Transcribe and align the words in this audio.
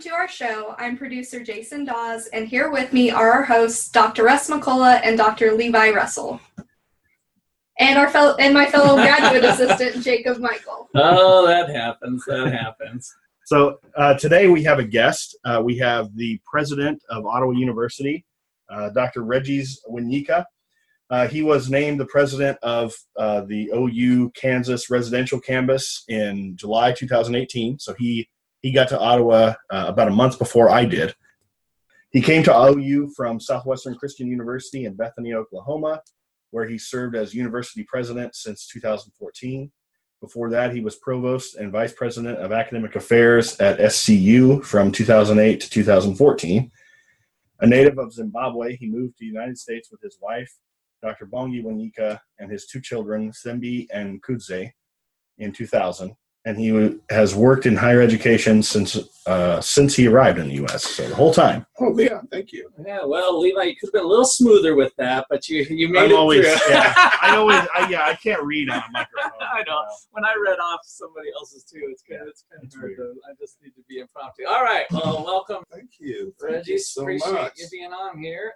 To 0.00 0.10
our 0.10 0.28
show. 0.28 0.74
I'm 0.78 0.96
producer 0.96 1.44
Jason 1.44 1.84
Dawes, 1.84 2.26
and 2.28 2.48
here 2.48 2.70
with 2.70 2.90
me 2.94 3.10
are 3.10 3.30
our 3.32 3.42
hosts, 3.42 3.90
Dr. 3.90 4.24
Russ 4.24 4.48
McCullough 4.48 4.98
and 5.04 5.18
Dr. 5.18 5.52
Levi 5.52 5.90
Russell. 5.90 6.40
And 7.78 7.98
our 7.98 8.08
fellow 8.08 8.34
and 8.36 8.54
my 8.54 8.64
fellow 8.64 8.94
graduate 9.02 9.44
assistant, 9.44 10.02
Jacob 10.02 10.38
Michael. 10.38 10.88
Oh, 10.94 11.46
that 11.46 11.68
happens. 11.68 12.24
That 12.26 12.50
happens. 12.50 13.14
So 13.44 13.78
uh, 13.94 14.14
today 14.14 14.48
we 14.48 14.62
have 14.62 14.78
a 14.78 14.84
guest. 14.84 15.36
Uh, 15.44 15.60
we 15.62 15.76
have 15.78 16.16
the 16.16 16.40
president 16.50 17.02
of 17.10 17.26
Ottawa 17.26 17.52
University, 17.52 18.24
uh, 18.70 18.88
Dr. 18.90 19.22
Regis 19.22 19.82
Wanyika. 19.86 20.46
Uh, 21.10 21.28
he 21.28 21.42
was 21.42 21.68
named 21.68 22.00
the 22.00 22.06
president 22.06 22.56
of 22.62 22.94
uh, 23.18 23.42
the 23.42 23.70
OU 23.74 24.30
Kansas 24.30 24.88
residential 24.88 25.40
campus 25.40 26.04
in 26.08 26.56
July 26.56 26.92
2018. 26.92 27.78
So 27.78 27.94
he 27.98 28.30
he 28.62 28.72
got 28.72 28.88
to 28.88 28.98
Ottawa 28.98 29.54
uh, 29.70 29.84
about 29.88 30.08
a 30.08 30.12
month 30.12 30.38
before 30.38 30.70
I 30.70 30.84
did. 30.84 31.14
He 32.10 32.20
came 32.20 32.42
to 32.44 32.54
OU 32.54 33.12
from 33.16 33.40
Southwestern 33.40 33.94
Christian 33.94 34.26
University 34.26 34.84
in 34.84 34.94
Bethany, 34.94 35.34
Oklahoma, 35.34 36.02
where 36.50 36.66
he 36.66 36.76
served 36.76 37.14
as 37.14 37.34
university 37.34 37.84
president 37.84 38.34
since 38.34 38.66
2014. 38.66 39.70
Before 40.20 40.50
that, 40.50 40.74
he 40.74 40.80
was 40.80 40.96
provost 40.96 41.54
and 41.54 41.72
vice 41.72 41.92
president 41.92 42.38
of 42.38 42.52
academic 42.52 42.96
affairs 42.96 43.58
at 43.58 43.78
SCU 43.78 44.62
from 44.64 44.92
2008 44.92 45.60
to 45.60 45.70
2014. 45.70 46.70
A 47.60 47.66
native 47.66 47.98
of 47.98 48.12
Zimbabwe, 48.12 48.76
he 48.76 48.88
moved 48.88 49.16
to 49.16 49.20
the 49.20 49.26
United 49.26 49.56
States 49.56 49.90
with 49.90 50.00
his 50.02 50.18
wife, 50.20 50.52
Dr. 51.02 51.26
Bongi 51.26 51.62
Wanyika, 51.62 52.18
and 52.38 52.50
his 52.50 52.66
two 52.66 52.80
children, 52.80 53.30
Thembi 53.30 53.86
and 53.92 54.22
Kudze, 54.22 54.72
in 55.38 55.52
2000 55.52 56.14
and 56.46 56.58
he 56.58 56.98
has 57.10 57.34
worked 57.34 57.66
in 57.66 57.76
higher 57.76 58.00
education 58.00 58.62
since 58.62 58.96
uh, 59.26 59.60
since 59.60 59.94
he 59.94 60.08
arrived 60.08 60.38
in 60.38 60.48
the 60.48 60.54
U.S. 60.54 60.84
So 60.84 61.06
the 61.06 61.14
whole 61.14 61.34
time. 61.34 61.66
Oh 61.78 61.96
yeah, 61.98 62.20
thank 62.30 62.50
you. 62.52 62.70
Yeah, 62.84 63.04
well, 63.04 63.38
Levi, 63.40 63.62
you 63.64 63.76
could 63.76 63.88
have 63.88 63.92
been 63.92 64.04
a 64.04 64.08
little 64.08 64.24
smoother 64.24 64.74
with 64.74 64.92
that, 64.96 65.26
but 65.28 65.48
you 65.48 65.62
you 65.68 65.88
made 65.88 66.04
I'm 66.04 66.10
it 66.12 66.14
always, 66.14 66.46
through. 66.46 66.72
yeah, 66.74 66.92
I 67.20 67.36
always, 67.36 67.60
I, 67.74 67.88
yeah, 67.90 68.04
I 68.06 68.14
can't 68.14 68.42
read 68.42 68.70
on 68.70 68.78
a 68.78 68.84
microphone. 68.90 69.30
I 69.40 69.62
know. 69.66 69.82
When 70.12 70.24
I 70.24 70.34
read 70.42 70.58
off 70.58 70.80
somebody 70.84 71.28
else's 71.36 71.64
too, 71.64 71.80
it's 71.90 72.02
kind 72.08 72.22
of 72.22 72.28
it's 72.28 72.44
kind 72.50 72.64
of 72.64 72.72
hard. 72.72 72.94
weird. 72.96 73.14
To, 73.16 73.20
I 73.30 73.34
just 73.38 73.58
need 73.62 73.74
to 73.76 73.82
be 73.88 73.98
impromptu. 74.00 74.44
All 74.48 74.62
right. 74.64 74.86
Well, 74.90 75.22
welcome, 75.24 75.62
Thank 75.70 75.90
you. 75.98 76.34
Thank 76.40 76.52
Reggie. 76.54 76.72
you 76.72 76.78
so 76.78 77.02
appreciate 77.02 77.32
much. 77.32 77.52
you 77.58 77.66
being 77.70 77.92
on 77.92 78.18
here. 78.18 78.52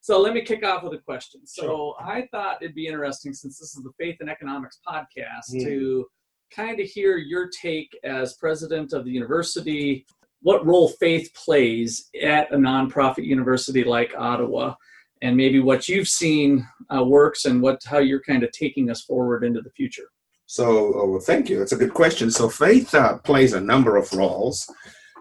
So 0.00 0.20
let 0.20 0.32
me 0.34 0.42
kick 0.42 0.64
off 0.64 0.82
with 0.84 0.94
a 0.94 0.98
question. 0.98 1.46
So 1.46 1.94
I 2.00 2.26
thought 2.32 2.62
it'd 2.62 2.74
be 2.74 2.86
interesting 2.86 3.32
since 3.34 3.58
this 3.58 3.76
is 3.76 3.82
the 3.82 3.90
Faith 3.98 4.16
and 4.20 4.30
Economics 4.30 4.80
podcast 4.86 5.52
Mm. 5.54 5.64
to 5.64 6.06
kind 6.54 6.80
of 6.80 6.86
hear 6.86 7.16
your 7.16 7.48
take 7.48 7.96
as 8.04 8.34
president 8.34 8.92
of 8.92 9.04
the 9.04 9.10
university, 9.10 10.06
what 10.42 10.64
role 10.66 10.88
faith 11.00 11.32
plays 11.34 12.08
at 12.22 12.52
a 12.52 12.56
nonprofit 12.56 13.24
university 13.24 13.84
like 13.84 14.14
Ottawa, 14.16 14.74
and 15.22 15.36
maybe 15.36 15.60
what 15.60 15.88
you've 15.88 16.08
seen 16.08 16.66
uh, 16.94 17.04
works 17.04 17.44
and 17.44 17.60
what 17.60 17.82
how 17.84 17.98
you're 17.98 18.22
kind 18.22 18.42
of 18.42 18.52
taking 18.52 18.90
us 18.90 19.02
forward 19.02 19.44
into 19.44 19.60
the 19.60 19.70
future. 19.70 20.08
So, 20.46 20.94
oh, 20.94 21.20
thank 21.20 21.50
you. 21.50 21.60
It's 21.60 21.72
a 21.72 21.76
good 21.76 21.92
question. 21.92 22.30
So, 22.30 22.48
faith 22.48 22.94
uh, 22.94 23.18
plays 23.18 23.52
a 23.52 23.60
number 23.60 23.96
of 23.96 24.10
roles. 24.14 24.66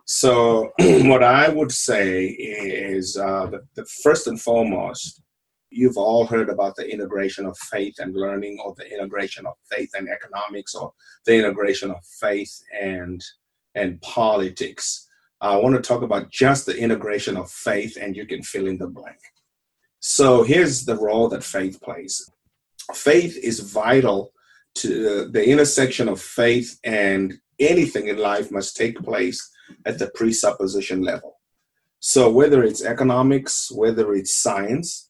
So, 0.05 0.71
what 0.79 1.21
I 1.21 1.49
would 1.49 1.71
say 1.71 2.27
is 2.27 3.17
uh, 3.17 3.47
the, 3.47 3.61
the 3.75 3.85
first 4.03 4.27
and 4.27 4.39
foremost, 4.39 5.21
you've 5.69 5.97
all 5.97 6.25
heard 6.25 6.49
about 6.49 6.75
the 6.75 6.89
integration 6.89 7.45
of 7.45 7.57
faith 7.57 7.95
and 7.99 8.15
learning, 8.15 8.59
or 8.63 8.73
the 8.77 8.91
integration 8.91 9.45
of 9.45 9.55
faith 9.69 9.91
and 9.95 10.07
economics, 10.09 10.75
or 10.75 10.93
the 11.25 11.35
integration 11.35 11.91
of 11.91 12.05
faith 12.19 12.61
and 12.81 13.23
and 13.75 14.01
politics. 14.01 15.07
I 15.39 15.55
want 15.57 15.75
to 15.75 15.81
talk 15.81 16.01
about 16.01 16.31
just 16.31 16.65
the 16.65 16.77
integration 16.77 17.37
of 17.37 17.51
faith, 17.51 17.97
and 17.99 18.15
you 18.15 18.25
can 18.25 18.41
fill 18.41 18.67
in 18.67 18.77
the 18.77 18.87
blank. 18.87 19.19
So, 19.99 20.43
here's 20.43 20.85
the 20.85 20.95
role 20.95 21.27
that 21.29 21.43
faith 21.43 21.81
plays. 21.81 22.29
Faith 22.93 23.37
is 23.37 23.59
vital 23.59 24.31
to 24.75 25.23
uh, 25.25 25.31
the 25.31 25.49
intersection 25.49 26.07
of 26.07 26.21
faith 26.21 26.79
and 26.83 27.33
anything 27.59 28.07
in 28.07 28.17
life 28.17 28.51
must 28.51 28.77
take 28.77 28.97
place 28.99 29.49
at 29.85 29.99
the 29.99 30.09
presupposition 30.13 31.01
level. 31.01 31.37
So, 31.99 32.29
whether 32.31 32.63
it's 32.63 32.83
economics, 32.83 33.71
whether 33.71 34.13
it's 34.13 34.35
science, 34.35 35.06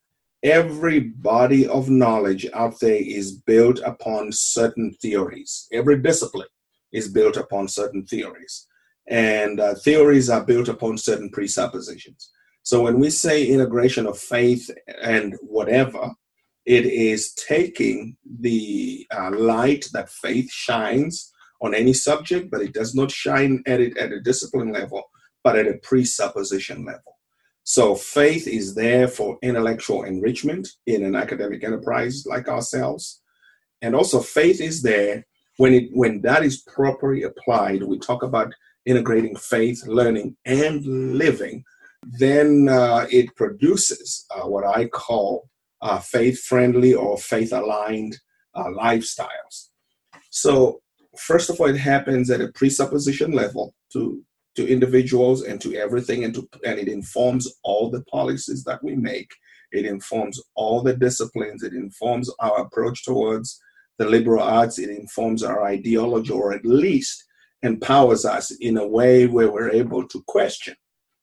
every 0.48 1.00
body 1.00 1.68
of 1.68 1.90
knowledge 1.90 2.48
out 2.54 2.80
there 2.80 3.02
is 3.02 3.34
built 3.34 3.80
upon 3.86 4.32
certain 4.32 4.94
theories. 5.02 5.68
Every 5.74 6.02
discipline 6.02 6.48
is 6.94 7.12
built 7.12 7.36
upon 7.36 7.68
certain 7.68 8.06
theories. 8.06 8.66
And 9.10 9.60
uh, 9.60 9.76
theories 9.76 10.30
are 10.30 10.44
built 10.44 10.70
upon 10.70 10.98
certain 10.98 11.30
presuppositions. 11.30 12.32
So, 12.64 12.84
when 12.84 13.00
we 13.00 13.10
say 13.10 13.46
integration 13.46 14.08
of 14.08 14.18
faith 14.18 14.70
and 15.02 15.36
whatever, 15.42 16.12
it 16.66 16.86
is 16.86 17.34
taking 17.34 18.18
the 18.42 19.08
uh, 19.12 19.32
light 19.32 19.86
that 19.94 20.10
faith 20.10 20.52
shines 20.52 21.32
on 21.62 21.74
any 21.74 21.94
subject, 21.94 22.52
but 22.52 22.62
it 22.62 22.74
does 22.74 22.94
not 22.94 23.12
shine 23.12 23.64
at 23.66 23.80
it 23.80 23.98
at 23.98 24.12
a 24.12 24.20
discipline 24.20 24.74
level, 24.74 25.04
but 25.44 25.58
at 25.58 25.68
a 25.68 25.80
presupposition 25.82 26.84
level. 26.86 27.17
So 27.70 27.96
faith 27.96 28.48
is 28.48 28.76
there 28.76 29.10
for 29.10 29.38
intellectual 29.42 30.04
enrichment 30.04 30.70
in 30.86 31.04
an 31.04 31.18
academic 31.18 31.66
enterprise 31.66 32.26
like 32.26 32.48
ourselves. 32.48 33.22
And 33.82 33.94
also 33.94 34.22
faith 34.22 34.62
is 34.62 34.82
there 34.82 35.26
when 35.58 35.74
it 35.74 35.90
when 35.92 36.22
that 36.22 36.46
is 36.46 36.62
properly 36.62 37.24
applied, 37.24 37.84
we 37.84 38.00
talk 38.00 38.24
about 38.24 38.54
integrating 38.86 39.36
faith, 39.36 39.86
learning, 39.86 40.38
and 40.46 40.86
living, 40.86 41.66
then 42.04 42.70
uh, 42.70 43.06
it 43.12 43.36
produces 43.36 44.26
uh, 44.34 44.48
what 44.48 44.66
I 44.66 44.86
call 44.88 45.50
uh, 45.82 46.00
faith 46.00 46.42
friendly 46.46 46.94
or 46.94 47.18
faith 47.18 47.52
aligned 47.52 48.18
uh, 48.56 48.68
lifestyles. 48.68 49.72
So, 50.30 50.80
first 51.18 51.50
of 51.50 51.60
all, 51.60 51.68
it 51.68 51.78
happens 51.78 52.30
at 52.30 52.40
a 52.40 52.48
presupposition 52.54 53.34
level 53.34 53.76
to, 53.92 54.24
to 54.58 54.68
individuals 54.68 55.44
and 55.44 55.62
to 55.62 55.76
everything, 55.76 56.24
and, 56.24 56.34
to, 56.34 56.50
and 56.66 56.80
it 56.80 56.88
informs 56.88 57.48
all 57.64 57.90
the 57.90 58.04
policies 58.06 58.64
that 58.66 58.84
we 58.84 58.96
make. 58.96 59.32
It 59.72 59.86
informs 59.86 60.42
all 60.56 60.82
the 60.82 60.96
disciplines, 60.96 61.62
it 61.64 61.74
informs 61.74 62.30
our 62.40 62.62
approach 62.62 63.06
towards 63.06 63.62
the 64.00 64.06
liberal 64.06 64.44
arts, 64.44 64.80
it 64.80 64.90
informs 64.90 65.44
our 65.44 65.64
ideology, 65.64 66.34
or 66.34 66.54
at 66.54 66.66
least 66.66 67.24
empowers 67.62 68.26
us 68.26 68.52
in 68.52 68.78
a 68.78 68.88
way 68.88 69.28
where 69.28 69.52
we're 69.52 69.70
able 69.70 70.08
to 70.08 70.24
question 70.28 70.76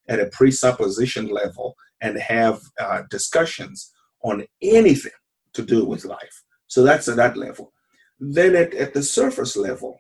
at 0.09 0.21
a 0.21 0.27
presupposition 0.27 1.27
level 1.29 1.75
and 2.01 2.17
have 2.19 2.61
uh, 2.79 3.03
discussions 3.11 3.93
on 4.23 4.45
anything 4.63 5.13
to 5.55 5.63
do 5.63 5.85
with 5.85 6.05
life. 6.05 6.43
So 6.69 6.83
that's 6.85 7.09
at 7.09 7.17
that 7.17 7.37
level. 7.37 7.73
Then 8.21 8.55
at, 8.55 8.75
at 8.75 8.95
the 8.95 9.03
surface 9.03 9.57
level, 9.57 9.99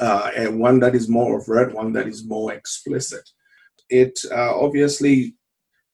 uh, 0.00 0.30
and 0.36 0.60
one 0.60 0.80
that 0.80 0.94
is 0.94 1.08
more 1.08 1.40
overt, 1.40 1.74
one 1.74 1.92
that 1.92 2.06
is 2.06 2.26
more 2.26 2.52
explicit, 2.52 3.28
it 3.90 4.18
uh, 4.30 4.56
obviously 4.58 5.34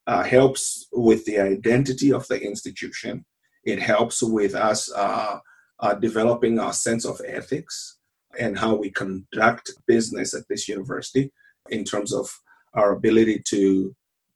uh, 0.06 0.22
helps 0.22 0.86
with 0.92 1.24
the 1.24 1.38
identity 1.38 2.12
of 2.12 2.26
the 2.28 2.40
institution. 2.40 3.24
It 3.64 3.80
helps 3.80 4.22
with 4.22 4.54
us 4.54 4.92
uh, 4.92 5.38
uh, 5.80 5.94
developing 5.94 6.58
our 6.58 6.72
sense 6.72 7.04
of 7.04 7.20
ethics 7.26 7.98
and 8.38 8.58
how 8.58 8.74
we 8.74 8.90
conduct 8.90 9.72
business 9.86 10.34
at 10.34 10.46
this 10.48 10.68
university 10.68 11.32
in 11.70 11.84
terms 11.84 12.12
of 12.12 12.28
our 12.74 12.92
ability 12.92 13.42
to 13.48 13.94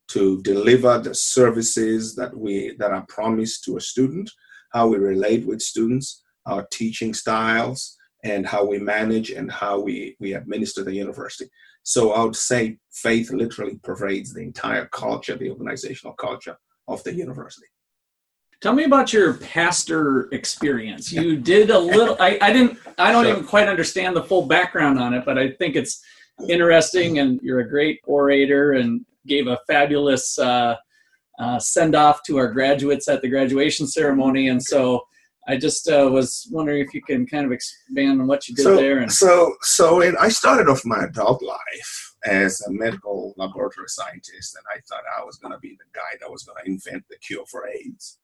to 0.09 0.41
deliver 0.41 0.99
the 0.99 1.15
services 1.15 2.15
that 2.15 2.35
we 2.35 2.75
that 2.79 2.93
are 2.93 3.05
promised 3.09 3.65
to 3.65 3.77
a 3.77 3.81
student, 3.81 4.31
how 4.73 4.89
we 4.89 4.97
relate 4.97 5.47
with 5.47 5.61
students, 5.61 6.23
our 6.47 6.67
teaching 6.73 7.13
styles, 7.13 7.98
and 8.25 8.47
how 8.47 8.65
we 8.65 8.79
manage 8.79 9.31
and 9.31 9.51
how 9.51 9.79
we, 9.81 10.17
we 10.19 10.35
administer 10.35 10.83
the 10.85 10.95
university. 10.95 11.49
So 11.83 12.13
I 12.13 12.23
would 12.25 12.37
say 12.37 12.79
faith 12.91 13.31
literally 13.31 13.79
pervades 13.83 14.35
the 14.35 14.43
entire 14.43 14.87
culture, 14.87 15.37
the 15.37 15.51
organizational 15.51 16.15
culture 16.15 16.57
of 16.89 17.03
the 17.05 17.15
university. 17.15 17.67
Tell 18.61 18.73
me 18.73 18.85
about 18.85 19.13
your 19.13 19.35
pastor 19.35 20.29
experience. 20.33 21.13
You 21.13 21.37
did 21.55 21.71
a 21.71 21.79
little. 21.79 22.17
I, 22.19 22.39
I 22.43 22.53
didn't. 22.53 22.79
I 22.99 23.13
don't 23.13 23.25
Sure. 23.25 23.33
even 23.33 23.45
quite 23.45 23.69
understand 23.69 24.17
the 24.17 24.25
full 24.25 24.47
background 24.47 24.99
on 24.99 25.15
it, 25.15 25.25
but 25.25 25.39
I 25.39 25.53
think 25.53 25.77
it's 25.77 26.03
interesting. 26.49 27.21
And 27.21 27.41
you're 27.41 27.61
a 27.61 27.69
great 27.69 28.01
orator 28.05 28.73
and 28.73 29.05
gave 29.27 29.47
a 29.47 29.59
fabulous 29.69 30.39
uh, 30.41 30.75
uh, 31.39 31.59
send 31.61 31.95
off 31.95 32.23
to 32.25 32.37
our 32.39 32.53
graduates 32.53 33.07
at 33.07 33.23
the 33.23 33.29
graduation 33.29 33.87
ceremony. 33.87 34.49
And 34.49 34.61
so 34.61 35.03
I 35.49 35.57
just 35.57 35.89
uh, 35.89 36.11
was 36.13 36.47
wondering 36.53 36.85
if 36.85 36.93
you 36.93 37.01
can 37.01 37.27
kind 37.27 37.47
of 37.47 37.53
expand 37.53 38.21
on 38.21 38.27
what 38.27 38.49
you 38.49 38.55
did 38.55 38.65
so, 38.65 38.77
there. 38.77 38.99
And 38.99 39.11
so, 39.11 39.55
so 39.63 40.03
it, 40.03 40.15
I 40.21 40.29
started 40.29 40.69
off 40.69 40.85
my 40.85 41.05
adult 41.05 41.43
life 41.43 42.15
as 42.27 42.61
a 42.63 42.71
medical 42.71 43.33
laboratory 43.39 43.89
scientist, 43.89 44.57
and 44.57 44.65
I 44.71 44.81
thought 44.87 45.05
I 45.19 45.25
was 45.25 45.39
going 45.39 45.53
to 45.53 45.59
be 45.59 45.71
the 45.79 45.87
guy 45.95 46.19
that 46.21 46.31
was 46.31 46.43
going 46.43 46.59
to 46.63 46.71
invent 46.71 47.05
the 47.09 47.17
cure 47.17 47.47
for 47.47 47.67
AIDS. 47.67 48.19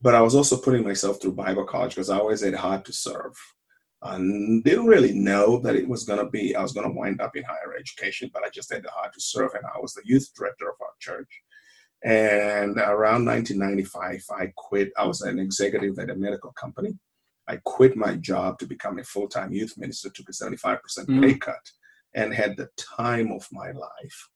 But 0.00 0.14
I 0.14 0.20
was 0.20 0.36
also 0.36 0.56
putting 0.56 0.84
myself 0.84 1.20
through 1.20 1.32
Bible 1.32 1.64
college 1.64 1.96
because 1.96 2.10
I 2.10 2.18
always 2.18 2.44
had 2.44 2.54
hard 2.54 2.84
to 2.84 2.92
serve. 2.92 3.34
I 4.02 4.18
didn't 4.18 4.86
really 4.86 5.14
know 5.14 5.58
that 5.60 5.74
it 5.74 5.88
was 5.88 6.04
going 6.04 6.18
to 6.18 6.30
be, 6.30 6.54
I 6.54 6.62
was 6.62 6.72
going 6.72 6.86
to 6.86 6.96
wind 6.96 7.20
up 7.20 7.36
in 7.36 7.42
higher 7.42 7.74
education, 7.76 8.30
but 8.32 8.44
I 8.44 8.50
just 8.50 8.72
had 8.72 8.84
the 8.84 8.90
heart 8.90 9.14
to 9.14 9.20
serve, 9.20 9.54
and 9.54 9.64
I 9.64 9.80
was 9.80 9.94
the 9.94 10.02
youth 10.04 10.30
director 10.36 10.68
of 10.68 10.76
our 10.80 10.92
church. 11.00 11.42
And 12.04 12.76
around 12.76 13.24
1995, 13.24 14.24
I 14.38 14.52
quit. 14.56 14.92
I 14.98 15.06
was 15.06 15.22
an 15.22 15.38
executive 15.38 15.98
at 15.98 16.10
a 16.10 16.14
medical 16.14 16.52
company. 16.52 16.98
I 17.48 17.56
quit 17.64 17.96
my 17.96 18.14
job 18.16 18.58
to 18.58 18.66
become 18.66 18.98
a 18.98 19.04
full 19.04 19.28
time 19.28 19.52
youth 19.52 19.74
minister, 19.78 20.10
took 20.10 20.28
a 20.28 20.32
75% 20.32 21.08
Mm. 21.08 21.22
pay 21.22 21.34
cut, 21.38 21.70
and 22.14 22.32
had 22.34 22.56
the 22.56 22.68
time 22.76 23.32
of 23.32 23.48
my 23.52 23.70
life. 23.72 24.28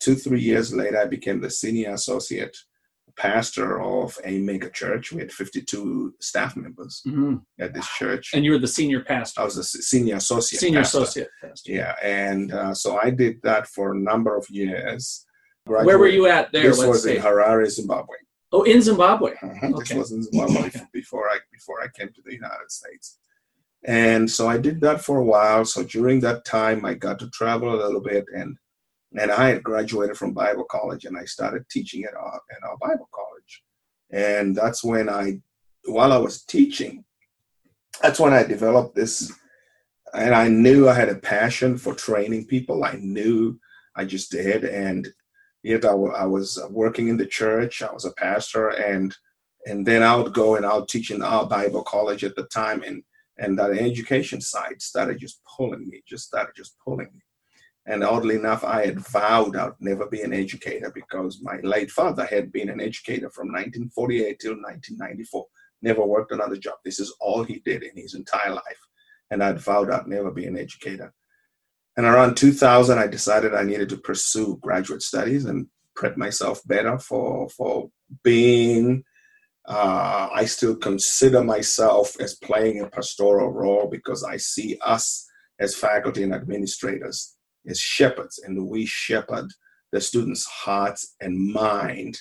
Two, 0.00 0.14
three 0.16 0.40
years 0.40 0.74
later, 0.74 0.98
I 0.98 1.06
became 1.06 1.40
the 1.40 1.50
senior 1.50 1.92
associate 1.94 2.56
pastor 3.16 3.80
of 3.80 4.18
a 4.24 4.38
mega 4.40 4.68
church. 4.70 5.12
We 5.12 5.20
had 5.20 5.32
52 5.32 6.14
staff 6.20 6.56
members 6.56 7.00
Mhm. 7.06 7.42
at 7.60 7.72
this 7.72 7.86
church. 7.96 8.30
and 8.34 8.44
you 8.44 8.50
were 8.52 8.58
the 8.58 8.66
senior 8.66 9.02
pastor, 9.04 9.40
I 9.40 9.44
was 9.44 9.56
a 9.56 9.62
senior 9.64 10.16
associate. 10.16 10.60
senior 10.60 10.80
pastor. 10.80 10.98
associate 11.02 11.30
pastor. 11.40 11.72
Yeah, 11.72 11.94
and 12.02 12.52
uh, 12.52 12.74
so 12.74 12.96
I 12.98 13.10
did 13.10 13.40
that 13.42 13.68
for 13.68 13.92
a 13.92 13.98
number 13.98 14.36
of 14.36 14.44
years. 14.50 15.24
Where 15.66 15.98
were 15.98 16.08
you 16.08 16.26
at 16.26 16.52
there? 16.52 16.62
This 16.64 16.84
was 16.84 17.04
see. 17.04 17.16
in 17.16 17.22
Harare, 17.22 17.66
Zimbabwe. 17.70 18.16
oh, 18.52 18.62
in 18.62 18.80
Zimbabwe. 18.82 19.32
Uh-huh. 19.42 19.68
This 19.68 19.90
Okay. 19.90 19.98
was 19.98 20.12
in 20.12 20.22
Zimbabwe 20.22 20.70
before 20.92 21.28
I 21.28 21.38
before 21.52 21.82
I 21.82 21.88
came 21.88 22.10
to 22.14 22.22
the 22.24 22.34
United 22.34 22.70
States. 22.70 23.18
And 23.86 24.30
so 24.30 24.46
I 24.48 24.56
did 24.58 24.80
that 24.82 25.00
for 25.02 25.18
a 25.18 25.24
while. 25.24 25.64
So 25.64 25.82
during 25.82 26.20
that 26.20 26.44
time, 26.44 26.84
I 26.84 26.94
got 26.94 27.18
to 27.20 27.30
travel 27.30 27.74
a 27.74 27.80
little 27.84 28.00
bit, 28.00 28.24
and 28.34 28.56
and 29.18 29.30
I 29.30 29.48
had 29.48 29.62
graduated 29.62 30.16
from 30.16 30.32
Bible 30.34 30.64
college, 30.64 31.04
and 31.06 31.16
I 31.16 31.24
started 31.24 31.68
teaching 31.70 32.04
at 32.04 32.14
our 32.14 32.40
at 32.54 32.62
our 32.68 32.76
Bible 32.78 33.08
college. 33.12 33.62
And 34.10 34.54
that's 34.54 34.84
when 34.84 35.08
I, 35.08 35.40
while 35.86 36.12
I 36.12 36.18
was 36.18 36.44
teaching, 36.44 37.04
that's 38.02 38.20
when 38.20 38.32
I 38.34 38.42
developed 38.44 38.94
this, 38.94 39.32
and 40.12 40.34
I 40.34 40.48
knew 40.48 40.88
I 40.88 40.94
had 40.94 41.08
a 41.08 41.16
passion 41.16 41.78
for 41.78 41.94
training 41.94 42.46
people. 42.46 42.84
I 42.84 42.96
knew 43.00 43.58
I 43.96 44.04
just 44.04 44.30
did, 44.30 44.64
and 44.64 45.08
yet 45.64 45.84
I, 45.84 45.94
was 45.94 46.60
working 46.70 47.08
in 47.08 47.16
the 47.16 47.26
church. 47.26 47.82
I 47.82 47.92
was 47.92 48.04
a 48.04 48.12
pastor, 48.12 48.68
and 48.68 49.16
and 49.66 49.84
then 49.84 50.02
I 50.02 50.14
would 50.14 50.34
go 50.34 50.56
and 50.56 50.66
I 50.66 50.76
would 50.76 50.88
teach 50.88 51.10
in 51.10 51.22
our 51.22 51.46
Bible 51.46 51.82
college 51.82 52.22
at 52.22 52.36
the 52.36 52.44
time, 52.44 52.82
and 52.82 53.02
and 53.38 53.58
that 53.58 53.72
education 53.72 54.40
side 54.40 54.80
started 54.80 55.18
just 55.18 55.40
pulling 55.56 55.88
me, 55.88 56.02
just 56.06 56.26
started 56.26 56.52
just 56.54 56.76
pulling 56.78 57.10
me. 57.12 57.22
And 57.86 58.04
oddly 58.04 58.36
enough, 58.36 58.64
I 58.64 58.86
had 58.86 59.00
vowed 59.00 59.56
I'd 59.56 59.72
never 59.80 60.06
be 60.06 60.22
an 60.22 60.32
educator 60.32 60.90
because 60.94 61.42
my 61.42 61.58
late 61.62 61.90
father 61.90 62.24
had 62.24 62.52
been 62.52 62.68
an 62.68 62.80
educator 62.80 63.28
from 63.30 63.48
1948 63.48 64.38
till 64.38 64.52
1994. 64.52 65.46
Never 65.82 66.04
worked 66.04 66.32
another 66.32 66.56
job. 66.56 66.76
This 66.84 66.98
is 66.98 67.14
all 67.20 67.42
he 67.42 67.58
did 67.58 67.82
in 67.82 67.96
his 67.96 68.14
entire 68.14 68.54
life. 68.54 68.80
And 69.30 69.42
I'd 69.42 69.58
vowed 69.58 69.90
I'd 69.90 70.06
never 70.06 70.30
be 70.30 70.46
an 70.46 70.58
educator. 70.58 71.12
And 71.96 72.06
around 72.06 72.36
2000, 72.36 72.98
I 72.98 73.06
decided 73.06 73.54
I 73.54 73.62
needed 73.62 73.88
to 73.90 73.96
pursue 73.96 74.58
graduate 74.60 75.02
studies 75.02 75.44
and 75.44 75.68
prep 75.94 76.16
myself 76.16 76.60
better 76.66 76.98
for, 76.98 77.48
for 77.50 77.90
being 78.22 79.04
uh, 79.66 80.28
I 80.32 80.44
still 80.44 80.76
consider 80.76 81.42
myself 81.42 82.20
as 82.20 82.34
playing 82.34 82.80
a 82.80 82.88
pastoral 82.88 83.50
role 83.50 83.88
because 83.90 84.22
I 84.22 84.36
see 84.36 84.76
us 84.84 85.26
as 85.58 85.74
faculty 85.74 86.22
and 86.22 86.34
administrators 86.34 87.36
as 87.66 87.80
shepherds, 87.80 88.38
and 88.44 88.66
we 88.66 88.84
shepherd 88.84 89.46
the 89.90 90.00
students' 90.00 90.44
hearts 90.44 91.14
and 91.20 91.52
mind 91.52 92.18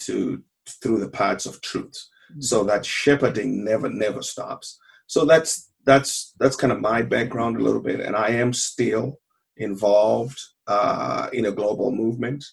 to 0.00 0.42
through 0.82 1.00
the 1.00 1.08
paths 1.08 1.46
of 1.46 1.60
truth. 1.60 2.00
So 2.38 2.64
that 2.64 2.86
shepherding 2.86 3.64
never 3.64 3.88
never 3.88 4.22
stops. 4.22 4.78
So 5.06 5.24
that's 5.24 5.70
that's 5.84 6.34
that's 6.38 6.56
kind 6.56 6.72
of 6.72 6.80
my 6.80 7.02
background 7.02 7.56
a 7.56 7.62
little 7.62 7.82
bit, 7.82 8.00
and 8.00 8.16
I 8.16 8.28
am 8.30 8.52
still 8.52 9.18
involved 9.56 10.40
uh, 10.66 11.28
in 11.32 11.46
a 11.46 11.52
global 11.52 11.92
movement 11.92 12.44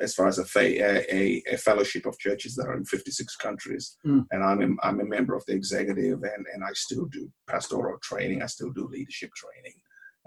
as 0.00 0.14
far 0.14 0.28
as 0.28 0.38
a, 0.38 0.44
fa- 0.44 1.14
a, 1.14 1.42
a 1.50 1.56
fellowship 1.56 2.06
of 2.06 2.18
churches 2.18 2.54
that 2.54 2.66
are 2.66 2.76
in 2.76 2.84
56 2.84 3.36
countries. 3.36 3.96
Mm. 4.06 4.26
And 4.30 4.44
I'm 4.44 4.62
a, 4.62 4.86
I'm 4.86 5.00
a 5.00 5.04
member 5.04 5.34
of 5.34 5.44
the 5.46 5.54
executive, 5.54 6.22
and, 6.22 6.46
and 6.52 6.64
I 6.64 6.70
still 6.74 7.06
do 7.06 7.30
pastoral 7.48 7.98
training. 8.02 8.42
I 8.42 8.46
still 8.46 8.70
do 8.70 8.86
leadership 8.86 9.30
training, 9.34 9.78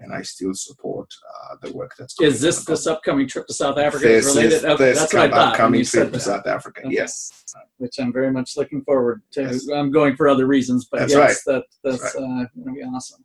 and 0.01 0.13
I 0.13 0.21
still 0.21 0.53
support 0.53 1.09
uh, 1.51 1.55
the 1.61 1.71
work 1.73 1.93
that's 1.97 2.13
going 2.15 2.31
Is 2.31 2.41
this 2.41 2.65
this 2.65 2.87
upcoming 2.87 3.27
trip 3.27 3.47
to 3.47 3.53
South 3.53 3.77
Africa 3.77 4.07
This 4.07 4.25
related? 4.25 4.53
is 4.53 4.65
okay, 4.65 4.83
this 4.85 4.99
that's 4.99 5.13
what 5.13 5.23
I 5.23 5.29
thought. 5.29 5.47
upcoming 5.53 5.85
trip 5.85 6.11
to 6.13 6.19
South 6.19 6.47
Africa. 6.47 6.81
Okay. 6.85 6.95
Yes. 6.95 7.31
which 7.77 7.95
I'm 7.99 8.11
very 8.13 8.31
much 8.31 8.57
looking 8.57 8.81
forward 8.83 9.21
to. 9.33 9.41
Yes. 9.43 9.67
I'm 9.69 9.91
going 9.91 10.15
for 10.15 10.27
other 10.27 10.47
reasons, 10.47 10.87
but 10.91 11.01
That's 11.01 11.13
yes, 11.13 11.43
that 11.45 11.63
That's 11.83 12.01
that's 12.01 12.15
uh, 12.15 12.19
going 12.19 12.47
to 12.65 12.71
be 12.73 12.81
awesome. 12.83 13.23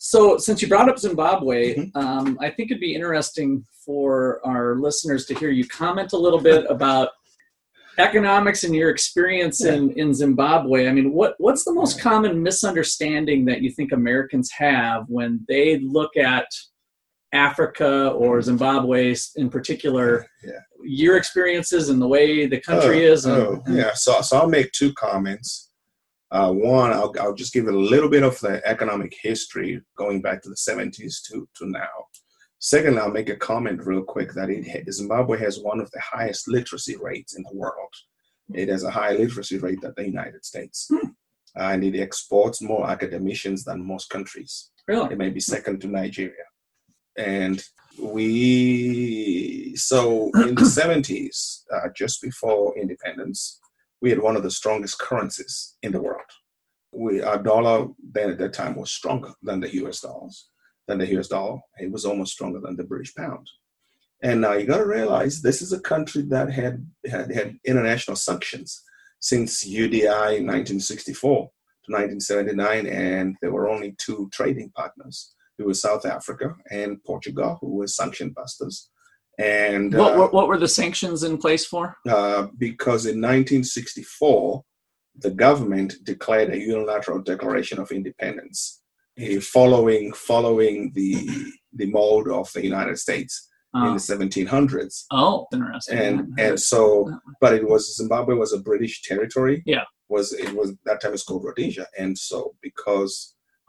So, 0.00 0.38
since 0.38 0.62
you 0.62 0.68
brought 0.68 0.88
up 0.88 0.98
Zimbabwe, 0.98 1.74
Mhm. 1.74 1.96
um, 1.96 2.38
I 2.40 2.50
think 2.50 2.70
it'd 2.70 2.80
be 2.80 2.94
interesting 2.94 3.64
for 3.84 4.40
our 4.46 4.76
listeners 4.76 5.26
to 5.26 5.34
hear 5.34 5.50
you 5.50 5.66
comment 5.66 6.12
a 6.12 6.16
little 6.16 6.40
bit 6.40 6.64
about 6.68 7.08
economics 7.98 8.64
and 8.64 8.74
your 8.74 8.90
experience 8.90 9.64
in, 9.64 9.90
in 9.92 10.14
Zimbabwe. 10.14 10.88
I 10.88 10.92
mean, 10.92 11.12
what 11.12 11.34
what's 11.38 11.64
the 11.64 11.74
most 11.74 12.00
common 12.00 12.42
misunderstanding 12.42 13.44
that 13.46 13.60
you 13.60 13.70
think 13.70 13.92
Americans 13.92 14.50
have 14.52 15.04
when 15.08 15.44
they 15.48 15.78
look 15.80 16.16
at 16.16 16.46
Africa 17.32 18.08
or 18.10 18.40
Zimbabwe 18.40 19.14
in 19.36 19.50
particular? 19.50 20.26
Yeah. 20.44 20.52
Your 20.82 21.16
experiences 21.16 21.88
and 21.88 22.00
the 22.00 22.06
way 22.06 22.46
the 22.46 22.60
country 22.60 23.08
Oh, 23.08 23.12
is. 23.12 23.24
And, 23.26 23.36
oh, 23.36 23.62
yeah. 23.68 23.94
So, 23.94 24.20
so 24.22 24.38
I'll 24.38 24.48
make 24.48 24.70
two 24.72 24.92
comments. 24.94 25.70
Uh, 26.30 26.52
one, 26.52 26.92
I'll, 26.92 27.12
I'll 27.20 27.34
just 27.34 27.54
give 27.54 27.66
a 27.68 27.72
little 27.72 28.10
bit 28.10 28.22
of 28.22 28.38
the 28.40 28.60
economic 28.66 29.14
history 29.22 29.80
going 29.96 30.20
back 30.20 30.42
to 30.42 30.50
the 30.50 30.54
70s 30.54 31.22
to, 31.28 31.48
to 31.56 31.66
now. 31.70 31.88
Second, 32.60 32.98
I'll 32.98 33.10
make 33.10 33.28
a 33.28 33.36
comment 33.36 33.86
real 33.86 34.02
quick 34.02 34.32
that 34.32 34.50
it, 34.50 34.92
Zimbabwe 34.92 35.38
has 35.38 35.60
one 35.60 35.80
of 35.80 35.90
the 35.92 36.00
highest 36.00 36.48
literacy 36.48 36.96
rates 36.96 37.36
in 37.36 37.44
the 37.44 37.54
world. 37.54 37.94
It 38.52 38.68
has 38.68 38.82
a 38.82 38.90
higher 38.90 39.16
literacy 39.16 39.58
rate 39.58 39.80
than 39.80 39.94
the 39.96 40.04
United 40.04 40.44
States. 40.44 40.88
Hmm. 40.90 41.08
And 41.54 41.84
it 41.84 41.98
exports 41.98 42.60
more 42.60 42.88
academicians 42.88 43.64
than 43.64 43.86
most 43.86 44.10
countries. 44.10 44.70
Really? 44.86 45.12
It 45.12 45.18
may 45.18 45.30
be 45.30 45.40
second 45.40 45.80
to 45.80 45.86
Nigeria. 45.86 46.44
And 47.16 47.62
we, 48.00 49.74
so 49.76 50.30
in 50.34 50.54
the 50.54 50.62
70s, 50.62 51.62
uh, 51.72 51.88
just 51.94 52.22
before 52.22 52.76
independence, 52.78 53.60
we 54.00 54.10
had 54.10 54.20
one 54.20 54.36
of 54.36 54.42
the 54.42 54.50
strongest 54.50 54.98
currencies 54.98 55.76
in 55.82 55.92
the 55.92 56.00
world. 56.00 56.22
We, 56.92 57.22
our 57.22 57.42
dollar 57.42 57.88
then 58.12 58.30
at 58.30 58.38
that 58.38 58.54
time 58.54 58.76
was 58.76 58.90
stronger 58.90 59.32
than 59.42 59.60
the 59.60 59.74
US 59.84 60.00
dollars, 60.00 60.48
than 60.88 60.98
the 60.98 61.18
US 61.18 61.28
dollar. 61.28 61.58
It 61.78 61.92
was 61.92 62.04
almost 62.04 62.32
stronger 62.32 62.60
than 62.60 62.76
the 62.76 62.84
British 62.84 63.14
pound. 63.14 63.46
And 64.22 64.40
now 64.40 64.54
you 64.54 64.66
got 64.66 64.78
to 64.78 64.86
realize 64.86 65.40
this 65.40 65.62
is 65.62 65.72
a 65.72 65.80
country 65.80 66.22
that 66.22 66.50
had, 66.50 66.84
had 67.08 67.30
had 67.32 67.56
international 67.64 68.16
sanctions 68.16 68.82
since 69.20 69.64
UDI 69.64 70.42
1964 70.44 71.50
to 71.84 71.92
1979, 71.92 72.86
and 72.86 73.36
there 73.40 73.52
were 73.52 73.68
only 73.68 73.94
two 73.98 74.28
trading 74.32 74.70
partners 74.74 75.34
who 75.56 75.66
were 75.66 75.74
South 75.74 76.04
Africa 76.06 76.54
and 76.70 77.02
Portugal, 77.04 77.58
who 77.60 77.76
were 77.76 77.86
sanction 77.86 78.30
busters. 78.30 78.90
And 79.38 79.94
What, 79.94 80.14
uh, 80.14 80.18
what, 80.18 80.32
what 80.34 80.48
were 80.48 80.58
the 80.58 80.68
sanctions 80.68 81.22
in 81.22 81.38
place 81.38 81.64
for? 81.64 81.96
uh, 82.08 82.48
because 82.58 83.06
in 83.06 83.20
1964, 83.20 84.64
the 85.20 85.30
government 85.30 85.94
declared 86.04 86.50
a 86.52 86.58
unilateral 86.58 87.20
declaration 87.22 87.78
of 87.80 87.90
independence, 87.90 88.82
following 89.40 90.12
following 90.12 90.92
the 90.94 91.12
the 91.80 91.86
mold 91.86 92.28
of 92.28 92.52
the 92.52 92.62
United 92.62 92.98
States 92.98 93.34
in 93.74 93.80
Uh, 93.82 93.92
the 93.98 94.00
1700s. 94.00 95.04
oh, 95.12 95.46
interesting. 95.52 95.98
And 95.98 96.16
Yeah. 96.38 96.44
and 96.48 96.56
so, 96.72 96.82
but 97.42 97.52
it 97.58 97.64
was 97.72 97.82
Zimbabwe 97.96 98.34
was 98.34 98.52
a 98.54 98.58
British 98.70 98.94
territory. 99.02 99.56
Yeah. 99.66 99.84
Was 100.08 100.32
it 100.32 100.50
was 100.54 100.68
that 100.86 100.98
time 101.00 101.12
it's 101.14 101.24
called 101.28 101.44
Rhodesia, 101.44 101.86
and 102.02 102.12
so 102.28 102.38
because 102.68 103.14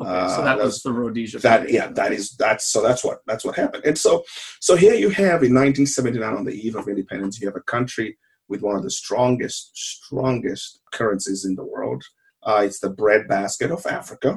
okay, 0.01 0.09
so 0.35 0.41
uh, 0.41 0.45
that 0.49 0.57
was 0.65 0.81
the 0.87 0.93
Rhodesia. 0.93 1.37
that 1.39 1.61
yeah 1.77 1.87
that 1.99 2.11
is 2.17 2.25
that's 2.43 2.65
so 2.73 2.79
that's 2.87 3.03
what 3.07 3.17
that's 3.27 3.43
what 3.45 3.55
happened 3.63 3.83
and 3.89 3.97
so 4.05 4.11
so 4.67 4.73
here 4.85 4.95
you 5.03 5.09
have 5.23 5.39
in 5.47 5.53
1979 5.53 6.33
on 6.39 6.45
the 6.45 6.57
eve 6.65 6.77
of 6.77 6.87
independence 6.87 7.33
you 7.41 7.47
have 7.51 7.57
a 7.63 7.67
country 7.75 8.09
with 8.51 8.61
one 8.67 8.77
of 8.79 8.83
the 8.87 8.95
strongest 9.03 9.61
strongest 9.75 10.65
currencies 10.97 11.41
in 11.49 11.53
the 11.59 11.67
world 11.73 12.01
uh, 12.47 12.61
it's 12.67 12.79
the 12.79 12.89
breadbasket 13.03 13.69
of 13.77 13.85
africa 13.99 14.31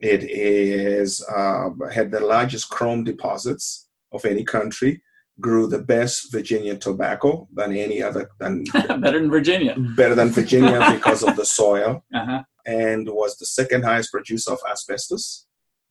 it 0.00 0.22
is 0.24 1.24
uh, 1.34 1.70
had 1.92 2.10
the 2.10 2.20
largest 2.20 2.68
chrome 2.70 3.04
deposits 3.04 3.88
of 4.12 4.24
any 4.24 4.44
country 4.44 5.02
grew 5.40 5.66
the 5.66 5.78
best 5.82 6.32
Virginia 6.32 6.76
tobacco 6.76 7.46
than 7.52 7.76
any 7.76 8.02
other 8.02 8.28
than 8.40 8.64
Better 8.72 9.18
than 9.18 9.30
Virginia. 9.30 9.74
better 9.96 10.14
than 10.14 10.30
Virginia 10.30 10.86
because 10.92 11.22
of 11.22 11.36
the 11.36 11.44
soil, 11.60 12.02
Uh-huh. 12.14 12.42
and 12.64 13.08
was 13.08 13.36
the 13.38 13.46
second 13.46 13.82
highest 13.84 14.12
producer 14.12 14.52
of 14.52 14.58
asbestos. 14.70 15.45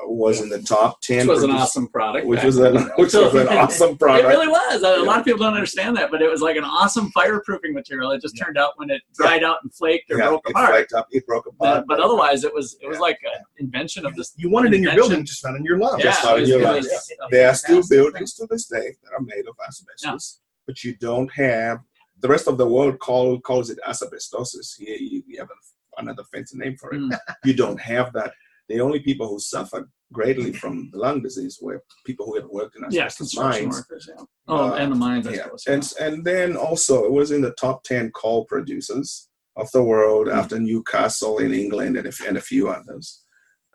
Was 0.08 0.42
in 0.42 0.50
the 0.50 0.62
top 0.62 1.00
ten. 1.02 1.20
Which 1.25 1.36
was 1.36 1.44
an 1.44 1.52
awesome 1.52 1.88
product. 1.88 2.28
Which 2.28 2.44
was 2.44 2.58
an 2.58 2.75
which 2.98 3.14
was 3.14 3.34
an 3.34 3.48
awesome 3.58 3.98
product. 3.98 4.25
It 4.25 4.28
really 4.28 4.48
was. 4.50 4.84
A 4.84 4.98
Yeah. 4.98 5.04
lot 5.04 5.20
of 5.20 5.25
people 5.25 5.40
don't 5.40 5.54
understand 5.54 5.96
that, 5.96 6.12
but 6.12 6.22
it 6.22 6.30
was 6.30 6.42
like 6.42 6.58
an 6.58 6.66
awesome 6.66 7.12
fireproofing 7.18 7.72
material. 7.72 8.12
It 8.12 8.22
just 8.22 8.38
Yeah. 8.38 8.44
turned 8.44 8.58
out 8.58 8.74
when 8.75 8.90
it 8.90 9.02
dried 9.14 9.44
out 9.44 9.60
and 9.64 9.74
flaked 9.74 10.12
or 10.12 10.18
yeah, 10.18 10.28
broke 10.28 10.42
it 10.48 10.52
apart. 10.52 10.70
flaked 10.72 10.94
up. 10.94 11.08
It 11.12 11.25
broke 11.25 11.46
But, 11.58 11.68
apart. 11.70 11.86
but 11.88 12.00
otherwise, 12.02 12.44
it 12.44 12.54
was 12.54 12.78
it 12.82 12.88
was 12.88 12.98
Yeah. 12.98 13.02
like 13.02 13.20
an 13.24 13.42
invention 13.58 14.06
of 14.06 14.14
this. 14.16 14.34
You 14.36 14.50
want 14.50 14.68
it 14.68 14.74
in 14.74 14.84
your 14.84 14.96
building, 14.96 15.24
just 15.25 15.44
not 15.46 15.56
in 15.56 15.64
your 15.64 15.78
love. 15.78 15.98
Yeah, 16.00 16.06
Just 16.12 16.24
not 16.25 16.40
it 16.40 16.44
in 16.44 16.50
your 16.50 16.75
it 16.75 16.86
a 16.86 17.28
There 17.32 17.50
are 17.50 17.56
still 17.56 17.82
buildings 17.90 18.34
to 18.36 18.48
this 18.50 18.66
day 18.68 18.96
that 19.04 19.14
are 19.14 19.22
made 19.22 19.48
of 19.48 19.56
asbestos, 19.66 20.42
but 20.68 20.84
you 20.84 20.96
don't 20.98 21.32
have. 21.34 21.80
The 22.20 22.28
rest 22.28 22.48
of 22.48 22.58
the 22.58 22.68
world 22.68 23.00
call 23.00 23.40
calls 23.40 23.70
it 23.70 23.80
asbestosis. 23.88 24.75
Here 24.78 24.98
you, 25.00 25.24
you 25.25 25.40
have 25.40 25.50
another 25.98 26.24
fancy 26.34 26.58
name 26.58 26.75
for 26.78 26.94
it. 26.94 27.00
Mm. 27.00 27.18
You 27.46 27.54
don't 27.54 27.80
have 27.80 28.12
that. 28.14 28.34
The 28.70 28.82
only 28.82 29.00
people 29.00 29.28
who 29.28 29.40
suffered 29.40 29.90
greatly 30.14 30.54
from 30.54 30.90
the 30.92 30.98
lung 31.00 31.22
disease 31.22 31.60
were 31.62 31.84
people 32.06 32.26
who 32.26 32.36
had 32.36 32.46
worked 32.46 32.76
in 32.76 32.84
Yeah, 32.90 33.06
asbestos 33.06 33.32
construction 33.34 33.66
mines. 33.70 33.76
workers. 33.78 34.10
Yeah. 34.10 34.24
Oh, 34.48 34.72
Uh, 34.72 34.76
and 34.76 34.92
the 34.92 34.96
mines, 34.96 35.26
Yeah, 35.28 35.44
suppose. 35.44 35.66
and 35.68 35.94
and 36.00 36.26
then 36.26 36.56
also 36.56 37.06
it 37.06 37.12
was 37.12 37.32
in 37.32 37.42
the 37.42 37.54
top 37.54 37.84
ten 37.84 38.12
coal 38.12 38.46
producers 38.46 39.30
of 39.56 39.72
the 39.72 39.84
world 39.84 40.28
Mm. 40.28 40.36
after 40.40 40.60
Newcastle 40.60 41.38
in 41.40 41.54
England 41.54 41.98
and 41.98 42.08
a, 42.08 42.14
and 42.28 42.38
a 42.38 42.42
few 42.52 42.64
others. 42.70 43.06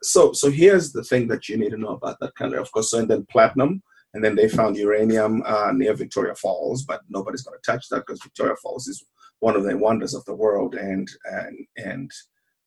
So 0.03 0.33
so 0.33 0.51
here's 0.51 0.93
the 0.93 1.05
thing 1.05 1.29
that 1.29 1.49
you 1.49 1.57
need 1.57 1.71
to 1.71 1.77
know 1.85 1.95
about 2.01 2.19
that 2.21 2.35
country, 2.37 2.59
of 2.59 2.71
course. 2.73 2.93
And 2.93 3.09
then 3.11 3.27
platinum, 3.35 3.83
and 4.15 4.23
then 4.25 4.35
they 4.37 4.49
found 4.49 4.77
uranium 4.77 5.43
uh, 5.55 5.73
near 5.73 5.95
Victoria 5.95 6.35
Falls, 6.35 6.85
but 6.91 7.01
nobody's 7.09 7.43
going 7.43 7.59
to 7.61 7.71
touch 7.71 7.85
that 7.89 8.01
because 8.07 8.23
Victoria 8.23 8.57
Falls 8.63 8.87
is 8.89 9.05
one 9.41 9.57
of 9.57 9.65
the 9.65 9.77
wonders 9.77 10.15
of 10.15 10.25
the 10.27 10.35
world, 10.45 10.75
and 10.75 11.07
and 11.25 11.57
and 11.77 12.11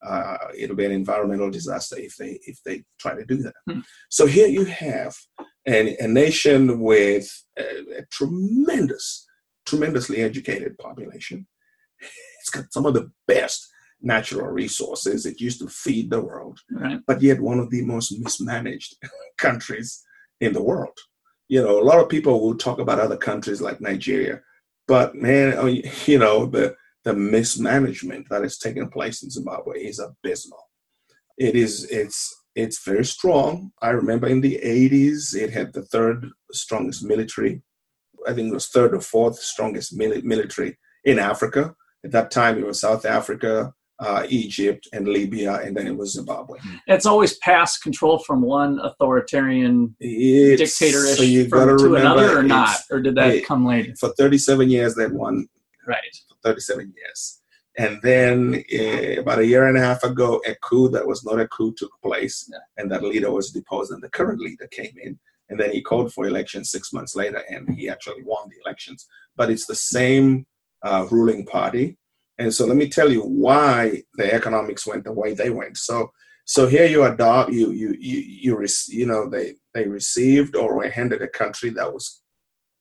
uh, 0.06 0.38
it'll 0.58 0.76
be 0.76 0.86
an 0.86 0.92
environmental 0.92 1.50
disaster 1.50 1.96
if 1.98 2.16
they 2.18 2.40
if 2.46 2.62
they 2.64 2.84
try 3.00 3.16
to 3.16 3.26
do 3.26 3.38
that. 3.38 3.54
Hmm. 3.70 3.80
So 4.10 4.26
here 4.26 4.48
you 4.48 4.66
have 4.66 5.16
an, 5.66 5.96
a 6.00 6.08
nation 6.08 6.80
with 6.80 7.30
a, 7.58 8.00
a 8.00 8.06
tremendous, 8.12 9.26
tremendously 9.66 10.18
educated 10.18 10.78
population. 10.78 11.48
It's 12.40 12.50
got 12.50 12.72
some 12.74 12.86
of 12.86 12.94
the 12.94 13.10
best 13.28 13.70
natural 14.02 14.48
resources. 14.48 15.26
It 15.26 15.40
used 15.40 15.60
to 15.60 15.68
feed 15.70 16.10
the 16.10 16.22
world, 16.22 16.60
right. 16.72 17.00
but 17.08 17.22
yet 17.22 17.40
one 17.40 17.60
of 17.60 17.70
the 17.70 17.84
most 17.84 18.12
mismanaged 18.20 18.98
countries 19.38 20.04
in 20.42 20.54
the 20.54 20.62
world. 20.62 20.98
You 21.48 21.64
know, 21.64 21.80
a 21.80 21.84
lot 21.84 22.00
of 22.00 22.10
people 22.10 22.42
will 22.42 22.58
talk 22.58 22.80
about 22.80 23.00
other 23.00 23.18
countries 23.18 23.62
like 23.62 23.80
Nigeria, 23.80 24.42
but 24.88 25.16
man, 25.16 25.54
oh, 25.58 25.68
you 25.68 26.20
know, 26.20 26.46
the 26.46 26.76
the 27.04 27.14
mismanagement 27.14 28.28
that 28.30 28.44
is 28.44 28.58
taking 28.58 28.90
place 28.90 29.24
in 29.24 29.30
Zimbabwe 29.30 29.80
is 29.84 30.00
abysmal. 30.00 30.70
It 31.38 31.56
is 31.56 31.86
it's 31.86 32.34
it's 32.56 32.84
very 32.86 33.04
strong. 33.06 33.72
I 33.82 33.90
remember 33.90 34.28
in 34.28 34.42
the 34.42 34.60
80s, 34.64 35.36
it 35.36 35.50
had 35.52 35.74
the 35.74 35.82
third 35.82 36.30
strongest 36.52 37.04
military. 37.04 37.62
I 38.28 38.34
think 38.34 38.50
it 38.52 38.54
was 38.54 38.68
third 38.68 38.94
or 38.94 39.02
fourth 39.02 39.38
strongest 39.40 39.98
mili- 39.98 40.24
military 40.24 40.78
in 41.04 41.18
Africa. 41.18 41.76
At 42.06 42.12
that 42.12 42.30
time, 42.30 42.60
it 42.60 42.68
was 42.68 42.80
South 42.80 43.06
Africa, 43.06 43.74
uh, 44.00 44.28
Egypt, 44.30 44.88
and 44.94 45.08
Libya, 45.08 45.56
and 45.64 45.76
then 45.76 45.88
it 45.88 45.98
was 45.98 46.14
Zimbabwe. 46.14 46.60
It's 46.86 47.08
always 47.08 47.38
passed 47.38 47.82
control 47.82 48.20
from 48.20 48.42
one 48.44 48.80
authoritarian 48.80 49.96
It's, 50.00 50.62
dictatorish 50.62 51.18
so 51.18 51.50
gotta 51.50 51.74
remember 51.74 51.98
another 51.98 52.38
or 52.38 52.44
not? 52.44 52.78
Or 52.92 53.02
did 53.02 53.16
that 53.16 53.34
it- 53.34 53.46
come 53.48 53.66
later? 53.66 53.96
For 54.00 54.10
37 54.14 54.70
years, 54.70 54.94
they 54.96 55.08
won 55.08 55.48
Right. 55.88 56.16
For 56.44 56.50
37 56.50 56.94
years. 56.98 57.40
And 57.76 58.00
then 58.04 58.64
eh, 58.72 59.16
about 59.20 59.40
a 59.40 59.46
year 59.46 59.66
and 59.68 59.78
a 59.78 59.82
half 59.82 60.04
ago, 60.04 60.42
a 60.48 60.56
coup 60.56 60.90
that 60.90 61.08
was 61.08 61.26
not 61.26 61.40
a 61.40 61.48
coup 61.48 61.74
took 61.76 61.92
place, 62.04 62.48
Yeah. 62.52 62.60
and 62.78 62.92
that 62.92 63.04
leader 63.04 63.32
was 63.32 63.52
deposed, 63.52 63.92
and 63.92 64.04
the 64.04 64.10
current 64.10 64.40
leader 64.40 64.68
came 64.68 64.96
in. 65.02 65.20
And 65.50 65.60
then 65.60 65.72
he 65.72 65.82
called 65.82 66.14
for 66.14 66.26
elections 66.28 66.72
six 66.72 66.94
months 66.94 67.16
later, 67.16 67.42
and 67.50 67.70
he 67.76 67.90
actually 67.90 68.24
won 68.24 68.50
the 68.50 68.62
elections. 68.66 69.08
But 69.36 69.50
it's 69.50 69.66
the 69.66 69.76
same 69.76 70.46
uh, 70.84 71.08
ruling 71.10 71.46
party. 71.46 71.98
And 72.38 72.54
so 72.54 72.66
let 72.66 72.78
me 72.78 72.90
tell 72.90 73.12
you 73.12 73.22
why 73.22 74.04
the 74.16 74.32
economics 74.34 74.86
went 74.88 75.04
the 75.04 75.12
way 75.12 75.34
they 75.34 75.50
went. 75.50 75.78
So, 75.78 76.12
so 76.46 76.68
here 76.68 76.86
you 76.86 77.04
adopt 77.04 77.52
you 77.52 77.72
you 77.72 77.96
you 78.00 78.20
you 78.20 78.58
rec- 78.58 78.88
you 78.90 79.06
know 79.06 79.30
they 79.30 79.56
they 79.74 79.88
received 79.88 80.56
or 80.56 80.76
were 80.76 80.90
handed 80.90 81.22
a 81.22 81.28
country 81.28 81.70
that 81.72 81.94
was 81.94 82.22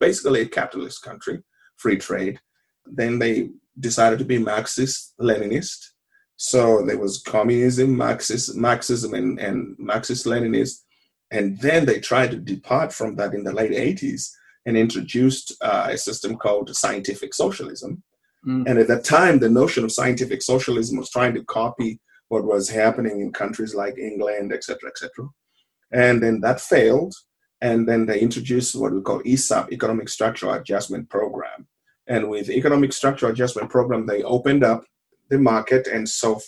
basically 0.01 0.41
a 0.43 0.49
capitalist 0.49 1.03
country, 1.03 1.43
free 1.77 1.97
trade. 1.97 2.41
Then 2.87 3.19
they 3.19 3.51
decided 3.79 4.19
to 4.19 4.25
be 4.25 4.39
Marxist 4.39 5.15
Leninist. 5.21 5.91
So 6.37 6.85
there 6.85 6.99
was 6.99 7.23
communism, 7.23 7.97
Marxist, 7.97 8.57
Marxism, 8.57 9.15
and, 9.15 9.39
and 9.39 9.77
Marxist 9.79 10.27
Leninist. 10.27 10.83
And 11.31 11.59
then 11.61 11.87
they 11.87 12.01
tried 12.01 12.31
to 12.33 12.37
depart 12.37 12.93
from 12.93 13.17
that 13.17 13.33
in 13.33 13.45
the 13.45 13.53
late 13.53 13.73
80s 13.73 14.31
and 14.67 14.77
introduced 14.77 15.55
uh, 15.63 15.89
a 15.91 15.97
system 15.97 16.37
called 16.37 16.75
scientific 16.75 17.35
socialism. 17.35 18.03
Mm. 18.47 18.67
And 18.67 18.79
at 18.79 18.89
that 18.89 19.05
time, 19.05 19.39
the 19.39 19.49
notion 19.49 19.85
of 19.85 19.93
scientific 19.93 20.43
socialism 20.43 20.99
was 20.99 21.11
trying 21.11 21.35
to 21.35 21.45
copy 21.45 22.01
what 22.29 22.45
was 22.45 22.69
happening 22.69 23.21
in 23.21 23.33
countries 23.33 23.75
like 23.75 23.99
England, 23.99 24.53
et 24.53 24.65
cetera, 24.65 24.89
et 24.89 24.99
cetera. 24.99 25.29
And 25.93 26.23
then 26.23 26.41
that 26.41 26.61
failed. 26.61 27.15
And 27.61 27.89
then 27.89 28.07
they 28.07 28.21
introduced 28.21 28.75
what 28.75 28.93
we 28.93 29.01
call 29.01 29.23
ESAP, 29.23 29.71
Economic 29.71 30.09
Structural 30.09 30.55
Adjustment 30.55 31.09
Program. 31.09 31.69
And 32.09 32.29
with 32.29 32.47
the 32.47 32.57
Economic 32.57 32.93
Structural 32.93 33.33
Adjustment 33.33 33.71
Program, 33.71 34.07
they 34.07 34.23
opened 34.23 34.65
up 34.65 34.85
the 35.31 35.39
market. 35.39 35.87
And 35.87 36.09
so 36.09 36.41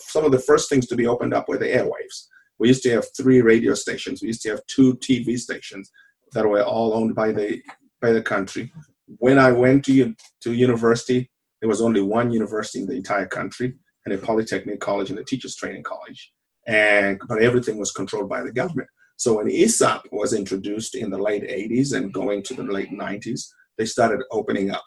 some 0.00 0.24
of 0.24 0.32
the 0.32 0.38
first 0.38 0.68
things 0.68 0.86
to 0.88 0.96
be 0.96 1.06
opened 1.06 1.34
up 1.34 1.48
were 1.48 1.58
the 1.58 1.66
airwaves. 1.66 2.26
We 2.58 2.68
used 2.68 2.82
to 2.84 2.90
have 2.90 3.06
three 3.16 3.40
radio 3.40 3.74
stations. 3.74 4.20
We 4.20 4.28
used 4.28 4.42
to 4.42 4.50
have 4.50 4.66
two 4.66 4.94
TV 4.96 5.38
stations 5.38 5.90
that 6.32 6.46
were 6.46 6.62
all 6.62 6.94
owned 6.94 7.14
by 7.14 7.32
the 7.32 7.62
by 8.00 8.12
the 8.12 8.22
country. 8.22 8.72
When 9.18 9.38
I 9.38 9.52
went 9.52 9.84
to 9.86 10.14
to 10.42 10.52
university, 10.52 11.30
there 11.60 11.68
was 11.68 11.80
only 11.80 12.02
one 12.02 12.30
university 12.30 12.80
in 12.80 12.86
the 12.86 12.96
entire 12.96 13.26
country, 13.26 13.74
and 14.04 14.14
a 14.14 14.18
polytechnic 14.18 14.80
college 14.80 15.10
and 15.10 15.18
a 15.18 15.24
teachers 15.24 15.56
training 15.56 15.82
college. 15.82 16.32
And 16.66 17.20
but 17.28 17.42
everything 17.42 17.78
was 17.78 17.92
controlled 17.92 18.28
by 18.28 18.42
the 18.42 18.52
government. 18.52 18.88
So 19.16 19.36
when 19.36 19.48
ESAP 19.48 20.00
was 20.12 20.32
introduced 20.32 20.94
in 20.94 21.10
the 21.10 21.18
late 21.18 21.42
80s 21.42 21.94
and 21.94 22.12
going 22.12 22.42
to 22.44 22.54
the 22.54 22.62
late 22.62 22.90
90s, 22.90 23.48
they 23.80 23.86
started 23.86 24.20
opening 24.30 24.70
up. 24.70 24.84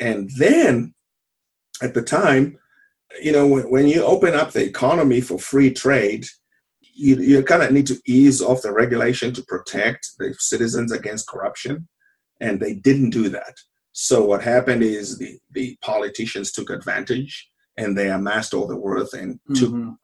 And 0.00 0.30
then 0.38 0.94
at 1.82 1.92
the 1.92 2.00
time, 2.02 2.58
you 3.22 3.32
know, 3.32 3.46
when, 3.46 3.64
when 3.70 3.86
you 3.86 4.02
open 4.02 4.32
up 4.34 4.50
the 4.52 4.64
economy 4.64 5.20
for 5.20 5.38
free 5.38 5.70
trade, 5.70 6.24
you, 6.80 7.16
you 7.16 7.42
kind 7.42 7.62
of 7.62 7.70
need 7.70 7.86
to 7.88 8.00
ease 8.06 8.40
off 8.40 8.62
the 8.62 8.72
regulation 8.72 9.34
to 9.34 9.42
protect 9.42 10.08
the 10.18 10.34
citizens 10.38 10.90
against 10.90 11.28
corruption. 11.28 11.86
And 12.40 12.58
they 12.58 12.72
didn't 12.74 13.10
do 13.10 13.28
that. 13.28 13.54
So 13.92 14.24
what 14.24 14.42
happened 14.42 14.82
is 14.82 15.18
the, 15.18 15.38
the 15.52 15.76
politicians 15.82 16.50
took 16.50 16.70
advantage 16.70 17.50
and 17.76 17.96
they 17.96 18.08
amassed 18.10 18.54
all 18.54 18.66
the 18.66 18.76
wealth 18.76 19.12
and 19.12 19.38
took 19.54 19.70
Mhm. 19.70 19.96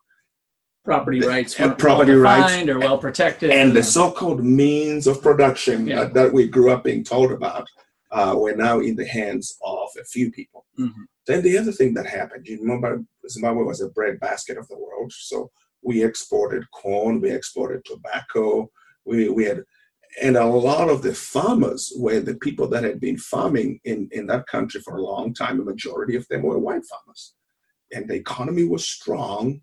Property 0.84 1.20
the- 1.20 1.28
rights 1.28 1.58
and 1.60 1.76
property 1.78 2.12
well 2.12 2.22
rights 2.22 2.68
or 2.68 2.78
well 2.78 2.98
protected. 2.98 3.50
and 3.50 3.72
the 3.72 3.82
so-called 3.82 4.42
means 4.44 5.06
of 5.06 5.20
production 5.22 5.86
Yeah. 5.86 6.04
that, 6.04 6.14
that 6.14 6.32
we 6.32 6.48
grew 6.48 6.70
up 6.70 6.84
being 6.84 7.04
told 7.04 7.30
about 7.32 7.66
uh, 8.11 8.35
were 8.37 8.55
now 8.55 8.81
in 8.81 8.97
the 8.97 9.07
hands 9.07 9.57
of 9.62 9.88
a 10.00 10.05
few 10.05 10.31
people. 10.31 10.67
Mhm. 10.79 11.05
Then 11.26 11.43
the 11.43 11.57
other 11.59 11.73
thing 11.73 11.95
that 11.95 12.07
happened, 12.07 12.47
you 12.47 12.61
remember 12.61 13.05
Zimbabwe 13.29 13.64
was 13.64 13.81
a 13.81 13.88
breadbasket 13.90 14.59
of 14.59 14.67
the 14.69 14.79
world, 14.79 15.12
so 15.12 15.50
we 15.83 16.02
exported 16.02 16.71
corn, 16.73 17.21
we 17.21 17.31
exported 17.31 17.85
tobacco, 17.85 18.71
we, 19.05 19.29
we 19.29 19.45
had, 19.45 19.64
and 20.21 20.37
a 20.37 20.45
lot 20.45 20.90
of 20.90 21.02
the 21.02 21.14
farmers 21.14 21.93
were 21.97 22.21
the 22.21 22.35
people 22.35 22.67
that 22.69 22.83
had 22.83 23.00
been 23.00 23.17
farming 23.17 23.81
in, 23.85 24.09
in 24.11 24.26
that 24.26 24.47
country 24.49 24.81
for 24.81 24.97
a 24.97 25.02
long 25.02 25.33
time. 25.33 25.59
The 25.59 25.64
majority 25.64 26.17
of 26.17 26.26
them 26.29 26.43
were 26.43 26.59
white 26.59 26.85
farmers, 26.85 27.35
and 27.93 28.09
the 28.09 28.14
economy 28.14 28.64
was 28.64 28.85
strong. 28.85 29.61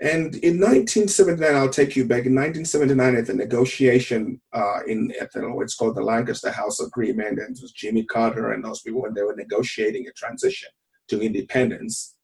And 0.00 0.34
in 0.36 0.58
1979, 0.58 1.54
I'll 1.54 1.68
take 1.68 1.94
you 1.94 2.04
back. 2.04 2.26
In 2.26 2.34
1979, 2.34 3.16
at 3.16 3.26
the 3.26 3.34
negotiation 3.34 4.40
uh, 4.52 4.80
in 4.88 5.12
at 5.20 5.32
the, 5.32 5.48
what's 5.48 5.76
called 5.76 5.94
the 5.94 6.02
Lancaster 6.02 6.50
House 6.50 6.80
Agreement, 6.80 7.38
and 7.38 7.56
it 7.56 7.62
was 7.62 7.70
Jimmy 7.72 8.04
Carter 8.04 8.52
and 8.52 8.64
those 8.64 8.82
people 8.82 9.02
when 9.02 9.14
they 9.14 9.22
were 9.22 9.36
negotiating 9.36 10.06
a 10.08 10.12
transition 10.12 10.68
to 11.08 11.20
independence. 11.22 12.16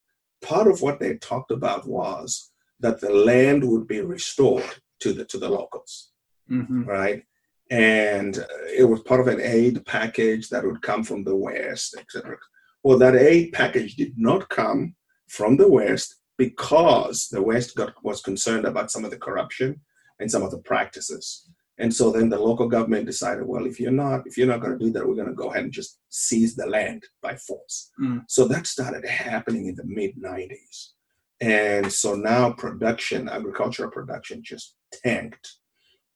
Part 0.43 0.67
of 0.67 0.83
what 0.83 0.99
they 0.99 1.17
talked 1.19 1.53
about 1.53 1.87
was 1.87 2.51
that 2.81 3.01
the 3.01 3.13
land 3.13 3.63
would 3.63 3.87
be 3.87 4.01
restored 4.01 4.65
to 5.01 5.13
the 5.13 5.25
to 5.27 5.39
the 5.39 5.49
locals, 5.49 6.11
Mhm. 6.51 6.87
right? 6.87 7.23
And 7.71 8.45
it 8.77 8.89
was 8.89 9.01
part 9.03 9.21
of 9.21 9.29
an 9.29 9.41
aid 9.41 9.87
package 9.87 10.49
that 10.49 10.65
would 10.65 10.83
come 10.83 11.05
from 11.05 11.23
the 11.23 11.37
West, 11.37 11.95
etc. 11.97 12.37
Well, 12.83 12.99
that 12.99 13.15
aid 13.15 13.53
package 13.53 13.95
did 13.95 14.15
not 14.19 14.49
come 14.49 14.97
from 15.29 15.57
the 15.57 15.69
West 15.69 16.17
because 16.41 17.29
the 17.29 17.43
West 17.43 17.77
got, 17.77 17.93
was 18.03 18.23
concerned 18.23 18.65
about 18.65 18.91
some 18.91 19.05
of 19.05 19.11
the 19.11 19.19
corruption 19.19 19.79
and 20.21 20.31
some 20.31 20.43
of 20.43 20.51
the 20.51 20.63
practices. 20.73 21.47
And 21.77 21.95
so 21.95 22.11
then 22.11 22.31
the 22.31 22.39
local 22.39 22.67
government 22.67 23.05
decided, 23.05 23.45
well, 23.47 23.67
if 23.67 23.79
you're 23.79 24.01
not 24.05 24.27
if 24.27 24.39
you're 24.39 24.47
not 24.47 24.63
going 24.63 24.79
to 24.79 24.85
do 24.85 24.91
that, 24.93 25.07
we're 25.07 25.21
going 25.21 25.35
to 25.35 25.43
go 25.43 25.51
ahead 25.51 25.65
and 25.65 25.73
just 25.73 25.99
seize 26.09 26.55
the 26.57 26.67
land 26.67 27.03
by 27.21 27.37
force. 27.37 27.91
Mm. 28.01 28.25
So 28.27 28.49
that 28.49 28.67
started 28.67 29.05
happening 29.05 29.67
in 29.67 29.75
the 29.75 29.85
mid 29.85 30.13
90s. 30.17 30.93
And 31.43 31.93
so 31.93 32.15
now 32.15 32.53
production, 32.53 33.29
agricultural 33.29 33.91
production 33.91 34.43
just 34.43 34.77
tanked. 35.05 35.57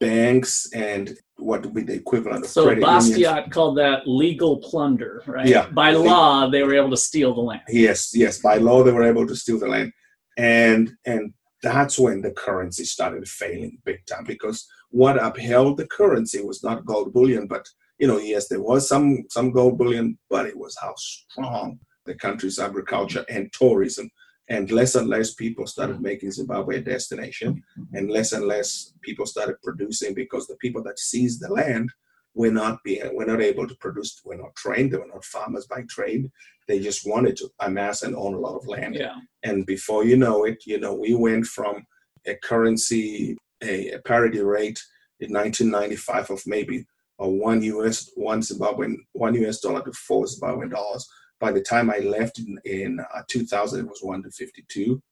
Banks 0.00 0.68
and 0.74 1.16
what 1.36 1.62
would 1.64 1.74
be 1.74 1.82
the 1.82 1.94
equivalent 1.94 2.44
of 2.44 2.50
So 2.50 2.64
credit 2.64 2.82
unions. 2.82 3.10
Bastiat 3.10 3.50
called 3.50 3.78
that 3.78 4.06
legal 4.06 4.58
plunder, 4.58 5.22
right? 5.26 5.46
Yeah. 5.46 5.68
By 5.68 5.92
law, 5.92 6.50
they 6.50 6.62
were 6.62 6.74
able 6.74 6.90
to 6.90 6.96
steal 6.96 7.32
the 7.34 7.40
land. 7.40 7.62
Yes, 7.68 8.10
yes. 8.14 8.38
By 8.40 8.56
law, 8.56 8.82
they 8.82 8.92
were 8.92 9.04
able 9.04 9.26
to 9.26 9.36
steal 9.36 9.58
the 9.58 9.68
land, 9.68 9.92
and 10.36 10.92
and 11.06 11.32
that's 11.62 11.98
when 11.98 12.20
the 12.20 12.30
currency 12.32 12.84
started 12.84 13.26
failing 13.26 13.78
big 13.84 14.04
time 14.06 14.24
because 14.24 14.66
what 14.90 15.22
upheld 15.22 15.78
the 15.78 15.86
currency 15.88 16.40
was 16.42 16.62
not 16.62 16.84
gold 16.84 17.12
bullion, 17.12 17.46
but 17.46 17.66
you 17.98 18.06
know, 18.06 18.18
yes, 18.18 18.48
there 18.48 18.62
was 18.62 18.88
some 18.88 19.24
some 19.30 19.50
gold 19.50 19.78
bullion, 19.78 20.18
but 20.30 20.46
it 20.46 20.56
was 20.56 20.76
how 20.80 20.94
strong 20.96 21.78
the 22.04 22.14
country's 22.14 22.58
agriculture 22.58 23.24
and 23.28 23.52
tourism, 23.52 24.10
and 24.48 24.70
less 24.70 24.94
and 24.94 25.08
less 25.08 25.34
people 25.34 25.66
started 25.66 25.94
mm-hmm. 25.94 26.04
making 26.04 26.30
Zimbabwe 26.30 26.78
a 26.78 26.80
destination, 26.80 27.62
and 27.92 28.10
less 28.10 28.32
and 28.32 28.44
less 28.46 28.92
people 29.02 29.26
started 29.26 29.56
producing 29.62 30.14
because 30.14 30.46
the 30.46 30.56
people 30.56 30.82
that 30.82 30.98
seized 30.98 31.40
the 31.40 31.48
land 31.52 31.90
were 32.34 32.50
not 32.50 32.82
being 32.82 33.14
were 33.14 33.24
not 33.24 33.40
able 33.40 33.66
to 33.66 33.74
produce, 33.76 34.20
were 34.24 34.36
not 34.36 34.54
trained, 34.56 34.92
they 34.92 34.98
were 34.98 35.06
not 35.06 35.24
farmers 35.24 35.66
by 35.66 35.82
trade. 35.88 36.30
They 36.66 36.80
just 36.80 37.06
wanted 37.06 37.36
to 37.38 37.50
amass 37.60 38.02
and 38.02 38.16
own 38.16 38.34
a 38.34 38.38
lot 38.38 38.56
of 38.56 38.66
land. 38.66 38.94
Yeah. 38.94 39.16
And 39.42 39.66
before 39.66 40.04
you 40.04 40.16
know 40.16 40.44
it, 40.44 40.64
you 40.66 40.80
know, 40.80 40.94
we 40.94 41.14
went 41.14 41.46
from 41.46 41.84
a 42.26 42.34
currency, 42.36 43.36
a, 43.62 43.92
a 43.92 43.98
parity 44.00 44.40
rate 44.40 44.82
in 45.20 45.32
1995 45.32 46.30
of 46.30 46.42
maybe 46.46 46.86
a 47.18 47.28
one 47.28 47.62
US, 47.62 48.10
one 48.16 48.40
Zimbabwean, 48.40 48.96
one 49.12 49.34
US 49.44 49.60
dollar 49.60 49.82
to 49.84 49.92
four 49.92 50.24
Zimbabwean 50.24 50.70
dollars. 50.70 51.08
By 51.38 51.52
the 51.52 51.62
time 51.62 51.90
I 51.90 51.98
left 51.98 52.38
in, 52.38 52.58
in 52.64 53.00
uh, 53.14 53.22
2000, 53.28 53.80
it 53.80 53.88
was 53.88 54.00
one 54.02 54.22
to 54.22 54.30
52. 54.30 55.02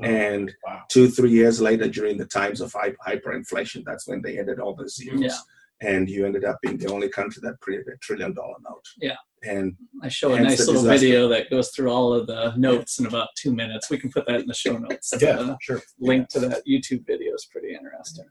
And 0.00 0.52
wow. 0.66 0.82
two, 0.90 1.08
three 1.08 1.30
years 1.30 1.60
later, 1.60 1.88
during 1.88 2.16
the 2.16 2.26
times 2.26 2.60
of 2.60 2.72
hy- 2.72 2.96
hyperinflation, 3.06 3.84
that's 3.84 4.08
when 4.08 4.22
they 4.22 4.38
ended 4.38 4.58
all 4.58 4.74
the 4.74 4.88
zeros. 4.88 5.20
Yeah. 5.20 5.36
And 5.80 6.08
you 6.08 6.24
ended 6.24 6.44
up 6.44 6.58
being 6.62 6.78
the 6.78 6.90
only 6.92 7.08
country 7.08 7.40
that 7.44 7.60
printed 7.60 7.86
a 7.88 7.96
trillion 7.98 8.32
dollar 8.34 8.54
note. 8.68 8.84
Yeah. 9.00 9.16
And 9.42 9.76
I 10.02 10.08
show 10.08 10.32
a 10.32 10.40
nice 10.40 10.60
little 10.60 10.74
disaster. 10.82 10.98
video 10.98 11.28
that 11.28 11.50
goes 11.50 11.70
through 11.70 11.90
all 11.90 12.14
of 12.14 12.26
the 12.26 12.54
notes 12.56 12.98
in 12.98 13.06
about 13.06 13.28
two 13.36 13.52
minutes. 13.54 13.90
We 13.90 13.98
can 13.98 14.10
put 14.10 14.26
that 14.26 14.40
in 14.40 14.46
the 14.46 14.54
show 14.54 14.78
notes. 14.78 15.12
Yeah, 15.20 15.36
The 15.36 15.56
sure. 15.60 15.82
link 15.98 16.28
to 16.30 16.40
that 16.40 16.62
YouTube 16.66 17.06
video 17.06 17.34
is 17.34 17.46
pretty 17.52 17.74
interesting. 17.74 18.24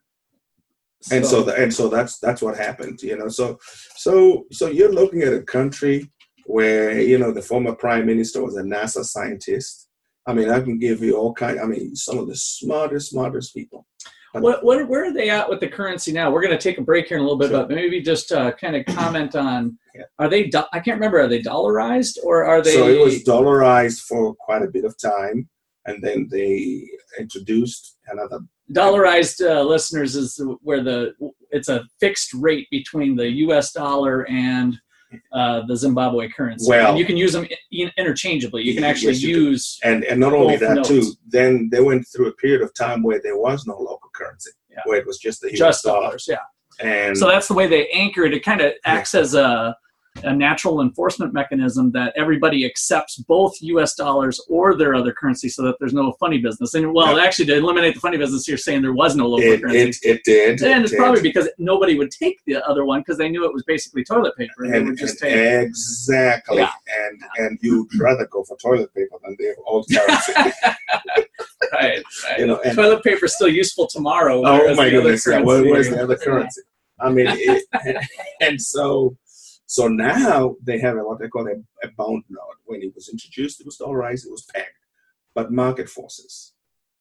and 1.11 1.25
so 1.25 1.43
the, 1.43 1.53
and 1.61 1.71
so 1.73 1.89
that's 1.89 2.17
that's 2.19 2.41
what 2.41 2.55
happened 2.55 3.01
you 3.03 3.17
know 3.17 3.27
so 3.27 3.59
so 4.05 4.45
so 4.53 4.67
you're 4.69 4.91
looking 4.99 5.21
at 5.21 5.33
a 5.33 5.41
country 5.41 6.09
where 6.45 6.99
you 7.01 7.17
know 7.17 7.31
the 7.33 7.41
former 7.41 7.75
prime 7.75 8.05
minister 8.05 8.41
was 8.41 8.55
a 8.55 8.61
nasa 8.63 9.03
scientist 9.03 9.89
i 10.27 10.31
mean 10.33 10.49
i 10.49 10.61
can 10.61 10.79
give 10.79 11.01
you 11.03 11.17
all 11.17 11.33
kind 11.33 11.59
i 11.59 11.65
mean 11.65 11.93
some 11.93 12.17
of 12.17 12.27
the 12.29 12.35
smartest 12.37 13.09
smartest 13.09 13.53
people 13.53 13.85
What, 14.41 14.63
what, 14.63 14.87
where 14.87 15.05
are 15.05 15.13
they 15.13 15.29
at 15.29 15.47
with 15.49 15.59
the 15.59 15.67
currency 15.67 16.11
now? 16.11 16.31
We're 16.31 16.41
going 16.41 16.57
to 16.57 16.61
take 16.61 16.77
a 16.79 16.81
break 16.81 17.07
here 17.07 17.17
in 17.17 17.21
a 17.21 17.25
little 17.25 17.37
bit, 17.37 17.49
Sure. 17.49 17.59
but 17.65 17.69
maybe 17.75 18.01
just 18.01 18.31
uh, 18.31 18.51
kind 18.53 18.75
of 18.75 18.85
comment 18.95 19.35
on 19.35 19.77
Yeah. 19.93 20.03
are 20.19 20.27
they, 20.29 20.47
do- 20.47 20.63
I 20.73 20.79
can't 20.79 20.97
remember, 20.99 21.19
are 21.21 21.27
they 21.27 21.41
dollarized 21.41 22.17
or 22.23 22.43
are 22.45 22.61
they? 22.61 22.73
so 22.73 22.87
it 22.87 22.99
was 22.99 23.23
dollarized 23.23 24.01
for 24.01 24.33
quite 24.35 24.63
a 24.63 24.67
bit 24.67 24.85
of 24.85 24.97
time 24.97 25.49
and 25.85 26.01
then 26.03 26.27
they 26.31 26.87
introduced 27.19 27.97
another 28.07 28.39
dollarized 28.71 29.45
uh, 29.45 29.61
listeners 29.61 30.15
is 30.15 30.41
where 30.61 30.81
the 30.81 31.13
it's 31.51 31.67
a 31.69 31.83
fixed 31.99 32.33
rate 32.33 32.67
between 32.71 33.15
the 33.15 33.29
U.S. 33.45 33.73
dollar 33.73 34.25
and 34.29 34.79
uh, 35.31 35.61
the 35.67 35.75
Zimbabwe 35.75 36.29
currency. 36.29 36.69
Well- 36.69 36.89
and 36.89 36.97
you 36.99 37.05
can 37.05 37.17
use 37.17 37.33
them 37.33 37.45
in- 37.71 37.91
interchangeably. 37.97 38.63
You 38.63 38.73
can 38.73 38.83
Yes, 38.83 38.91
actually 38.97 39.13
you 39.15 39.35
can. 39.35 39.43
use 39.45 39.79
and 39.83 40.03
and 40.05 40.19
not 40.19 40.33
only 40.33 40.57
that 40.57 40.75
notes. 40.75 40.87
too 40.89 41.03
then 41.27 41.69
they 41.71 41.81
went 41.81 42.05
through 42.07 42.27
a 42.27 42.33
period 42.33 42.61
of 42.61 42.73
time 42.73 43.03
where 43.03 43.19
there 43.21 43.37
was 43.37 43.65
no 43.65 43.73
local 43.77 44.09
currency 44.15 44.51
Yeah. 44.71 44.79
where 44.85 44.99
it 44.99 45.05
was 45.07 45.17
just 45.17 45.41
the 45.41 45.49
US 45.53 45.57
just 45.57 45.83
dollar 45.83 46.01
dollars. 46.07 46.25
Yeah. 46.29 46.37
and 46.79 47.17
So 47.17 47.27
that's 47.27 47.47
the 47.47 47.53
way 47.53 47.67
they 47.67 47.87
anchor 47.89 48.23
it. 48.25 48.33
It 48.33 48.43
kind 48.43 48.61
of 48.61 48.73
acts 48.85 49.13
as 49.15 49.35
a 49.35 49.75
a 50.21 50.33
natural 50.33 50.81
enforcement 50.81 51.33
mechanism 51.33 51.91
that 51.91 52.13
everybody 52.15 52.65
accepts 52.65 53.17
both 53.17 53.53
U.S. 53.61 53.95
dollars 53.95 54.39
or 54.47 54.75
their 54.77 54.93
other 54.93 55.11
currency, 55.11 55.49
so 55.49 55.63
that 55.63 55.75
there's 55.79 55.93
no 55.93 56.11
funny 56.19 56.37
business. 56.37 56.75
And 56.75 56.93
well, 56.93 57.19
actually, 57.19 57.45
to 57.47 57.57
eliminate 57.57 57.95
the 57.95 57.99
funny 57.99 58.17
business, 58.17 58.47
you're 58.47 58.57
saying 58.57 58.83
there 58.83 58.93
was 58.93 59.15
no 59.15 59.27
local 59.27 59.51
it, 59.51 59.61
currency. 59.61 60.07
it, 60.07 60.17
it 60.17 60.21
did 60.23 60.61
and 60.61 60.81
it 60.81 60.81
it's 60.83 60.91
did. 60.91 60.97
probably 60.97 61.21
because 61.21 61.49
nobody 61.57 61.97
would 61.97 62.11
take 62.11 62.39
the 62.45 62.63
other 62.67 62.85
one 62.85 63.01
because 63.01 63.17
they 63.17 63.27
knew 63.27 63.43
it 63.45 63.53
was 63.53 63.63
basically 63.63 64.03
toilet 64.03 64.35
paper. 64.37 64.63
And 64.65 64.73
they 64.73 64.83
would 64.83 64.97
just 64.97 65.21
and 65.23 65.33
take. 65.33 65.67
exactly 65.67 66.57
Yeah. 66.57 66.71
and 67.05 67.21
and 67.37 67.59
you'd 67.61 67.87
rather 67.99 68.27
go 68.27 68.43
for 68.43 68.55
toilet 68.57 68.93
paper 68.93 69.15
than 69.23 69.35
the 69.39 69.55
old 69.65 69.87
currency 69.91 70.33
Right, 71.73 72.03
right. 72.29 72.39
you 72.39 72.45
know 72.45 72.59
and 72.63 72.75
toilet 72.75 73.03
paper 73.03 73.25
is 73.25 73.35
still 73.35 73.47
useful 73.47 73.87
tomorrow. 73.87 74.43
oh 74.45 74.75
my 74.75 74.89
goodness 74.89 75.25
yeah, 75.27 75.41
where's 75.41 75.89
the 75.89 76.01
other 76.03 76.15
currency 76.17 76.61
i 76.99 77.09
mean 77.09 77.25
it, 77.29 77.65
and 78.41 78.61
so 78.61 79.15
so 79.65 79.87
now 79.87 80.55
they 80.63 80.79
have 80.79 80.97
a, 80.97 81.03
what 81.03 81.19
they 81.19 81.27
call 81.27 81.47
a, 81.47 81.55
a 81.87 81.91
bond 81.97 82.23
note 82.29 82.57
when 82.65 82.81
it 82.81 82.93
was 82.95 83.09
introduced 83.09 83.59
it 83.59 83.65
was 83.65 83.77
dollarized 83.77 84.25
it 84.25 84.31
was 84.31 84.45
pegged 84.53 84.67
but 85.35 85.51
market 85.51 85.89
forces 85.89 86.53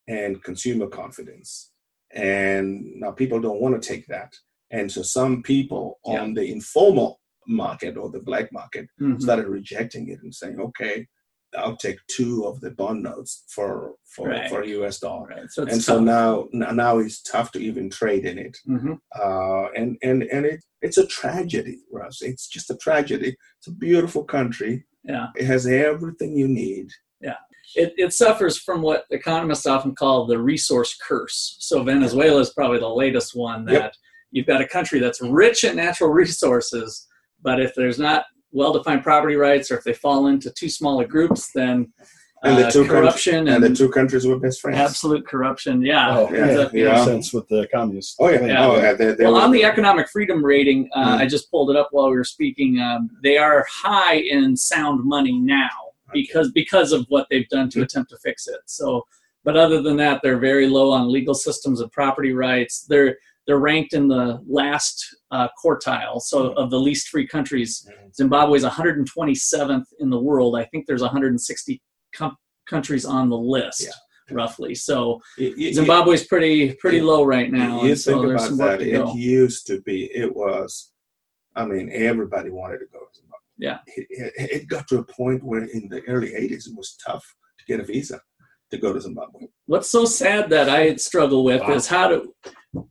and 0.08 0.42
consumer 0.42 0.86
confidence 0.86 1.70
and 2.14 2.84
now 2.96 3.10
people 3.10 3.40
don't 3.40 3.60
want 3.60 3.80
to 3.80 3.88
take 3.88 4.06
that 4.06 4.32
and 4.70 4.90
so 4.90 5.02
some 5.02 5.42
people 5.42 5.98
Yeah. 6.06 6.22
on 6.22 6.34
the 6.34 6.44
informal 6.50 7.20
market 7.46 7.96
or 7.96 8.08
the 8.10 8.20
black 8.20 8.52
market 8.52 8.86
Mhm. 9.00 9.20
started 9.20 9.46
rejecting 9.48 10.08
it 10.08 10.22
and 10.22 10.32
saying, 10.34 10.58
okay, 10.60 11.06
I'll 11.56 11.76
take 11.76 11.98
two 12.08 12.44
of 12.46 12.60
the 12.60 12.70
bond 12.70 13.02
notes 13.02 13.44
for 13.48 13.94
for, 14.14 14.28
Right. 14.28 14.48
for 14.50 14.64
US 14.64 14.98
dollar. 15.00 15.28
Right. 15.28 15.50
So 15.50 15.62
And 15.64 15.82
so 15.82 16.00
now 16.00 16.48
now 16.52 16.98
it's 16.98 17.22
tough 17.22 17.52
to 17.52 17.58
even 17.58 17.90
trade 17.90 18.24
in 18.24 18.38
it. 18.38 18.56
Mhm. 18.68 18.98
Uh, 19.18 19.70
and 19.72 19.96
and 20.02 20.22
and 20.24 20.46
it, 20.46 20.64
it's 20.80 20.98
a 20.98 21.06
tragedy, 21.06 21.78
Russ. 21.92 22.22
It's 22.22 22.46
just 22.48 22.70
a 22.70 22.76
tragedy. 22.76 23.36
It's 23.58 23.68
a 23.68 23.72
beautiful 23.72 24.24
country. 24.24 24.84
Yeah. 25.04 25.28
It 25.36 25.44
has 25.46 25.66
everything 25.66 26.36
you 26.36 26.48
need. 26.48 26.88
Yeah. 27.20 27.36
It, 27.74 27.94
it 27.96 28.12
suffers 28.12 28.58
from 28.58 28.82
what 28.82 29.04
economists 29.10 29.66
often 29.66 29.94
call 29.94 30.26
the 30.26 30.38
resource 30.38 30.96
curse. 31.06 31.56
So 31.60 31.82
Venezuela 31.82 32.40
is 32.40 32.50
probably 32.50 32.78
the 32.80 32.88
latest 32.88 33.34
one 33.34 33.64
that 33.66 33.72
Yep. 33.72 33.92
you've 34.32 34.46
got 34.46 34.60
a 34.60 34.66
country 34.66 34.98
that's 35.00 35.20
rich 35.22 35.64
in 35.64 35.76
natural 35.76 36.10
resources, 36.24 37.06
but 37.40 37.60
if 37.60 37.74
there's 37.74 37.98
not 37.98 38.24
well-defined 38.52 39.02
property 39.02 39.36
rights 39.36 39.70
or 39.70 39.78
if 39.78 39.84
they 39.84 39.92
fall 39.94 40.26
into 40.26 40.50
too 40.50 40.68
small 40.68 41.00
a 41.00 41.06
groups, 41.06 41.50
then 41.54 41.92
And 42.44 42.58
the 42.58 42.66
uh, 42.66 42.70
two 42.70 42.80
countries- 42.80 42.88
corruption 42.90 43.48
And, 43.48 43.64
and, 43.64 43.64
the 43.64 43.74
two 43.74 43.88
countries 43.90 44.26
were 44.26 44.38
best 44.38 44.60
friends. 44.60 44.78
absolute 44.78 45.26
corruption. 45.26 45.80
Yeah. 45.82 46.18
Oh, 46.18 46.28
yeah, 46.32 46.46
The- 46.46 46.70
yeah, 46.74 46.84
yeah. 46.86 47.04
sense 47.04 47.32
with 47.32 47.46
the 47.48 47.68
communists. 47.72 48.16
Oh 48.18 48.28
yeah. 48.28 48.44
Yeah. 48.46 48.66
Oh, 48.66 48.76
yeah. 48.76 48.92
They, 48.94 49.12
they 49.14 49.24
well, 49.24 49.34
were- 49.34 49.40
on 49.40 49.52
the 49.52 49.64
economic 49.64 50.08
freedom 50.08 50.44
rating, 50.44 50.90
uh, 50.94 51.16
Mm. 51.16 51.20
I 51.22 51.26
just 51.26 51.50
pulled 51.50 51.70
it 51.70 51.76
up 51.76 51.88
while 51.92 52.10
we 52.10 52.16
were 52.16 52.24
speaking. 52.24 52.80
Um, 52.80 53.10
they 53.22 53.38
are 53.38 53.64
high 53.70 54.16
in 54.16 54.56
sound 54.56 55.04
money 55.04 55.38
now 55.38 55.70
because 56.12 56.50
because 56.52 56.92
of 56.92 57.06
what 57.08 57.26
they've 57.30 57.48
done 57.48 57.68
to 57.70 57.78
Mm. 57.78 57.84
attempt 57.84 58.10
to 58.10 58.18
fix 58.18 58.46
it. 58.48 58.60
So, 58.66 59.06
but 59.44 59.56
other 59.56 59.80
than 59.80 59.96
that, 59.96 60.20
they're 60.22 60.38
very 60.38 60.68
low 60.68 60.90
on 60.90 61.10
legal 61.10 61.34
systems 61.34 61.80
and 61.80 61.90
property 61.92 62.32
rights. 62.32 62.84
They're 62.88 63.16
they're 63.46 63.58
ranked 63.58 63.92
in 63.92 64.08
the 64.08 64.40
last 64.48 65.04
uh, 65.30 65.48
quartile, 65.62 66.20
so 66.20 66.50
Mm. 66.50 66.54
of 66.56 66.70
the 66.70 66.78
least 66.78 67.08
free 67.08 67.26
countries. 67.26 67.86
Mhm. 67.88 68.14
Zimbabwe 68.14 68.56
is 68.58 68.64
127th 68.64 69.86
in 69.98 70.10
the 70.10 70.20
world. 70.20 70.56
I 70.56 70.64
think 70.64 70.86
there's 70.86 71.02
160 71.02 71.80
com- 72.14 72.36
countries 72.66 73.04
on 73.04 73.28
the 73.30 73.36
list, 73.38 73.82
Yeah. 73.82 74.34
roughly. 74.36 74.74
So 74.74 75.20
Zimbabwe 75.72 76.14
is 76.14 76.24
pretty 76.26 76.74
pretty 76.74 77.00
low 77.00 77.24
right 77.24 77.50
now. 77.50 77.82
You 77.82 77.96
so 77.96 78.12
think 78.22 78.32
about 78.40 78.58
that. 78.58 78.82
It 78.82 79.14
used 79.14 79.66
to 79.68 79.80
be. 79.82 80.04
It 80.14 80.34
was. 80.34 80.92
I 81.54 81.66
mean, 81.66 81.90
everybody 81.92 82.50
wanted 82.50 82.78
to 82.78 82.86
go 82.86 83.00
to 83.00 83.14
Zimbabwe. 83.14 83.38
Yeah. 83.58 83.78
It, 83.86 84.06
it, 84.10 84.50
it 84.62 84.66
got 84.68 84.88
to 84.88 84.98
a 84.98 85.04
point 85.04 85.42
where 85.44 85.64
in 85.64 85.88
the 85.88 86.02
early 86.06 86.30
'80s 86.32 86.66
it 86.68 86.76
was 86.76 86.96
tough 87.04 87.24
to 87.58 87.64
get 87.66 87.80
a 87.80 87.84
visa 87.84 88.20
to 88.70 88.78
go 88.78 88.92
to 88.92 89.00
Zimbabwe. 89.00 89.46
what's 89.66 89.90
so 89.90 90.04
sad 90.06 90.48
that 90.48 90.68
I 90.70 90.94
struggle 90.96 91.44
with 91.44 91.60
Wow. 91.60 91.74
is 91.74 91.86
how 91.88 92.08
to 92.08 92.32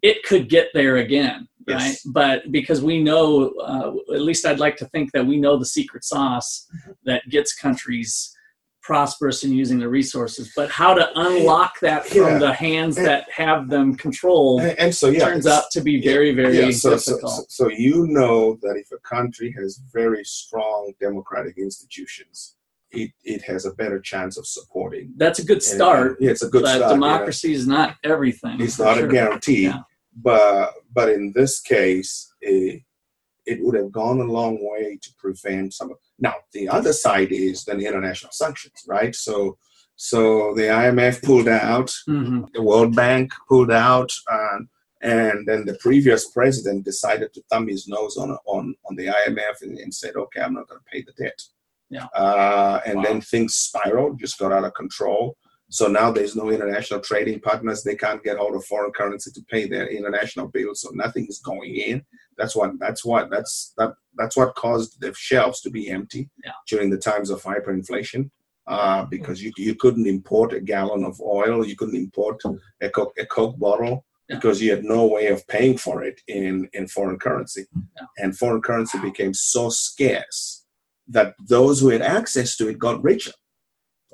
it 0.01 0.23
could 0.23 0.49
get 0.49 0.69
there 0.73 0.97
again, 0.97 1.47
right? 1.67 1.79
Yes. 1.79 2.03
But 2.05 2.51
because 2.51 2.81
we 2.81 3.01
know, 3.01 3.49
uh, 3.61 3.93
at 4.13 4.21
least 4.21 4.45
I'd 4.45 4.59
like 4.59 4.77
to 4.77 4.85
think 4.87 5.11
that 5.13 5.25
we 5.25 5.37
know 5.37 5.57
the 5.57 5.65
secret 5.65 6.03
sauce 6.03 6.67
Mm-hmm. 6.75 6.91
that 7.05 7.21
gets 7.29 7.53
countries 7.55 8.35
prosperous 8.83 9.43
in 9.43 9.51
using 9.53 9.77
the 9.77 9.87
resources. 9.87 10.51
But 10.55 10.71
how 10.71 10.95
to 10.95 11.07
unlock 11.15 11.79
that 11.81 12.05
from 12.07 12.17
Yeah. 12.17 12.37
the 12.39 12.53
hands 12.53 12.97
And- 12.97 13.05
that 13.05 13.29
have 13.31 13.69
them 13.69 13.95
controlled 13.95 14.61
And, 14.61 14.77
and 14.79 14.95
so 14.95 15.09
yeah, 15.09 15.25
turns 15.25 15.45
out 15.45 15.65
to 15.73 15.81
be 15.81 16.01
very, 16.01 16.33
very 16.33 16.57
yeah, 16.59 16.71
so, 16.71 16.97
so, 16.97 17.11
difficult. 17.13 17.51
so, 17.51 17.65
so 17.67 17.69
you 17.69 18.07
know 18.07 18.57
that 18.63 18.77
if 18.77 18.91
a 18.91 18.97
country 19.07 19.53
has 19.59 19.79
very 19.93 20.23
strong 20.23 20.93
democratic 20.99 21.57
institutions, 21.59 22.55
it, 22.91 23.11
it 23.23 23.41
has 23.43 23.65
a 23.65 23.71
better 23.73 23.99
chance 23.99 24.37
of 24.37 24.45
supporting. 24.45 25.13
That's 25.17 25.39
a 25.39 25.45
good 25.45 25.57
And- 25.57 25.63
start. 25.63 26.17
yeah, 26.19 26.31
it's 26.31 26.43
a 26.43 26.49
good 26.49 26.65
start. 26.67 26.91
democracy 26.91 27.53
is 27.53 27.65
not 27.67 27.95
everything. 28.03 28.59
It's 28.61 28.79
not 28.79 28.97
sure. 28.97 29.07
a 29.07 29.11
guarantee. 29.11 29.63
Yeah. 29.63 29.79
but 30.15 30.73
but 30.93 31.07
in 31.09 31.31
this 31.33 31.59
case, 31.61 32.33
it, 32.41 32.81
it 33.45 33.57
would 33.63 33.75
have 33.75 33.91
gone 33.91 34.19
a 34.19 34.25
long 34.39 34.57
way 34.61 34.97
to 35.01 35.09
prevent 35.17 35.73
some. 35.73 35.91
Now 36.19 36.35
the 36.53 36.67
other 36.69 36.93
side 36.93 37.31
is 37.31 37.63
then 37.65 37.79
international 37.81 38.31
sanctions, 38.33 38.83
right? 38.87 39.15
So 39.15 39.57
so 39.95 40.53
the 40.55 40.63
IMF 40.63 41.21
pulled 41.23 41.47
out, 41.47 41.89
hmm 42.05 42.41
the 42.53 42.61
World 42.61 42.95
Bank 42.95 43.31
pulled 43.47 43.71
out, 43.71 44.11
and 44.29 44.67
and 45.03 45.47
then 45.47 45.65
the 45.65 45.77
previous 45.79 46.29
president 46.29 46.85
decided 46.85 47.33
to 47.33 47.41
thumb 47.49 47.67
his 47.67 47.87
nose 47.87 48.17
on 48.17 48.29
on 48.45 48.75
on 48.87 48.95
the 48.97 49.07
IMF 49.07 49.61
and, 49.61 49.77
and 49.79 49.93
said, 49.93 50.15
okay, 50.15 50.41
I'm 50.41 50.53
not 50.55 50.67
going 50.67 50.81
to 50.81 50.91
pay 50.91 51.01
the 51.03 51.13
debt. 51.23 51.39
Yeah. 51.91 52.05
Uh, 52.15 52.79
and 52.85 52.97
Wow. 52.97 53.03
then 53.03 53.21
things 53.21 53.55
spiraled, 53.55 54.19
just 54.19 54.39
got 54.39 54.51
out 54.51 54.63
of 54.63 54.73
control. 54.73 55.37
So 55.69 55.87
now 55.87 56.11
there's 56.11 56.35
no 56.35 56.49
international 56.49 56.99
trading 56.99 57.39
partners. 57.39 57.83
They 57.83 57.95
can't 57.95 58.23
get 58.23 58.37
hold 58.37 58.55
of 58.55 58.65
foreign 58.65 58.91
currency 58.91 59.31
to 59.31 59.41
pay 59.49 59.67
their 59.67 59.87
international 59.87 60.47
bills, 60.47 60.81
so 60.81 60.89
nothing 60.93 61.25
is 61.27 61.39
going 61.39 61.75
in. 61.75 62.03
That's 62.37 62.55
what. 62.55 62.71
That's 62.79 63.05
what. 63.05 63.29
That's 63.29 63.73
that. 63.77 63.93
That's 64.19 64.35
what 64.35 64.55
caused 64.55 64.99
the 64.99 65.13
shelves 65.13 65.61
to 65.61 65.69
be 65.69 65.89
empty 65.89 66.29
Yeah. 66.45 66.51
during 66.71 66.89
the 66.89 66.97
times 66.97 67.29
of 67.29 67.41
hyperinflation. 67.43 68.31
Uh, 68.67 69.05
because 69.05 69.41
you 69.43 69.51
you 69.57 69.75
couldn't 69.75 70.07
import 70.07 70.53
a 70.53 70.59
gallon 70.61 71.03
of 71.05 71.19
oil, 71.21 71.65
you 71.65 71.75
couldn't 71.75 71.95
import 72.05 72.41
a 72.81 72.89
coke 72.89 73.13
a 73.17 73.25
coke 73.25 73.57
bottle 73.57 74.05
Yeah. 74.29 74.35
because 74.35 74.61
you 74.61 74.71
had 74.71 74.83
no 74.83 75.05
way 75.07 75.27
of 75.27 75.45
paying 75.47 75.77
for 75.77 76.03
it 76.03 76.19
in 76.27 76.69
in 76.73 76.87
foreign 76.87 77.17
currency, 77.19 77.65
Yeah. 77.97 78.07
and 78.19 78.37
foreign 78.37 78.61
currency 78.61 78.97
became 78.99 79.33
so 79.33 79.69
scarce 79.69 80.60
that 81.11 81.35
those 81.47 81.79
who 81.79 81.89
had 81.89 82.01
access 82.01 82.55
to 82.57 82.69
it 82.69 82.79
got 82.79 83.03
richer. 83.03 83.31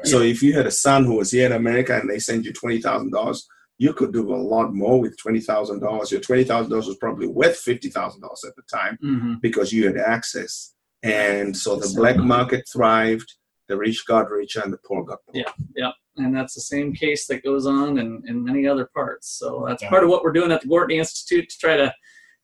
So 0.03 0.21
if 0.21 0.43
you 0.43 0.53
had 0.53 0.67
a 0.67 0.71
son 0.71 1.05
who 1.05 1.15
was 1.15 1.31
here 1.31 1.47
in 1.47 1.53
America 1.53 1.97
and 1.99 2.07
they 2.09 2.19
send 2.19 2.45
you 2.45 2.53
twenty 2.53 2.79
thousand 2.79 3.11
dollars, 3.11 3.47
you 3.79 3.93
could 3.93 4.13
do 4.13 4.31
a 4.33 4.35
lot 4.53 4.73
more 4.73 5.01
with 5.01 5.17
twenty 5.17 5.39
thousand 5.39 5.79
dollars. 5.79 6.11
Your 6.11 6.21
twenty 6.21 6.43
thousand 6.43 6.69
dollars 6.69 6.87
was 6.87 6.97
probably 6.97 7.27
worth 7.27 7.57
fifty 7.57 7.89
thousand 7.89 8.21
dollars 8.21 8.43
at 8.47 8.55
the 8.55 8.61
time 8.71 8.97
hmm 9.01 9.33
because 9.41 9.73
you 9.73 9.87
had 9.87 9.97
access. 9.97 10.73
And 11.03 11.55
so 11.55 11.75
the 11.77 11.91
black 11.95 12.17
right. 12.17 12.25
market 12.25 12.67
thrived, 12.71 13.33
the 13.67 13.77
rich 13.77 14.05
got 14.05 14.29
richer, 14.29 14.61
and 14.61 14.73
the 14.73 14.79
poor 14.85 15.03
got 15.03 15.19
poor. 15.25 15.35
Yeah. 15.35 15.51
Yeah. 15.75 15.91
And 16.17 16.35
that's 16.35 16.55
the 16.55 16.61
same 16.61 16.93
case 16.93 17.27
that 17.27 17.43
goes 17.43 17.65
on 17.67 17.99
in, 17.99 18.23
in 18.27 18.43
many 18.43 18.67
other 18.67 18.89
parts. 18.93 19.29
So 19.39 19.65
that's 19.67 19.83
Yeah. 19.83 19.89
part 19.89 20.03
of 20.03 20.09
what 20.09 20.23
we're 20.23 20.31
doing 20.31 20.51
at 20.51 20.61
the 20.61 20.67
Gortney 20.67 20.97
Institute 20.97 21.49
to 21.49 21.57
try 21.59 21.77
to 21.77 21.93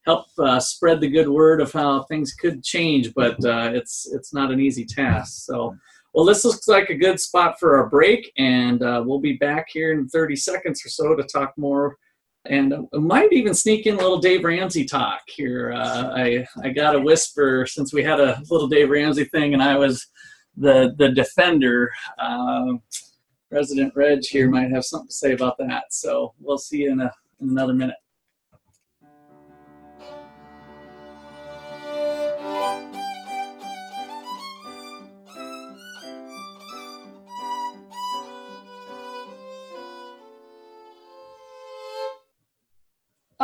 help 0.05 0.27
uh, 0.37 0.59
spread 0.59 0.99
the 0.99 1.09
good 1.09 1.29
word 1.29 1.61
of 1.61 1.71
how 1.71 2.03
things 2.03 2.33
could 2.33 2.63
change, 2.63 3.13
but 3.13 3.43
uh, 3.45 3.71
it's 3.73 4.09
it's 4.11 4.33
not 4.33 4.51
an 4.51 4.59
easy 4.59 4.85
task. 4.85 5.45
So, 5.45 5.75
well, 6.13 6.25
this 6.25 6.45
looks 6.45 6.67
like 6.67 6.89
a 6.89 6.95
good 6.95 7.19
spot 7.19 7.59
for 7.59 7.77
our 7.77 7.89
break, 7.89 8.31
and 8.37 8.83
uh, 8.83 9.03
we'll 9.05 9.19
be 9.19 9.33
back 9.33 9.67
here 9.69 9.93
in 9.93 10.07
30 10.07 10.35
seconds 10.35 10.85
or 10.85 10.89
so 10.89 11.15
to 11.15 11.23
talk 11.23 11.53
more. 11.57 11.97
And 12.45 12.73
I 12.93 12.97
might 12.97 13.31
even 13.31 13.53
sneak 13.53 13.85
in 13.85 13.95
a 13.95 14.01
little 14.01 14.19
Dave 14.19 14.43
Ramsey 14.43 14.83
talk 14.83 15.21
here. 15.27 15.71
Uh, 15.71 16.11
I 16.13 16.45
I 16.61 16.69
got 16.69 16.95
a 16.95 16.99
whisper 16.99 17.65
since 17.65 17.93
we 17.93 18.03
had 18.03 18.19
a 18.19 18.41
little 18.49 18.67
Dave 18.67 18.89
Ramsey 18.89 19.25
thing, 19.25 19.53
and 19.53 19.63
I 19.63 19.77
was 19.77 20.05
the 20.57 20.93
the 20.97 21.09
defender. 21.09 21.91
Um, 22.19 22.81
President 23.49 23.93
Reg 23.95 24.25
here 24.25 24.49
might 24.49 24.71
have 24.71 24.83
something 24.83 25.09
to 25.09 25.13
say 25.13 25.33
about 25.33 25.59
that. 25.59 25.83
So 25.91 26.33
we'll 26.39 26.57
see 26.57 26.77
you 26.79 26.91
in, 26.91 26.99
a, 27.01 27.13
in 27.39 27.49
another 27.49 27.73
minute. 27.73 27.97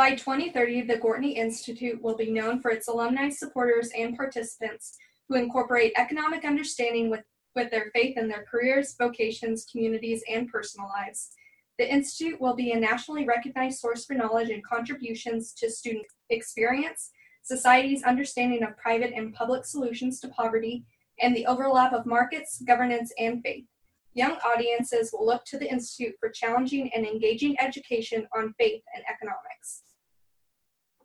By 0.00 0.14
2030, 0.14 0.86
the 0.86 0.96
Gortney 0.96 1.36
Institute 1.36 2.02
will 2.02 2.16
be 2.16 2.30
known 2.30 2.62
for 2.62 2.70
its 2.70 2.88
alumni, 2.88 3.28
supporters, 3.28 3.90
and 3.94 4.16
participants 4.16 4.96
who 5.28 5.34
incorporate 5.34 5.92
economic 5.94 6.46
understanding 6.46 7.10
with, 7.10 7.22
with 7.54 7.70
their 7.70 7.90
faith 7.92 8.16
in 8.16 8.26
their 8.26 8.46
careers, 8.50 8.96
vocations, 8.98 9.66
communities, 9.70 10.24
and 10.26 10.48
personal 10.48 10.88
lives. 10.88 11.32
The 11.78 11.92
Institute 11.92 12.40
will 12.40 12.56
be 12.56 12.72
a 12.72 12.80
nationally 12.80 13.26
recognized 13.26 13.78
source 13.78 14.06
for 14.06 14.14
knowledge 14.14 14.48
and 14.48 14.64
contributions 14.64 15.52
to 15.58 15.70
student 15.70 16.06
experience, 16.30 17.10
society's 17.42 18.02
understanding 18.02 18.62
of 18.62 18.78
private 18.78 19.12
and 19.14 19.34
public 19.34 19.66
solutions 19.66 20.18
to 20.20 20.28
poverty, 20.28 20.82
and 21.20 21.36
the 21.36 21.44
overlap 21.44 21.92
of 21.92 22.06
markets, 22.06 22.62
governance, 22.62 23.12
and 23.18 23.42
faith. 23.42 23.66
Young 24.14 24.38
audiences 24.46 25.12
will 25.12 25.26
look 25.26 25.44
to 25.44 25.58
the 25.58 25.70
Institute 25.70 26.14
for 26.18 26.30
challenging 26.30 26.90
and 26.94 27.04
engaging 27.04 27.54
education 27.60 28.26
on 28.34 28.54
faith 28.58 28.82
and 28.94 29.04
economics. 29.06 29.82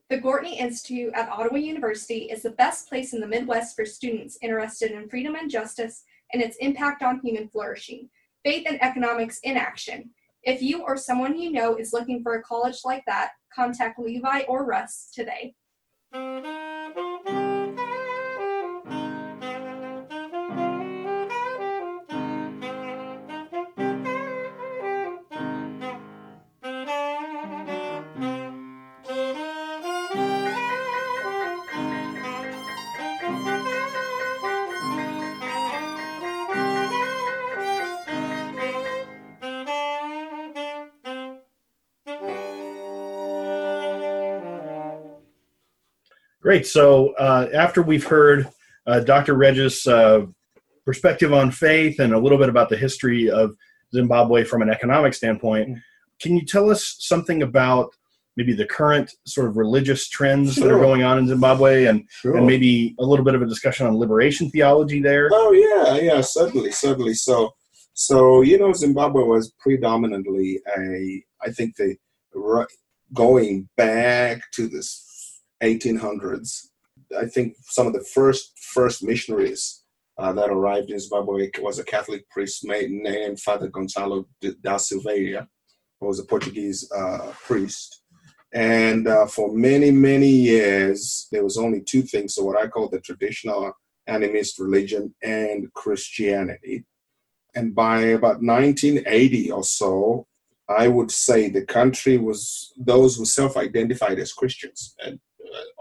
The 0.07 0.21
Gortney 0.21 0.59
Institute 0.59 1.11
at 1.15 1.29
Ottawa 1.29 1.57
University 1.57 2.29
is 2.29 2.43
the 2.43 2.51
best 2.51 2.87
place 2.87 3.13
in 3.13 3.19
the 3.19 3.27
Midwest 3.27 3.75
for 3.75 3.87
students 3.87 4.37
interested 4.43 4.91
in 4.91 5.09
freedom 5.09 5.33
and 5.33 5.49
justice 5.49 6.03
and 6.31 6.43
its 6.43 6.57
impact 6.57 7.01
on 7.01 7.21
human 7.21 7.49
flourishing. 7.49 8.09
Faith 8.43 8.67
and 8.69 8.79
economics 8.83 9.39
in 9.41 9.57
action. 9.57 10.11
If 10.43 10.61
you 10.61 10.83
or 10.83 10.95
someone 10.95 11.39
you 11.39 11.51
know 11.51 11.75
is 11.75 11.91
looking 11.91 12.21
for 12.21 12.35
a 12.35 12.43
college 12.43 12.81
like 12.85 13.03
that, 13.07 13.31
contact 13.51 13.97
Levi 13.97 14.41
or 14.41 14.63
Russ 14.63 15.09
today. 15.11 15.55
Great. 46.45 46.67
So 46.67 47.15
uh, 47.15 47.49
after 47.55 47.81
we've 47.81 48.05
heard 48.05 48.47
uh, 48.86 48.99
Dr. 48.99 49.34
Regis' 49.34 49.88
uh, 49.88 50.27
perspective 50.86 51.34
on 51.34 51.49
faith 51.49 51.97
and 51.97 52.13
a 52.13 52.19
little 52.19 52.38
bit 52.38 52.49
about 52.49 52.69
the 52.69 52.77
history 52.77 53.31
of 53.31 53.55
Zimbabwe 53.91 54.43
from 54.43 54.62
an 54.62 54.69
economic 54.69 55.15
standpoint, 55.15 55.79
can 56.21 56.36
you 56.36 56.45
tell 56.45 56.69
us 56.69 56.97
something 56.99 57.41
about 57.41 57.95
maybe 58.38 58.53
the 58.53 58.67
current 58.67 59.12
sort 59.25 59.47
of 59.47 59.58
religious 59.58 60.08
trends 60.08 60.55
that 60.58 60.71
are 60.71 60.77
going 60.77 61.01
on 61.01 61.17
in 61.17 61.27
Zimbabwe 61.27 61.86
and, 61.86 62.03
Sure. 62.12 62.38
and 62.38 62.45
maybe 62.45 62.93
a 62.99 63.03
little 63.03 63.25
bit 63.25 63.34
of 63.34 63.41
a 63.41 63.47
discussion 63.47 63.88
on 63.88 63.97
liberation 63.97 64.51
theology 64.51 65.01
there? 65.01 65.29
Oh 65.34 65.51
yeah, 65.51 65.95
yeah, 65.95 66.21
certainly, 66.21 66.69
certainly. 66.69 67.15
So, 67.15 67.55
so 67.95 68.43
you 68.43 68.60
know, 68.60 68.71
Zimbabwe 68.71 69.23
was 69.23 69.51
predominantly 69.58 70.62
a, 70.77 71.23
I 71.43 71.49
think 71.49 71.75
the 71.77 71.95
going 73.15 73.67
back 73.77 74.43
to 74.51 74.67
the 74.67 74.84
1800s. 75.63 76.67
I 77.17 77.25
think 77.25 77.55
some 77.61 77.87
of 77.87 77.93
the 77.93 78.05
first 78.13 78.51
first 78.73 79.03
missionaries 79.03 79.83
uh, 80.17 80.31
that 80.33 80.49
arrived 80.49 80.89
in 80.89 80.99
Zimbabwe 80.99 81.49
was 81.61 81.79
a 81.79 81.83
Catholic 81.83 82.29
priest 82.29 82.63
named 82.63 83.39
Father 83.39 83.67
Gonzalo 83.67 84.25
da 84.61 84.77
Silveira, 84.77 85.47
who 85.99 86.07
was 86.07 86.19
a 86.19 86.25
Portuguese 86.25 86.89
uh, 86.95 87.31
priest. 87.43 88.01
And 88.53 89.07
uh, 89.07 89.25
for 89.27 89.53
many, 89.53 89.91
many 89.91 90.29
years, 90.29 91.27
there 91.31 91.43
was 91.43 91.57
only 91.57 91.81
two 91.81 92.03
things. 92.03 92.35
So 92.35 92.45
what 92.45 92.57
I 92.57 92.67
call 92.67 92.87
the 92.87 93.01
traditional 93.01 93.73
animist 94.07 94.59
religion 94.59 95.13
and 95.21 95.71
Christianity. 95.73 96.85
And 97.53 97.75
by 97.75 98.01
about 98.01 98.41
1980 98.41 99.51
or 99.51 99.63
so, 99.63 100.27
I 100.69 100.87
would 100.87 101.11
say 101.11 101.49
the 101.49 101.65
country 101.65 102.17
was 102.17 102.73
those 102.77 103.17
who 103.17 103.25
self 103.25 103.55
identified 103.57 104.19
as 104.19 104.33
Christians 104.33 104.95
and, 105.05 105.19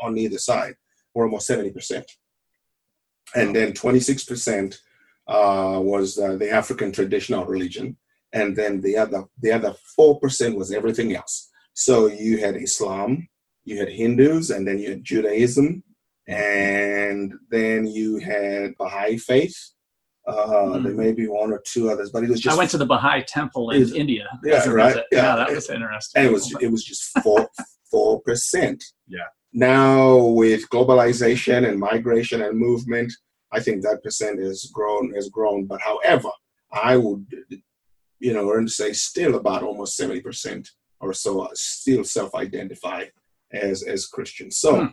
on 0.02 0.16
either 0.18 0.38
side 0.38 0.74
were 1.14 1.24
almost 1.24 1.48
70%. 1.48 2.04
And 3.34 3.54
then 3.54 3.72
26% 3.72 4.76
uh, 5.28 5.80
was 5.82 6.18
uh, 6.18 6.37
the 6.37 6.50
African 6.50 6.92
traditional 6.92 7.44
religion. 7.46 7.96
And 8.32 8.56
then 8.56 8.80
the 8.80 8.96
other, 8.96 9.24
the 9.40 9.52
other 9.52 9.74
4% 9.98 10.56
was 10.56 10.72
everything 10.72 11.14
else. 11.14 11.50
So 11.72 12.06
you 12.06 12.38
had 12.38 12.56
Islam, 12.56 13.28
you 13.64 13.78
had 13.78 13.88
Hindus, 13.88 14.50
and 14.50 14.66
then 14.66 14.78
you 14.78 14.90
had 14.90 15.04
Judaism, 15.04 15.82
and 16.28 17.32
then 17.50 17.87
you 17.87 18.18
had 18.18 18.76
Baha'i 18.78 19.18
faith. 19.18 19.56
Uh, 20.26 20.78
There 20.78 20.94
may 20.94 21.12
be 21.12 21.26
one 21.26 21.52
or 21.52 21.62
two 21.66 21.90
others, 21.90 22.10
but 22.10 22.24
it 22.24 22.30
was 22.30 22.40
just 22.40 22.54
I 22.54 22.58
went 22.58 22.70
to 22.70 22.78
the 22.78 22.87
Baha'i 22.87 23.22
temple 23.24 23.70
in 23.70 23.94
India. 23.94 24.26
Yeah, 24.42 24.66
right, 24.68 24.94
visit. 24.94 25.04
yeah. 25.12 25.37
that 25.37 25.50
was 25.50 25.68
interesting. 25.68 26.20
and 26.20 26.28
it 26.28 26.32
was 26.32 26.56
it 26.62 26.70
was 26.70 26.82
just 26.82 27.02
four 27.22 27.48
four 27.90 28.20
percent. 28.22 28.82
Yeah. 29.06 29.20
Now 29.54 30.16
with 30.18 30.68
globalization 30.68 31.68
and 31.68 31.78
migration 31.78 32.42
and 32.42 32.58
movement, 32.58 33.12
I 33.52 33.60
think 33.60 33.82
that 33.82 34.02
percent 34.02 34.40
has 34.40 34.64
grown 34.72 35.14
has 35.14 35.28
grown. 35.28 35.66
But 35.66 35.80
however, 35.80 36.30
I 36.72 36.96
would 36.96 37.24
you 38.18 38.32
know 38.32 38.52
to 38.60 38.68
say 38.68 38.92
still 38.92 39.36
about 39.36 39.62
almost 39.62 39.96
seventy 39.96 40.20
percent 40.20 40.68
or 41.00 41.12
so 41.14 41.48
still 41.54 42.02
self-identify 42.02 43.04
as 43.52 43.84
as 43.84 44.06
Christians. 44.06 44.58
So, 44.58 44.70
Hmm. 44.80 44.86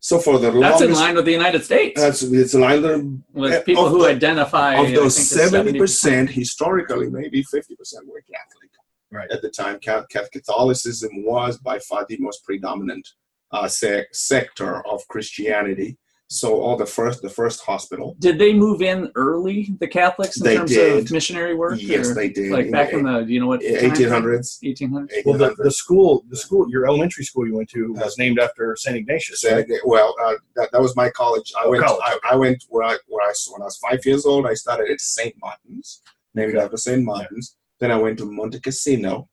so 0.00 0.18
for 0.20 0.38
the 0.38 0.50
That's 0.52 0.80
in 0.80 0.92
line 0.94 1.16
with 1.16 1.26
the 1.26 1.32
United 1.32 1.62
States. 1.62 2.00
that's 2.00 2.22
it's 2.22 2.54
in 2.54 2.62
line 2.62 2.80
with 2.82 3.22
with 3.34 3.64
people 3.66 3.90
who 3.90 4.02
the- 4.04 4.08
identify 4.08 4.74
of 4.76 4.90
those 4.94 5.14
seventy 5.16 5.78
percent 5.78 6.30
historically, 6.30 7.10
maybe 7.10 7.42
fifty 7.42 7.76
percent 7.76 8.06
were 8.08 8.22
Catholic. 8.22 8.70
Right. 9.12 9.30
At 9.30 9.40
the 9.42 9.50
time, 9.50 9.78
Ca- 9.84 10.06
Ca- 10.12 10.28
Catholicism 10.32 11.10
was 11.24 11.58
by 11.58 11.78
far 11.78 12.06
the 12.08 12.16
most 12.18 12.42
predominant 12.44 13.06
uh, 13.52 13.68
sec- 13.68 14.14
sector 14.14 14.86
of 14.86 15.06
Christianity. 15.08 15.98
So, 16.28 16.60
all 16.60 16.76
the 16.76 16.86
first, 16.86 17.22
the 17.22 17.30
first 17.30 17.60
hospital. 17.64 18.16
Did 18.18 18.36
they 18.36 18.52
move 18.52 18.82
in 18.82 19.12
early, 19.14 19.72
the 19.78 19.86
Catholics, 19.86 20.36
in 20.38 20.42
They 20.42 20.56
terms 20.56 20.70
did. 20.72 21.04
of 21.04 21.12
missionary 21.12 21.54
work? 21.54 21.76
Yes, 21.80 22.16
they 22.16 22.28
did. 22.30 22.50
Like 22.50 22.68
back 22.72 22.92
in 22.92 23.04
the, 23.04 23.20
you 23.20 23.38
know 23.38 23.46
what? 23.46 23.62
eighteen 23.62 24.08
hundreds. 24.08 24.58
1800s? 24.64 25.08
Well, 25.24 25.38
the, 25.38 25.54
the 25.58 25.70
school, 25.70 26.24
the 26.28 26.36
school, 26.36 26.68
your 26.68 26.84
elementary 26.84 27.22
school 27.22 27.46
you 27.46 27.54
went 27.54 27.70
to 27.70 27.92
was 27.92 28.18
named 28.18 28.40
after 28.40 28.74
Saint 28.76 28.96
Ignatius. 28.96 29.40
Say 29.40 29.54
right? 29.54 29.66
Well, 29.84 30.16
uh, 30.20 30.34
that, 30.56 30.72
that 30.72 30.80
was 30.80 30.96
my 30.96 31.10
college. 31.10 31.52
I 31.56 31.62
Oh, 31.66 31.70
went. 31.70 31.84
college, 31.84 32.02
I, 32.04 32.18
I 32.32 32.34
went 32.34 32.64
where 32.70 32.82
I, 32.82 32.96
where 33.06 33.24
I 33.24 33.32
when 33.52 33.62
I 33.62 33.66
was 33.66 33.76
five 33.76 34.04
years 34.04 34.26
old. 34.26 34.46
I 34.48 34.54
started 34.54 34.90
at 34.90 35.00
Saint 35.00 35.36
Martin's, 35.40 36.02
named 36.34 36.56
Okay. 36.56 36.64
after 36.64 36.76
Saint 36.76 37.04
Martin's. 37.04 37.56
Then 37.78 37.92
I 37.92 37.96
went 37.98 38.18
to 38.18 38.24
Monte 38.28 38.58
Cassino 38.58 39.28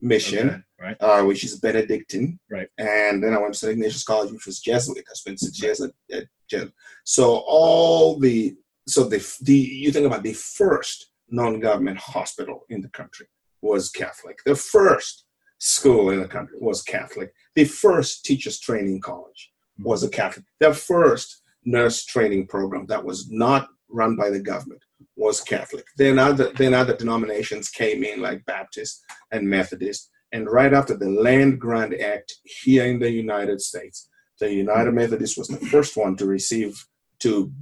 Mission, 0.00 0.48
Okay, 0.48 0.62
right. 0.80 0.96
uh, 1.00 1.22
which 1.22 1.44
is 1.44 1.58
Benedictine. 1.60 2.38
Right. 2.50 2.68
And 2.78 3.22
then 3.22 3.34
I 3.34 3.38
went 3.38 3.54
to 3.54 3.58
St. 3.58 3.72
Ignatius 3.72 4.04
College, 4.04 4.32
which 4.32 4.46
was 4.46 4.60
Jesuit. 4.60 5.04
I 5.10 5.14
spent 5.14 5.40
six 5.40 5.62
years 5.62 5.80
at, 5.80 5.90
at 6.12 6.24
Jesuit. 6.48 6.72
So 7.04 7.44
all 7.46 8.18
the 8.18 8.56
so 8.86 9.04
the 9.04 9.24
the 9.42 9.54
you 9.54 9.92
think 9.92 10.06
about 10.06 10.22
the 10.22 10.32
first 10.32 11.10
non-government 11.30 11.98
hospital 11.98 12.64
in 12.70 12.80
the 12.80 12.88
country 12.88 13.26
was 13.60 13.90
Catholic. 13.90 14.38
The 14.46 14.54
first 14.54 15.24
school 15.58 16.10
in 16.10 16.20
the 16.20 16.28
country 16.28 16.56
was 16.60 16.82
Catholic. 16.82 17.32
The 17.54 17.64
first 17.64 18.24
teachers 18.24 18.60
training 18.60 19.00
college 19.00 19.52
was 19.78 20.02
a 20.02 20.08
Catholic. 20.08 20.46
The 20.60 20.72
first 20.72 21.42
nurse 21.64 22.04
training 22.04 22.46
program 22.46 22.86
that 22.86 23.04
was 23.04 23.30
not 23.30 23.68
run 23.90 24.16
by 24.16 24.30
the 24.30 24.40
government 24.40 24.82
was 25.16 25.40
Catholic. 25.40 25.84
Then 25.96 26.18
other 26.18 26.52
then 26.52 26.74
other 26.74 26.96
denominations 26.96 27.68
came 27.68 28.04
in 28.04 28.20
like 28.22 28.44
Baptist 28.46 29.04
and 29.32 29.48
Methodist. 29.48 30.10
And 30.32 30.50
right 30.50 30.72
after 30.72 30.96
the 30.96 31.08
Land 31.08 31.60
Grant 31.60 31.98
Act 32.00 32.34
here 32.44 32.84
in 32.84 32.98
the 32.98 33.10
United 33.10 33.60
States, 33.60 34.08
the 34.38 34.52
United 34.52 34.92
Methodist 34.92 35.38
was 35.38 35.48
the 35.48 35.56
first 35.66 35.96
one 35.96 36.16
to 36.16 36.26
receive 36.26 36.86
to 37.20 37.52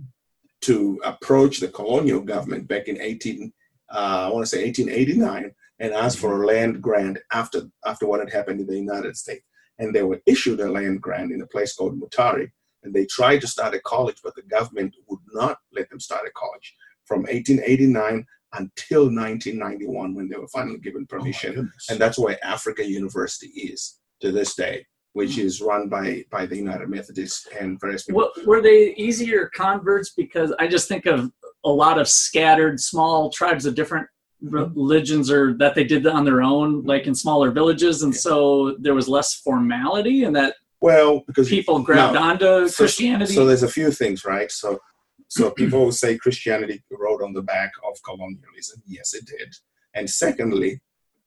to 0.62 1.00
approach 1.04 1.60
the 1.60 1.68
colonial 1.68 2.20
government 2.20 2.66
back 2.66 2.88
in 2.88 3.00
18 3.00 3.52
uh, 3.90 4.26
I 4.26 4.28
want 4.28 4.44
to 4.44 4.48
say 4.48 4.64
1889 4.64 5.54
and 5.78 5.92
ask 5.92 6.18
for 6.18 6.42
a 6.42 6.46
land 6.46 6.82
grant 6.82 7.18
after 7.32 7.68
after 7.84 8.06
what 8.06 8.20
had 8.20 8.32
happened 8.32 8.60
in 8.60 8.66
the 8.66 8.76
United 8.76 9.16
States. 9.16 9.44
And 9.78 9.94
they 9.94 10.02
were 10.02 10.22
issued 10.26 10.60
a 10.60 10.70
land 10.70 11.02
grant 11.02 11.32
in 11.32 11.42
a 11.42 11.46
place 11.46 11.74
called 11.74 12.00
Mutare. 12.00 12.50
And 12.82 12.94
they 12.94 13.04
tried 13.06 13.40
to 13.42 13.48
start 13.48 13.74
a 13.74 13.80
college, 13.80 14.18
but 14.22 14.34
the 14.34 14.42
government 14.42 14.94
would 15.08 15.20
not 15.32 15.58
let 15.72 15.90
them 15.90 16.00
start 16.00 16.26
a 16.26 16.30
college 16.30 16.74
from 17.04 17.22
1889 17.22 18.26
until 18.54 19.04
1991 19.04 20.14
when 20.14 20.28
they 20.28 20.36
were 20.36 20.48
finally 20.48 20.78
given 20.78 21.06
Oh, 21.10 21.18
permission 21.18 21.54
goodness. 21.54 21.86
and 21.90 21.98
that's 21.98 22.18
where 22.18 22.38
Africa 22.44 22.86
University 22.86 23.48
is 23.48 23.98
to 24.20 24.32
this 24.32 24.54
day, 24.54 24.86
which 25.12 25.34
hmm. 25.34 25.42
is 25.42 25.60
run 25.60 25.88
by 25.88 26.24
by 26.30 26.46
the 26.46 26.56
United 26.56 26.88
Methodist 26.88 27.48
and 27.58 27.80
various 27.80 28.04
people. 28.04 28.22
What, 28.22 28.46
were 28.46 28.62
they 28.62 28.94
easier 28.94 29.50
converts? 29.54 30.12
Because 30.16 30.54
I 30.58 30.66
just 30.66 30.88
think 30.88 31.06
of 31.06 31.30
a 31.64 31.70
lot 31.70 31.98
of 31.98 32.08
scattered 32.08 32.80
small 32.80 33.30
tribes 33.30 33.66
of 33.66 33.74
different 33.74 34.06
hmm. 34.40 34.54
religions 34.54 35.30
or 35.30 35.54
that 35.58 35.74
they 35.74 35.84
did 35.84 36.06
on 36.06 36.24
their 36.24 36.42
own, 36.42 36.80
hmm. 36.80 36.86
like 36.86 37.06
in 37.06 37.14
smaller 37.14 37.50
villages. 37.50 38.02
And 38.02 38.14
so 38.14 38.76
there 38.78 38.94
was 38.94 39.08
less 39.08 39.34
formality 39.34 40.24
and 40.24 40.34
that 40.36 40.56
well, 40.80 41.22
because 41.26 41.48
people 41.48 41.80
grabbed 41.80 42.14
now, 42.14 42.30
onto 42.30 42.68
so- 42.68 42.76
Christianity. 42.76 43.34
So 43.34 43.46
there's 43.46 43.62
a 43.62 43.68
few 43.68 43.90
things, 43.90 44.24
right? 44.24 44.50
So 44.50 44.78
so 45.28 45.50
people 45.50 45.90
say 45.92 46.16
Christianity 46.16 46.82
rode 46.90 47.22
on 47.22 47.32
the 47.32 47.42
back 47.42 47.72
of 47.88 47.98
colonialism. 48.04 48.82
Yes, 48.86 49.14
it 49.14 49.26
did. 49.26 49.54
And 49.94 50.08
secondly, 50.08 50.80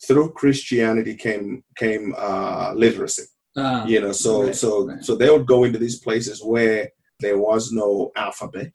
through 0.08 0.32
Christianity 0.32 1.16
came 1.16 1.64
came 1.76 2.16
uh, 2.18 2.74
literacy. 2.76 3.24
Ah, 3.58 3.86
you 3.86 4.00
know 4.00 4.12
so 4.12 4.44
right, 4.44 4.56
so 4.56 4.88
right. 4.88 5.04
so 5.04 5.16
they 5.16 5.30
would 5.30 5.48
go 5.48 5.64
into 5.64 5.80
these 5.80 6.00
places 6.00 6.42
where 6.44 6.90
there 7.20 7.38
was 7.38 7.72
no 7.72 8.12
alphabet 8.16 8.72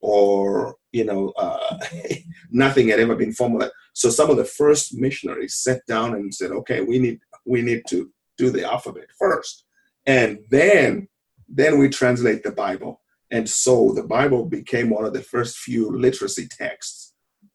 or 0.00 0.74
you 0.92 1.04
know 1.04 1.32
uh, 1.36 1.78
nothing 2.50 2.88
had 2.88 2.98
ever 2.98 3.14
been 3.14 3.32
formalized 3.32 3.72
so 3.92 4.10
some 4.10 4.28
of 4.28 4.36
the 4.36 4.44
first 4.44 4.94
missionaries 4.98 5.54
sat 5.54 5.80
down 5.86 6.14
and 6.14 6.34
said 6.34 6.50
okay 6.50 6.80
we 6.80 6.98
need 6.98 7.20
we 7.46 7.62
need 7.62 7.82
to 7.88 8.10
do 8.36 8.50
the 8.50 8.64
alphabet 8.64 9.06
first 9.18 9.64
and 10.06 10.38
then 10.50 11.08
then 11.48 11.78
we 11.78 11.88
translate 11.88 12.42
the 12.42 12.52
bible 12.52 13.00
and 13.30 13.48
so 13.48 13.92
the 13.94 14.02
bible 14.02 14.44
became 14.46 14.90
one 14.90 15.04
of 15.04 15.12
the 15.12 15.22
first 15.22 15.58
few 15.58 15.90
literacy 15.90 16.48
texts 16.48 17.08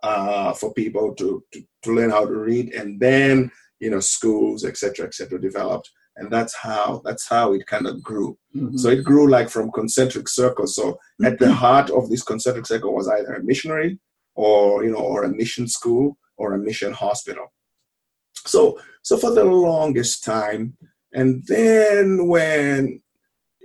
uh, 0.03 0.51
for 0.53 0.73
people 0.73 1.15
to, 1.15 1.43
to 1.53 1.63
to 1.81 1.95
learn 1.95 2.11
how 2.11 2.25
to 2.25 2.35
read. 2.35 2.73
And 2.73 2.99
then 2.99 3.51
you 3.79 3.89
know 3.89 3.99
schools 3.99 4.63
etc 4.63 5.07
etc 5.07 5.39
developed. 5.39 5.89
And 6.17 6.29
that's 6.31 6.53
how 6.55 7.01
that's 7.03 7.27
how 7.27 7.53
it 7.53 7.65
kind 7.65 7.87
of 7.87 8.03
grew. 8.03 8.37
Mhm. 8.55 8.77
so 8.77 8.89
it 8.89 9.03
grew 9.03 9.29
like 9.29 9.49
from 9.49 9.71
concentric 9.71 10.27
circles. 10.27 10.75
So 10.75 10.99
at 11.23 11.39
the 11.39 11.51
heart 11.51 11.89
of 11.89 12.09
this 12.09 12.23
concentric 12.23 12.67
circle 12.67 12.93
was 12.93 13.07
either 13.07 13.33
a 13.33 13.43
missionary 13.43 13.99
or 14.35 14.83
you 14.83 14.91
know 14.91 14.99
or 15.13 15.23
a 15.23 15.29
mission 15.29 15.67
school 15.67 16.17
or 16.37 16.53
a 16.53 16.59
mission 16.59 16.93
hospital. 16.93 17.47
So 18.45 18.79
so 19.01 19.17
for 19.17 19.31
the 19.31 19.43
longest 19.45 20.23
time 20.23 20.77
and 21.13 21.43
then 21.47 22.27
when 22.27 23.01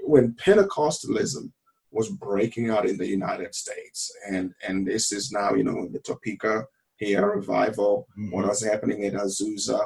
when 0.04 0.32
pentecostalism 0.34 1.52
was 1.90 2.08
breaking 2.10 2.70
out 2.70 2.86
in 2.86 2.96
the 2.98 3.06
united 3.06 3.54
states 3.54 4.10
and 4.30 4.52
and 4.66 4.86
this 4.86 5.10
is 5.12 5.32
now 5.32 5.54
you 5.54 5.64
know 5.64 5.88
the 5.92 6.00
topeka 6.00 6.64
here 6.96 7.26
revival 7.40 8.06
Mhm. 8.18 8.32
what 8.32 8.46
was 8.46 8.62
happening 8.64 9.02
in 9.04 9.14
Azusa 9.14 9.80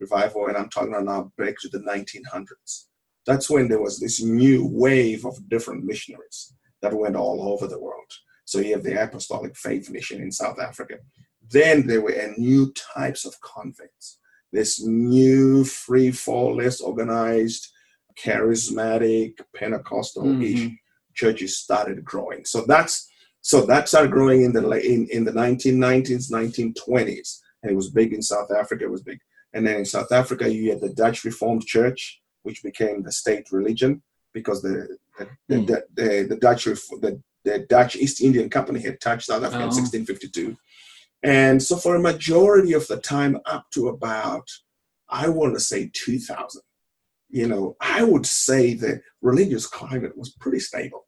revival, 0.00 0.46
and 0.46 0.56
I'm 0.56 0.68
talking 0.68 0.92
about 0.94 1.06
now 1.06 1.32
back 1.36 1.54
to 1.62 1.68
the 1.68 1.80
1900s. 1.80 2.86
That's 3.26 3.50
when 3.50 3.66
there 3.68 3.80
was 3.82 3.98
this 3.98 4.22
new 4.22 4.64
wave 4.64 5.24
of 5.26 5.48
different 5.48 5.82
missionaries 5.84 6.52
that 6.82 6.94
went 6.94 7.16
all 7.16 7.38
over 7.52 7.66
the 7.66 7.80
world. 7.80 8.10
So 8.44 8.60
you 8.60 8.74
have 8.74 8.84
the 8.84 9.02
Apostolic 9.02 9.56
Faith 9.56 9.90
Mission 9.90 10.22
in 10.22 10.30
South 10.30 10.60
Africa. 10.60 10.96
Then 11.50 11.86
there 11.88 12.00
were 12.00 12.32
new 12.36 12.72
types 12.94 13.24
of 13.24 13.34
convents. 13.40 14.18
This 14.52 14.80
new 14.80 15.64
free 15.64 16.12
fall, 16.12 16.54
less 16.54 16.80
organized, 16.80 17.62
charismatic, 18.24 19.32
Pentecostal-ish 19.54 20.60
Mhm. 20.66 20.78
Churches 21.22 21.50
started 21.64 22.04
growing. 22.12 22.42
So 22.52 22.58
that's 22.72 22.94
so 23.40 23.56
that 23.66 23.88
started 23.88 24.10
growing 24.16 24.40
in 24.46 24.52
the 24.52 24.62
in, 24.92 25.00
in 25.16 25.22
the 25.28 25.32
1990s, 25.44 26.24
1920s, 26.30 27.28
and 27.62 27.72
it 27.72 27.76
was 27.80 27.90
big 28.00 28.10
in 28.12 28.22
South 28.22 28.50
Africa. 28.60 28.84
It 28.84 28.90
was 28.96 29.02
big, 29.10 29.20
and 29.54 29.62
then 29.66 29.76
in 29.82 29.84
South 29.96 30.12
Africa, 30.12 30.44
you 30.52 30.70
had 30.72 30.80
the 30.80 30.94
Dutch 31.02 31.18
Reformed 31.24 31.64
Church, 31.74 32.00
which 32.46 32.62
became 32.62 33.02
the 33.02 33.12
state 33.12 33.46
religion 33.52 33.92
because 34.32 34.58
the 34.62 34.74
the, 35.18 35.24
the, 35.48 35.56
Hmm. 35.58 35.66
the, 35.70 35.78
the, 35.98 36.08
the 36.30 36.36
Dutch 36.46 36.62
the, 36.64 37.12
the 37.44 37.58
Dutch 37.76 37.92
East 37.96 38.20
Indian 38.28 38.48
Company 38.56 38.80
had 38.88 39.00
touched 39.00 39.26
South 39.30 39.44
Africa 39.46 39.64
in 39.64 39.70
Oh. 39.72 39.82
1652, 39.82 40.56
and 41.22 41.56
so 41.66 41.76
for 41.76 41.94
a 41.96 42.00
majority 42.12 42.72
of 42.80 42.86
the 42.90 42.98
time, 43.14 43.34
up 43.54 43.64
to 43.74 43.88
about 43.88 44.46
I 45.24 45.28
want 45.38 45.54
to 45.54 45.60
say 45.60 45.90
2000, 45.92 46.60
you 47.30 47.46
know, 47.50 47.76
I 47.80 48.00
would 48.10 48.26
say 48.26 48.62
the 48.74 49.00
religious 49.22 49.66
climate 49.66 50.14
was 50.20 50.30
pretty 50.42 50.60
stable, 50.60 51.02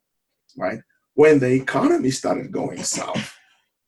right? 0.57 0.79
When 1.13 1.39
the 1.39 1.51
economy 1.51 2.11
started 2.11 2.51
going 2.51 2.83
south, 2.83 3.35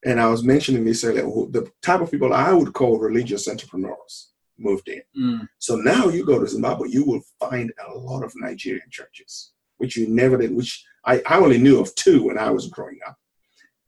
and 0.05 0.19
I 0.19 0.27
was 0.27 0.43
mentioning 0.43 0.83
this 0.83 1.03
earlier, 1.03 1.23
the 1.23 1.71
type 1.81 2.01
of 2.01 2.11
people 2.11 2.33
I 2.33 2.51
would 2.51 2.73
call 2.73 2.99
religious 2.99 3.47
entrepreneurs 3.47 4.31
moved 4.57 4.89
in. 4.89 5.01
Mm. 5.17 5.47
So 5.59 5.75
now 5.75 6.09
you 6.09 6.25
go 6.25 6.39
to 6.39 6.47
Zimbabwe, 6.47 6.89
you 6.89 7.05
will 7.05 7.21
find 7.39 7.71
a 7.87 7.97
lot 7.97 8.23
of 8.23 8.33
Nigerian 8.35 8.89
churches, 8.89 9.53
which 9.77 9.95
you 9.95 10.07
never 10.07 10.37
did, 10.37 10.53
which 10.53 10.85
I, 11.05 11.21
I 11.25 11.37
only 11.37 11.57
knew 11.57 11.79
of 11.79 11.95
two 11.95 12.23
when 12.23 12.37
I 12.37 12.49
was 12.49 12.67
growing 12.67 12.99
up. 13.07 13.17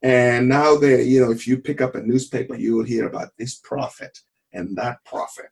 And 0.02 0.48
now 0.48 0.76
they, 0.76 1.04
you 1.04 1.24
know, 1.24 1.32
if 1.32 1.48
you 1.48 1.58
pick 1.58 1.82
up 1.82 1.96
a 1.96 2.02
newspaper, 2.02 2.56
you 2.56 2.76
will 2.76 2.84
hear 2.84 3.08
about 3.08 3.30
this 3.38 3.56
prophet 3.56 4.18
and 4.54 4.76
that 4.78 5.04
prophet 5.04 5.50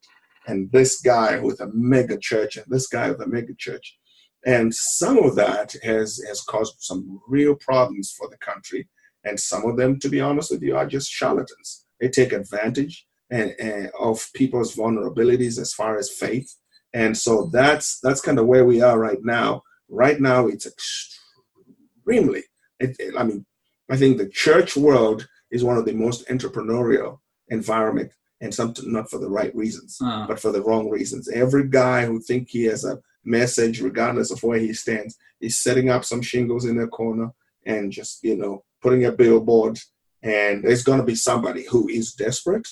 and 0.47 0.71
this 0.71 1.01
guy 1.01 1.39
with 1.39 1.59
a 1.61 1.71
mega 1.73 2.17
church 2.17 2.57
and 2.57 2.65
this 2.67 2.87
guy 2.87 3.09
with 3.09 3.21
a 3.21 3.27
mega 3.27 3.53
church. 3.55 3.97
And 4.45 4.73
some 4.75 5.17
of 5.17 5.35
that 5.35 5.73
has 5.83 6.21
has 6.27 6.41
caused 6.41 6.75
some 6.79 7.21
real 7.27 7.55
problems 7.55 8.11
for 8.17 8.27
the 8.29 8.37
country. 8.37 8.87
And 9.23 9.39
some 9.39 9.63
of 9.65 9.77
them, 9.77 9.99
to 9.99 10.09
be 10.09 10.19
honest 10.19 10.51
with 10.51 10.61
you, 10.61 10.75
are 10.75 10.85
just 10.85 11.09
charlatans. 11.09 11.85
They 12.01 12.09
take 12.09 12.33
advantage 12.33 13.07
and, 13.29 13.55
and 13.59 13.89
of 13.97 14.29
people's 14.33 14.75
vulnerabilities 14.75 15.57
as 15.59 15.73
far 15.73 15.97
as 15.97 16.09
faith. 16.09 16.53
And 16.93 17.17
so 17.17 17.49
that's 17.53 17.99
that's 18.01 18.21
kind 18.21 18.37
of 18.39 18.45
where 18.47 18.65
we 18.65 18.81
are 18.81 18.99
right 18.99 19.23
now. 19.23 19.63
Right 19.89 20.19
now, 20.19 20.47
it's 20.47 20.65
extremely. 20.65 22.43
It, 22.79 22.95
it- 22.99 23.15
I 23.17 23.23
mean, 23.23 23.45
I 23.89 23.97
think 23.97 24.17
the 24.17 24.29
church 24.29 24.75
world 24.77 25.27
is 25.51 25.63
one 25.63 25.77
of 25.77 25.85
the 25.85 25.93
most 25.93 26.27
entrepreneurial 26.27 27.19
environment 27.49 28.11
and 28.41 28.53
some 28.53 28.73
not 28.83 29.09
for 29.09 29.19
the 29.19 29.29
right 29.29 29.55
reasons, 29.55 29.97
Uh, 30.01 30.27
but 30.27 30.39
for 30.39 30.51
the 30.51 30.61
wrong 30.61 30.89
reasons. 30.89 31.29
Every 31.29 31.67
guy 31.69 32.05
who 32.05 32.19
think 32.19 32.49
he 32.49 32.63
has 32.65 32.83
a 32.85 32.99
message, 33.25 33.81
regardless 33.81 34.31
of 34.31 34.41
where 34.43 34.59
he 34.59 34.73
stands, 34.73 35.17
is 35.41 35.61
setting 35.61 35.89
up 35.89 36.03
some 36.05 36.21
shingles 36.21 36.65
in 36.65 36.77
their 36.77 36.87
corner 36.87 37.31
and 37.65 37.91
just 37.91 38.23
you 38.23 38.35
know 38.37 38.63
putting 38.81 39.05
a 39.05 39.11
billboard. 39.11 39.79
And 40.21 40.63
there's 40.63 40.83
going 40.83 40.99
to 40.99 41.05
be 41.05 41.15
somebody 41.15 41.65
who 41.65 41.89
is 41.89 42.13
desperate, 42.13 42.67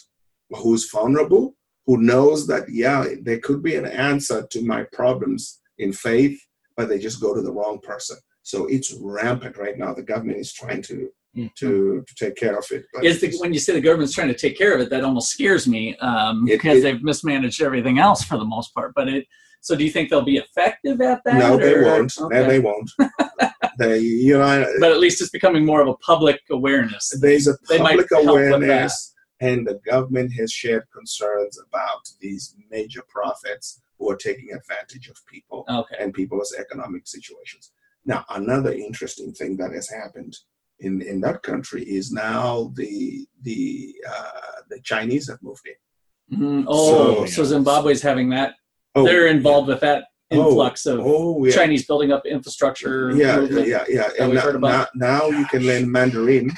who's 0.49 0.89
vulnerable, 0.89 1.55
who 1.85 1.97
knows 1.97 2.47
that 2.47 2.69
yeah, 2.69 3.05
there 3.21 3.39
could 3.39 3.61
be 3.61 3.75
an 3.75 3.85
answer 3.85 4.47
to 4.51 4.61
my 4.63 4.83
problems 4.93 5.59
in 5.77 5.91
faith, 5.91 6.39
but 6.77 6.87
they 6.87 6.99
just 6.99 7.19
go 7.21 7.33
to 7.33 7.41
the 7.41 7.51
wrong 7.51 7.79
person. 7.81 8.17
So 8.43 8.67
it's 8.67 8.93
rampant 9.01 9.57
right 9.57 9.77
now. 9.77 9.93
The 9.93 10.03
government 10.03 10.39
is 10.39 10.53
trying 10.53 10.81
to 10.83 11.09
to 11.57 12.03
to 12.07 12.15
take 12.15 12.35
care 12.35 12.57
of 12.57 12.65
it. 12.71 12.83
The, 13.21 13.37
when 13.39 13.53
you 13.53 13.59
say 13.59 13.71
the 13.73 13.79
government's 13.81 14.13
trying 14.13 14.27
to 14.27 14.33
take 14.37 14.57
care 14.57 14.73
of 14.75 14.81
it, 14.81 14.89
that 14.89 15.03
almost 15.05 15.29
scares 15.31 15.65
me 15.67 15.95
um, 15.97 16.45
It- 16.47 16.57
because 16.57 16.79
it- 16.79 16.81
they've 16.83 17.01
mismanaged 17.03 17.61
everything 17.61 17.99
else 17.99 18.21
for 18.23 18.37
the 18.37 18.45
most 18.45 18.73
part. 18.73 18.93
But 18.95 19.07
it. 19.07 19.25
So 19.61 19.75
do 19.75 19.83
you 19.83 19.91
think 19.91 20.09
they'll 20.09 20.23
be 20.23 20.37
effective 20.37 20.99
at 21.01 21.21
that? 21.23 21.35
no, 21.35 21.55
they 21.57 21.79
won't. 21.81 22.13
No, 22.19 22.25
Okay. 22.25 22.47
they 22.47 22.59
won't. 22.59 22.89
they, 23.77 23.99
you 23.99 24.37
know, 24.37 24.65
but 24.79 24.91
at 24.91 24.99
least 24.99 25.21
it's 25.21 25.29
becoming 25.29 25.65
more 25.65 25.81
of 25.81 25.87
a 25.87 25.93
public 25.97 26.39
awareness. 26.49 27.15
there's 27.21 27.47
a 27.47 27.55
public 27.67 28.07
awareness, 28.11 29.13
and 29.39 29.65
the 29.67 29.79
government 29.85 30.33
has 30.33 30.51
shared 30.51 30.85
concerns 30.95 31.57
about 31.67 32.01
these 32.19 32.55
major 32.69 33.03
profits 33.07 33.81
who 33.97 34.09
are 34.09 34.15
taking 34.17 34.49
advantage 34.51 35.07
of 35.07 35.17
people 35.27 35.63
Okay. 35.69 35.95
and 35.99 36.13
people's 36.13 36.53
economic 36.57 37.07
situations. 37.07 37.71
Now, 38.03 38.25
another 38.29 38.71
interesting 38.73 39.31
thing 39.31 39.57
that 39.57 39.71
has 39.73 39.87
happened 39.89 40.35
in, 40.79 41.01
in 41.03 41.21
that 41.21 41.43
country 41.43 41.83
is 41.83 42.11
now 42.11 42.71
the 42.75 43.27
the 43.43 43.93
uh, 44.09 44.61
the 44.69 44.79
Chinese 44.81 45.29
have 45.29 45.37
moved 45.43 45.61
in. 45.67 46.39
Mhm. 46.39 46.65
Oh, 46.67 47.25
So- 47.27 47.43
so, 47.43 47.87
is 47.89 48.01
having 48.01 48.29
that. 48.29 48.55
Oh, 48.95 49.03
they're 49.05 49.27
involved 49.27 49.67
with 49.67 49.79
that 49.81 50.05
Oh, 50.33 50.47
influx 50.47 50.85
of 50.85 50.99
Oh, 51.03 51.43
yeah. 51.45 51.53
Chinese 51.53 51.85
building 51.85 52.13
up 52.13 52.25
infrastructure. 52.25 53.11
yeah, 53.11 53.41
movement. 53.41 53.67
yeah, 53.67 53.83
yeah. 53.89 54.07
that 54.17 54.19
And 54.19 54.33
now, 54.33 54.51
now, 54.69 54.87
now 54.95 55.25
you 55.27 55.45
can 55.47 55.63
learn 55.63 55.91
Mandarin 55.91 56.49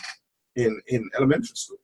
in, 0.56 0.80
in 0.88 1.10
elementary 1.18 1.56
school. 1.56 1.78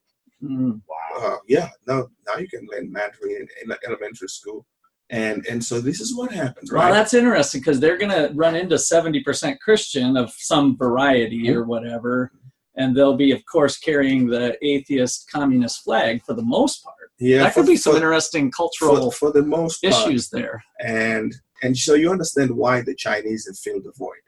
Mm. 0.43 0.79
uh, 1.19 1.37
yeah, 1.47 1.67
now 1.87 2.07
now 2.25 2.37
you 2.37 2.47
can 2.47 2.65
learn 2.71 2.89
Mandarin 2.91 3.45
in, 3.61 3.71
in 3.71 3.77
elementary 3.85 4.29
school, 4.29 4.65
and 5.09 5.45
and 5.47 5.61
so 5.61 5.81
this 5.81 5.99
is 5.99 6.15
what 6.15 6.31
happens, 6.31 6.71
Well, 6.71 6.93
that's 6.93 7.13
interesting 7.13 7.59
because 7.59 7.79
they're 7.81 7.97
going 7.97 8.11
to 8.11 8.31
run 8.35 8.55
into 8.55 8.75
70% 8.75 9.59
Christian 9.59 10.15
of 10.15 10.31
some 10.31 10.77
variety 10.77 11.51
or 11.51 11.63
whatever. 11.65 12.31
And 12.75 12.95
they'll 12.95 13.17
be, 13.17 13.31
of 13.33 13.43
course, 13.45 13.77
carrying 13.77 14.27
the 14.27 14.57
atheist 14.65 15.29
communist 15.29 15.83
flag 15.83 16.23
for 16.23 16.33
the 16.33 16.43
most 16.43 16.81
part. 16.85 16.95
Yeah, 17.19 17.43
that 17.43 17.53
could 17.53 17.65
be 17.67 17.75
some 17.77 17.93
for- 17.93 17.97
interesting 17.97 18.49
cultural 18.51 19.11
for 19.11 19.31
the 19.31 19.43
most 19.43 19.81
part, 19.81 19.93
issues 19.93 20.29
there. 20.29 20.63
and 20.83 21.35
and 21.63 21.75
so 21.77 21.93
you 21.93 22.09
understand 22.11 22.51
why 22.51 22.81
the 22.81 22.95
Chinese 22.95 23.45
have 23.47 23.57
filled 23.57 23.83
the 23.83 23.91
void, 23.97 24.23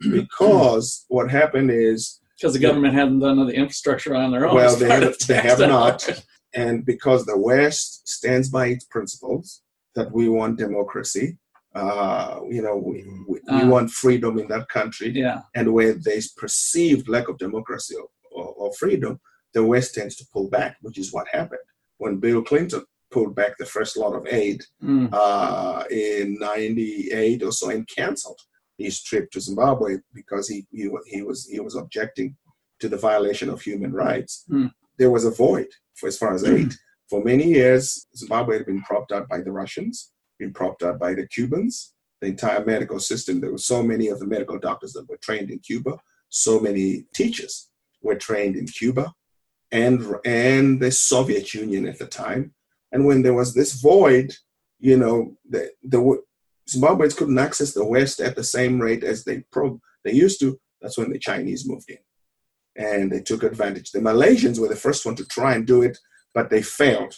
because 0.10 1.04
what 1.08 1.30
happened 1.30 1.70
is, 1.70 2.20
Because 2.36 2.52
the 2.54 2.58
government 2.58 2.94
hasn't 2.94 3.20
done 3.20 3.44
the 3.46 3.54
infrastructure 3.54 4.14
on 4.14 4.32
their 4.32 4.46
own. 4.46 4.54
well, 4.54 4.76
they 4.76 4.88
have 4.88 5.16
they 5.26 5.40
have 5.40 5.60
not, 5.60 6.08
and 6.54 6.84
because 6.84 7.24
the 7.26 7.36
West 7.38 8.08
stands 8.08 8.48
by 8.50 8.66
its 8.68 8.84
principles 8.84 9.62
that 9.94 10.10
we 10.12 10.28
want 10.28 10.58
democracy, 10.58 11.38
uh, 11.74 12.40
you 12.48 12.62
know, 12.62 12.76
we 12.76 13.04
we, 13.28 13.34
we 13.34 13.62
Ah. 13.62 13.66
want 13.68 13.90
freedom 13.90 14.38
in 14.38 14.48
that 14.48 14.68
country, 14.68 15.10
Yeah. 15.10 15.42
and 15.54 15.72
where 15.72 15.94
there's 15.94 16.28
perceived 16.28 17.08
lack 17.08 17.28
of 17.28 17.38
democracy 17.38 17.94
or, 17.96 18.08
or, 18.32 18.46
or 18.60 18.72
freedom, 18.74 19.20
the 19.54 19.64
West 19.64 19.94
tends 19.94 20.14
to 20.16 20.24
pull 20.32 20.48
back, 20.48 20.76
which 20.82 20.98
is 20.98 21.12
what 21.12 21.26
happened 21.32 21.60
when 21.98 22.18
Bill 22.18 22.42
Clinton 22.42 22.82
pulled 23.10 23.34
back 23.34 23.52
the 23.58 23.66
first 23.66 23.96
lot 23.96 24.14
of 24.14 24.26
aid 24.26 24.62
Mm. 24.82 25.08
uh, 25.12 25.84
in 25.90 26.36
'98 26.38 27.42
or 27.42 27.52
so 27.52 27.70
and 27.70 27.88
canceled 27.88 28.40
his 28.76 29.02
trip 29.02 29.30
to 29.32 29.40
Zimbabwe 29.40 29.98
because 30.14 30.48
he, 30.48 30.66
he 30.70 30.88
he 31.06 31.22
was 31.22 31.46
he 31.46 31.60
was 31.60 31.74
objecting 31.74 32.36
to 32.80 32.88
the 32.88 32.96
violation 32.96 33.48
of 33.50 33.60
human 33.60 33.92
rights. 33.92 34.44
Hmm. 34.48 34.66
There 34.98 35.10
was 35.10 35.24
a 35.24 35.30
void 35.32 35.68
for 35.96 36.06
as 36.08 36.16
far 36.18 36.32
as 36.34 36.44
aid. 36.44 36.72
For 37.10 37.24
many 37.24 37.44
years, 37.44 38.06
Zimbabwe 38.16 38.58
had 38.58 38.66
been 38.66 38.82
propped 38.82 39.12
up 39.12 39.28
by 39.28 39.40
the 39.40 39.50
Russians, 39.50 40.12
been 40.38 40.52
propped 40.52 40.82
up 40.82 40.98
by 40.98 41.14
the 41.14 41.26
Cubans, 41.26 41.94
the 42.20 42.28
entire 42.28 42.64
medical 42.64 43.00
system. 43.00 43.40
There 43.40 43.50
were 43.50 43.58
so 43.58 43.82
many 43.82 44.08
of 44.08 44.18
the 44.20 44.26
medical 44.26 44.58
doctors 44.58 44.92
that 44.92 45.08
were 45.08 45.16
trained 45.22 45.50
in 45.50 45.58
Cuba, 45.60 45.98
so 46.28 46.60
many 46.60 47.06
teachers 47.14 47.70
were 48.02 48.14
trained 48.14 48.54
in 48.56 48.66
Cuba 48.66 49.12
and 49.70 50.02
and 50.24 50.80
the 50.80 50.90
Soviet 50.90 51.54
Union 51.54 51.86
at 51.86 51.98
the 51.98 52.06
time. 52.06 52.54
And 52.92 53.04
when 53.04 53.22
there 53.22 53.34
was 53.34 53.54
this 53.54 53.74
void, 53.74 54.34
you 54.78 54.96
know, 54.96 55.36
the, 55.48 55.70
the 55.82 56.22
Zimbabweans 56.68 57.16
couldn't 57.16 57.38
access 57.38 57.72
the 57.72 57.84
West 57.84 58.20
at 58.20 58.36
the 58.36 58.44
same 58.44 58.80
rate 58.80 59.04
as 59.04 59.24
they 59.24 59.40
pro 59.52 59.80
they 60.04 60.12
used 60.12 60.40
to. 60.40 60.58
That's 60.80 60.98
when 60.98 61.10
the 61.10 61.18
Chinese 61.18 61.68
moved 61.68 61.90
in, 61.90 61.98
and 62.76 63.10
they 63.10 63.20
took 63.20 63.42
advantage. 63.42 63.90
The 63.90 63.98
Malaysians 63.98 64.58
were 64.60 64.68
the 64.68 64.76
first 64.76 65.04
one 65.04 65.16
to 65.16 65.24
try 65.26 65.54
and 65.54 65.66
do 65.66 65.82
it, 65.82 65.98
but 66.34 66.50
they 66.50 66.62
failed. 66.62 67.14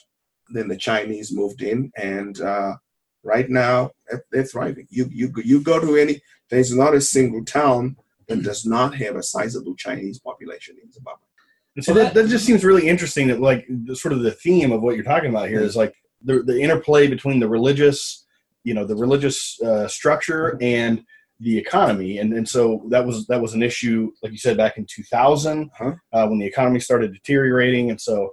Then 0.48 0.68
the 0.68 0.76
Chinese 0.76 1.32
moved 1.32 1.62
in, 1.62 1.92
and 1.96 2.40
uh, 2.40 2.76
right 3.22 3.48
now 3.48 3.90
they're 4.32 4.44
thriving. 4.44 4.86
You 4.90 5.08
you 5.10 5.32
you 5.44 5.60
go 5.60 5.78
to 5.78 5.96
any 5.96 6.20
there's 6.48 6.74
not 6.74 6.94
a 6.94 7.00
single 7.00 7.44
town 7.44 7.96
that 8.28 8.42
does 8.42 8.64
not 8.66 8.94
have 8.94 9.16
a 9.16 9.22
sizable 9.22 9.74
Chinese 9.76 10.18
population 10.18 10.76
in 10.82 10.90
Zimbabwe. 10.90 11.29
And 11.76 11.84
so 11.84 11.94
that, 11.94 12.14
that 12.14 12.28
just 12.28 12.44
seems 12.44 12.64
really 12.64 12.88
interesting 12.88 13.28
that 13.28 13.40
like 13.40 13.64
the, 13.68 13.94
sort 13.94 14.12
of 14.12 14.22
the 14.22 14.32
theme 14.32 14.72
of 14.72 14.82
what 14.82 14.96
you're 14.96 15.04
talking 15.04 15.30
about 15.30 15.48
here 15.48 15.60
is 15.60 15.76
like 15.76 15.94
the, 16.22 16.42
the 16.42 16.60
interplay 16.60 17.06
between 17.06 17.38
the 17.40 17.48
religious 17.48 18.26
you 18.64 18.74
know 18.74 18.84
the 18.84 18.96
religious 18.96 19.58
uh, 19.62 19.88
structure 19.88 20.58
and 20.60 21.02
the 21.38 21.56
economy. 21.56 22.18
And 22.18 22.34
and 22.34 22.46
so 22.46 22.84
that 22.90 23.06
was 23.06 23.26
that 23.28 23.40
was 23.40 23.54
an 23.54 23.62
issue 23.62 24.10
like 24.22 24.32
you 24.32 24.38
said 24.38 24.56
back 24.56 24.76
in 24.76 24.86
2000 24.86 25.70
Uh-huh. 25.80 25.92
uh, 26.12 26.26
when 26.28 26.38
the 26.38 26.46
economy 26.46 26.80
started 26.80 27.12
deteriorating. 27.14 27.90
And 27.90 27.98
so 28.00 28.30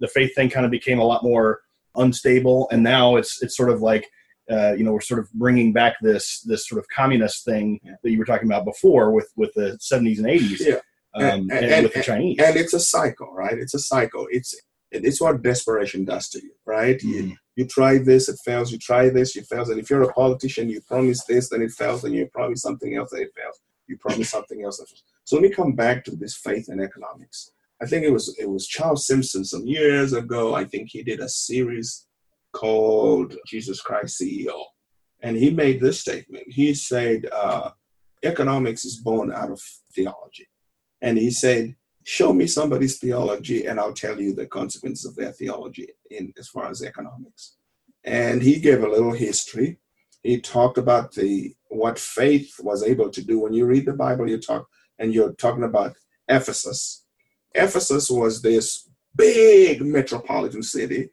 the 0.00 0.08
faith 0.08 0.34
thing 0.34 0.50
kind 0.50 0.66
of 0.66 0.70
became 0.70 0.98
a 0.98 1.04
lot 1.04 1.22
more 1.22 1.60
unstable. 1.96 2.68
And 2.70 2.82
now 2.82 3.16
it's 3.16 3.42
it's 3.42 3.56
sort 3.56 3.70
of 3.70 3.80
like 3.80 4.06
uh, 4.50 4.72
you 4.72 4.84
know 4.84 4.92
we're 4.92 5.00
sort 5.00 5.20
of 5.20 5.32
bringing 5.32 5.72
back 5.72 5.94
this 6.02 6.40
this 6.42 6.68
sort 6.68 6.78
of 6.78 6.86
communist 6.94 7.44
thing 7.44 7.80
that 8.02 8.10
you 8.10 8.18
were 8.18 8.24
talking 8.26 8.48
about 8.48 8.64
before 8.66 9.12
with 9.12 9.30
with 9.36 9.52
the 9.54 9.78
70s 9.80 10.18
and 10.18 10.26
80s 10.26 10.60
Yeah. 10.60 10.80
Um, 11.14 11.22
And- 11.24 11.52
and, 11.52 11.64
and- 11.66 11.82
with 11.84 11.94
the 11.94 12.02
Chinese 12.02 12.38
and 12.40 12.56
it's 12.56 12.74
a 12.74 12.80
cycle, 12.80 13.32
right? 13.32 13.58
It's 13.58 13.74
a 13.74 13.78
cycle. 13.78 14.26
It's 14.30 14.54
it's 14.92 15.20
what 15.20 15.40
desperation 15.42 16.04
does 16.04 16.28
to 16.30 16.42
you, 16.42 16.50
right? 16.66 16.98
Mm-hmm. 16.98 17.28
You, 17.28 17.36
you 17.54 17.64
try 17.66 17.98
this, 17.98 18.28
it 18.28 18.38
fails. 18.44 18.72
You 18.72 18.78
try 18.78 19.08
this, 19.08 19.36
it 19.36 19.46
fails. 19.46 19.68
And 19.70 19.78
if 19.78 19.88
you're 19.88 20.02
a 20.02 20.12
politician, 20.12 20.68
you 20.68 20.80
promise 20.80 21.24
this, 21.26 21.48
then 21.48 21.62
it 21.62 21.70
fails. 21.70 22.02
Then 22.02 22.12
you 22.12 22.26
promise 22.26 22.62
something 22.62 22.96
else, 22.96 23.10
then 23.12 23.22
it 23.22 23.32
fails. 23.36 23.60
You 23.86 23.96
promise 23.98 24.30
something 24.30 24.64
else. 24.64 24.80
So 25.24 25.36
let 25.36 25.42
me 25.42 25.50
come 25.50 25.74
back 25.74 26.04
to 26.06 26.16
this 26.16 26.34
faith 26.36 26.66
and 26.68 26.80
economics. 26.82 27.52
I 27.80 27.86
think 27.86 28.04
it 28.04 28.10
was 28.12 28.36
it 28.38 28.48
was 28.50 28.66
Charles 28.66 29.06
Simpson 29.06 29.44
some 29.44 29.64
years 29.66 30.12
ago. 30.12 30.54
I 30.54 30.64
think 30.64 30.88
he 30.90 31.02
did 31.04 31.20
a 31.20 31.28
series 31.28 32.06
called 32.52 33.36
Jesus 33.46 33.80
Christ 33.80 34.20
CEO, 34.20 34.58
and 35.20 35.36
he 35.36 35.50
made 35.50 35.80
this 35.80 36.00
statement. 36.00 36.44
He 36.48 36.74
said, 36.74 37.26
uh, 37.32 37.70
"Economics 38.24 38.84
is 38.84 38.96
born 38.96 39.32
out 39.32 39.50
of 39.50 39.60
theology," 39.94 40.48
and 41.02 41.18
he 41.18 41.30
said, 41.30 41.76
show 42.04 42.32
me 42.32 42.46
somebody's 42.46 42.98
theology 42.98 43.66
and 43.66 43.78
I'll 43.78 43.92
tell 43.92 44.20
you 44.20 44.34
the 44.34 44.46
consequences 44.46 45.04
of 45.04 45.16
their 45.16 45.32
theology 45.32 45.88
in 46.10 46.32
as 46.38 46.48
far 46.48 46.68
as 46.70 46.82
economics. 46.82 47.56
And 48.04 48.42
he 48.42 48.58
gave 48.58 48.82
a 48.82 48.88
little 48.88 49.12
history. 49.12 49.78
He 50.22 50.40
talked 50.40 50.78
about 50.78 51.12
the 51.12 51.54
what 51.68 51.98
faith 51.98 52.54
was 52.60 52.82
able 52.82 53.10
to 53.10 53.24
do. 53.24 53.40
When 53.40 53.52
you 53.52 53.66
read 53.66 53.86
the 53.86 53.92
Bible, 53.92 54.28
you 54.28 54.38
talk 54.38 54.66
and 54.98 55.14
you're 55.14 55.32
talking 55.32 55.64
about 55.64 55.96
Ephesus. 56.28 57.04
Ephesus 57.54 58.10
was 58.10 58.42
this 58.42 58.88
big 59.16 59.82
metropolitan 59.82 60.62
city 60.62 61.10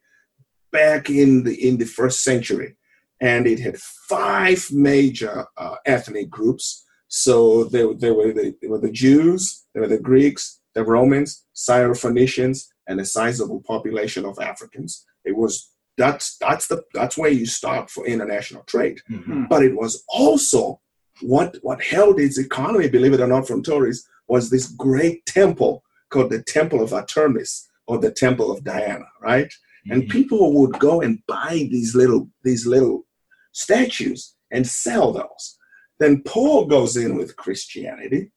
back 0.72 1.10
in 1.10 1.44
the 1.44 1.68
in 1.68 1.78
the 1.78 1.86
first 1.86 2.24
century, 2.24 2.76
and 3.22 3.48
it 3.48 3.60
had 3.60 3.78
five 3.78 4.68
major 4.72 5.46
uh, 5.58 5.76
ethnic 5.86 6.30
groups. 6.30 6.86
So 7.08 7.64
they 7.66 7.84
were 7.86 7.94
the, 7.96 8.56
they 8.62 8.68
were 8.68 8.80
the 8.80 8.92
Jews, 8.92 9.66
they 9.74 9.80
were 9.80 9.88
the 9.88 10.00
Greeks, 10.00 10.60
the 10.76 10.84
Romans, 10.84 11.46
Syrophoenicians, 11.56 12.68
and 12.88 13.00
a 13.00 13.06
sizable 13.06 13.62
population 13.66 14.26
of 14.26 14.40
Africans. 14.40 15.06
It 15.26 15.36
was 15.36 15.72
that's 15.98 16.38
that's 16.38 16.68
the 16.68 16.84
that's 16.94 17.18
where 17.18 17.32
you 17.32 17.46
start 17.46 17.90
for 17.90 18.06
international 18.06 18.64
trade. 18.64 19.00
Mhm. 19.10 19.50
But 19.50 19.64
it 19.64 19.76
was 19.76 20.04
also 20.08 20.80
what 21.22 21.58
what 21.62 21.82
held 21.82 22.20
its 22.20 22.38
economy, 22.38 22.88
believe 22.90 23.14
it 23.14 23.20
or 23.22 23.28
not, 23.28 23.48
from 23.48 23.64
tourists 23.64 24.08
was 24.28 24.50
this 24.50 24.68
great 24.68 25.26
temple 25.26 25.84
called 26.10 26.30
the 26.30 26.44
Temple 26.44 26.82
of 26.84 26.94
Artemis 26.94 27.68
or 27.88 27.98
the 27.98 28.12
Temple 28.12 28.52
of 28.52 28.64
Diana, 28.64 29.06
right? 29.22 29.52
And 29.90 30.04
Mhm. 30.04 30.10
people 30.10 30.54
would 30.60 30.78
go 30.80 31.02
and 31.02 31.20
buy 31.28 31.68
these 31.72 31.96
little 31.96 32.30
these 32.44 32.66
little 32.68 33.06
statues 33.54 34.36
and 34.52 34.68
sell 34.68 35.12
those. 35.12 35.58
Then 36.00 36.22
Paul 36.24 36.66
goes 36.66 36.98
in 36.98 37.16
with 37.16 37.36
Christianity, 37.36 38.32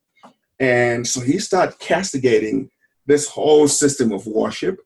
and 0.59 1.07
so 1.07 1.21
he 1.21 1.39
starts 1.39 1.77
castigating 1.77 2.71
this 3.07 3.29
whole 3.29 3.67
system 3.69 4.13
of 4.13 4.27
worship. 4.27 4.79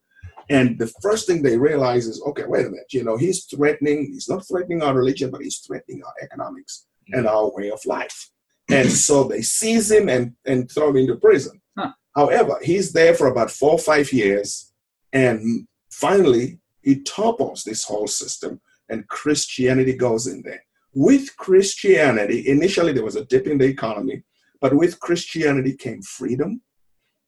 And 0.49 0.77
the 0.77 0.91
first 1.01 1.27
thing 1.27 1.41
they 1.41 1.57
realize 1.57 2.05
is, 2.07 2.21
okay, 2.27 2.45
wait 2.45 2.65
a 2.65 2.69
minute, 2.69 2.93
you 2.93 3.03
know, 3.03 3.17
he's 3.17 3.45
threatening, 3.45 4.05
he's 4.05 4.29
not 4.29 4.47
threatening 4.47 4.83
our 4.83 4.93
religion, 4.93 5.31
but 5.31 5.41
he's 5.41 5.57
threatening 5.57 6.03
our 6.03 6.13
economics 6.21 6.85
and 7.11 7.27
our 7.27 7.51
way 7.51 7.71
of 7.71 7.85
life. 7.85 8.29
And 8.69 8.91
so 9.07 9.23
they 9.23 9.41
seize 9.41 9.91
him 9.91 10.09
and, 10.09 10.33
and 10.45 10.69
throw 10.69 10.89
him 10.89 10.97
into 10.97 11.15
prison. 11.15 11.61
Huh. 11.77 11.91
However, 12.15 12.57
he's 12.61 12.93
there 12.93 13.13
for 13.13 13.27
about 13.27 13.51
four 13.51 13.71
or 13.71 13.79
five 13.79 14.11
years. 14.13 14.71
And 15.13 15.67
finally, 15.91 16.59
he 16.81 17.01
topples 17.01 17.63
this 17.63 17.83
whole 17.83 18.07
system 18.07 18.61
and 18.89 19.07
Christianity 19.07 19.93
goes 19.93 20.27
in 20.27 20.41
there. 20.43 20.63
With 20.95 21.35
Christianity, 21.37 22.47
initially 22.47 22.93
there 22.93 23.03
was 23.03 23.17
a 23.17 23.25
dip 23.25 23.47
in 23.47 23.57
the 23.57 23.65
economy, 23.65 24.23
but 24.61 24.73
with 24.73 24.99
Christianity 25.01 25.75
came 25.75 26.01
freedom, 26.01 26.61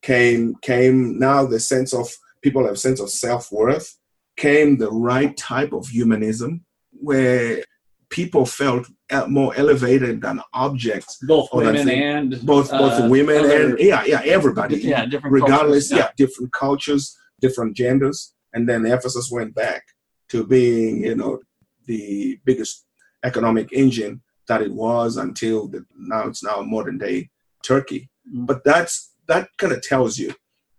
came 0.02 0.56
came 0.62 1.20
now 1.20 1.46
the 1.46 1.60
sense 1.60 1.94
of 1.94 2.08
people 2.42 2.64
have 2.64 2.76
a 2.76 2.78
sense 2.78 3.00
of 3.02 3.10
self-worth, 3.10 3.94
came 4.38 4.78
the 4.78 4.90
right 4.92 5.36
type 5.36 5.74
of 5.74 5.88
humanism 5.88 6.64
where 6.92 7.62
people 8.10 8.46
felt 8.46 8.88
more 9.28 9.54
elevated 9.58 10.22
than 10.22 10.40
objects. 10.54 11.18
Both 11.28 11.50
women 11.52 11.90
and 11.90 12.32
both 12.46 12.72
both 12.72 13.02
uh, 13.04 13.08
women 13.10 13.40
other- 13.40 13.72
and 13.72 13.80
yeah 13.80 14.04
yeah 14.06 14.22
everybody. 14.24 14.78
Yeah, 14.78 15.06
different 15.06 15.34
regardless 15.34 15.90
cultures. 15.90 16.06
yeah 16.06 16.12
different 16.16 16.54
cultures 16.54 17.16
different 17.42 17.76
genders 17.76 18.34
and 18.54 18.68
then 18.68 18.84
ephesus 18.86 19.30
went 19.32 19.54
back 19.54 19.84
to 20.30 20.44
being 20.46 21.04
you 21.04 21.16
know 21.16 21.40
the 21.86 22.40
biggest 22.46 22.87
economic 23.24 23.72
engine 23.74 24.22
that 24.48 24.62
it 24.62 24.72
was 24.72 25.18
until 25.18 25.68
the, 25.68 25.86
now 25.98 26.28
it's 26.28 26.44
now 26.44 26.62
modern 26.62 26.98
day 26.98 27.30
turkey 27.64 28.10
Mm. 28.30 28.46
but 28.46 28.62
that's 28.66 29.14
that 29.30 29.48
kind 29.58 29.72
of 29.72 29.82
tells 29.82 30.18
you 30.18 30.34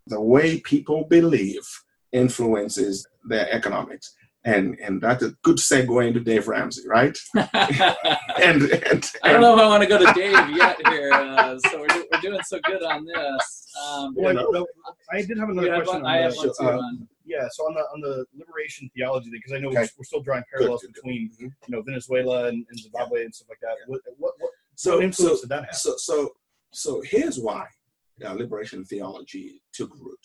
the 0.07 0.21
way 0.21 0.61
people 0.61 1.05
believe 1.09 1.67
influences 2.13 3.07
their 3.25 3.51
economics 3.51 4.15
and 4.45 4.79
and 4.85 5.01
that's 5.01 5.23
a 5.25 5.31
good 5.43 5.57
segue 5.57 6.07
into 6.07 6.21
dave 6.21 6.47
ramsey 6.47 6.83
right 6.87 7.17
I 7.35 7.97
and 8.43 8.63
and, 8.91 9.11
I 9.25 9.33
don't 9.33 9.41
know 9.41 9.55
if 9.55 9.61
I 9.61 9.67
want 9.67 9.83
to 9.83 9.89
go 9.89 9.99
to 9.99 10.13
Dave 10.15 10.51
yet 10.57 10.77
here. 10.89 11.11
Uh, 11.13 11.59
so 11.59 11.81
we're, 11.81 11.87
do- 11.89 12.07
we're 12.13 12.21
doing 12.21 12.41
so 12.45 12.59
good 12.65 12.83
on 12.83 13.05
this. 13.05 13.67
Um, 13.83 14.15
Well, 14.17 14.33
You 14.35 14.53
no, 14.53 14.67
I 15.13 15.23
did 15.23 15.39
have 15.39 15.49
you 15.49 15.59
another 15.59 15.73
have 15.75 15.85
question. 15.85 16.03
one? 16.03 16.11
on 16.13 16.19
I 16.19 16.23
have 16.23 16.37
one 16.37 16.47
too. 16.49 16.65
uh, 16.65 16.79
on- 16.79 17.09
Yeah, 17.29 17.47
so 17.51 17.65
on 17.65 17.75
the 17.75 17.81
on 17.95 18.01
the 18.01 18.25
liberation 18.37 18.91
theology, 18.97 19.29
because 19.31 19.53
I 19.53 19.59
know 19.59 19.69
Okay. 19.69 19.81
we're, 19.83 19.89
we're 19.99 20.05
still 20.05 20.23
drawing 20.23 20.45
parallels 20.51 20.81
Good, 20.83 20.95
good, 20.95 20.95
good. 20.95 21.03
between 21.03 21.31
Mhm. 21.51 21.53
you 21.69 21.71
know 21.77 21.83
Venezuela 21.83 22.49
and, 22.49 22.65
and 22.69 22.79
Zimbabwe 22.81 23.25
and 23.25 23.35
stuff 23.35 23.49
like 23.51 23.61
that. 23.61 23.77
What 23.87 24.01
what, 24.17 24.33
what, 24.39 24.51
so 24.75 24.99
what 25.01 25.15
so 25.15 25.39
did 25.41 25.51
that 25.51 25.65
have? 25.67 25.75
So, 25.75 25.95
so, 25.99 26.31
so 26.73 27.03
here's 27.03 27.39
why 27.39 27.67
uh, 28.25 28.33
liberation 28.33 28.85
theology 28.85 29.63
took 29.73 29.91
root. 29.99 30.25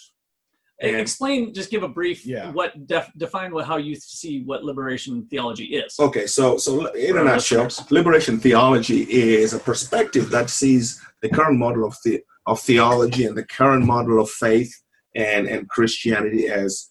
And- 0.82 0.95
Explain, 0.97 1.54
just 1.54 1.70
give 1.70 1.84
a 1.84 1.88
brief. 1.88 2.26
Yeah. 2.26 2.51
What 2.51 2.88
def, 2.88 3.12
define 3.18 3.54
what 3.54 3.66
how 3.66 3.78
you 3.78 3.95
see 3.95 4.43
what 4.43 4.64
liberation 4.64 5.26
theology 5.30 5.66
is. 5.82 5.95
Okay, 5.99 6.26
so, 6.28 6.58
so 6.58 6.88
in 6.93 7.18
a 7.18 7.24
nutshell, 7.24 7.68
liberation 7.89 8.39
theology 8.39 9.01
is 9.04 9.54
a 9.54 9.60
perspective 9.60 10.30
that 10.32 10.49
sees 10.49 10.99
the 11.22 11.30
current 11.30 11.58
model 11.60 11.86
of 11.86 11.95
the 12.06 12.22
of 12.45 12.60
theology 12.60 13.26
and 13.26 13.38
the 13.38 13.45
current 13.45 13.86
model 13.86 14.20
of 14.22 14.30
faith 14.30 14.74
and 15.16 15.47
and 15.47 15.70
Christianity 15.70 16.47
as 16.49 16.89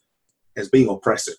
as 0.57 0.69
being 0.69 0.89
oppressive, 0.89 1.37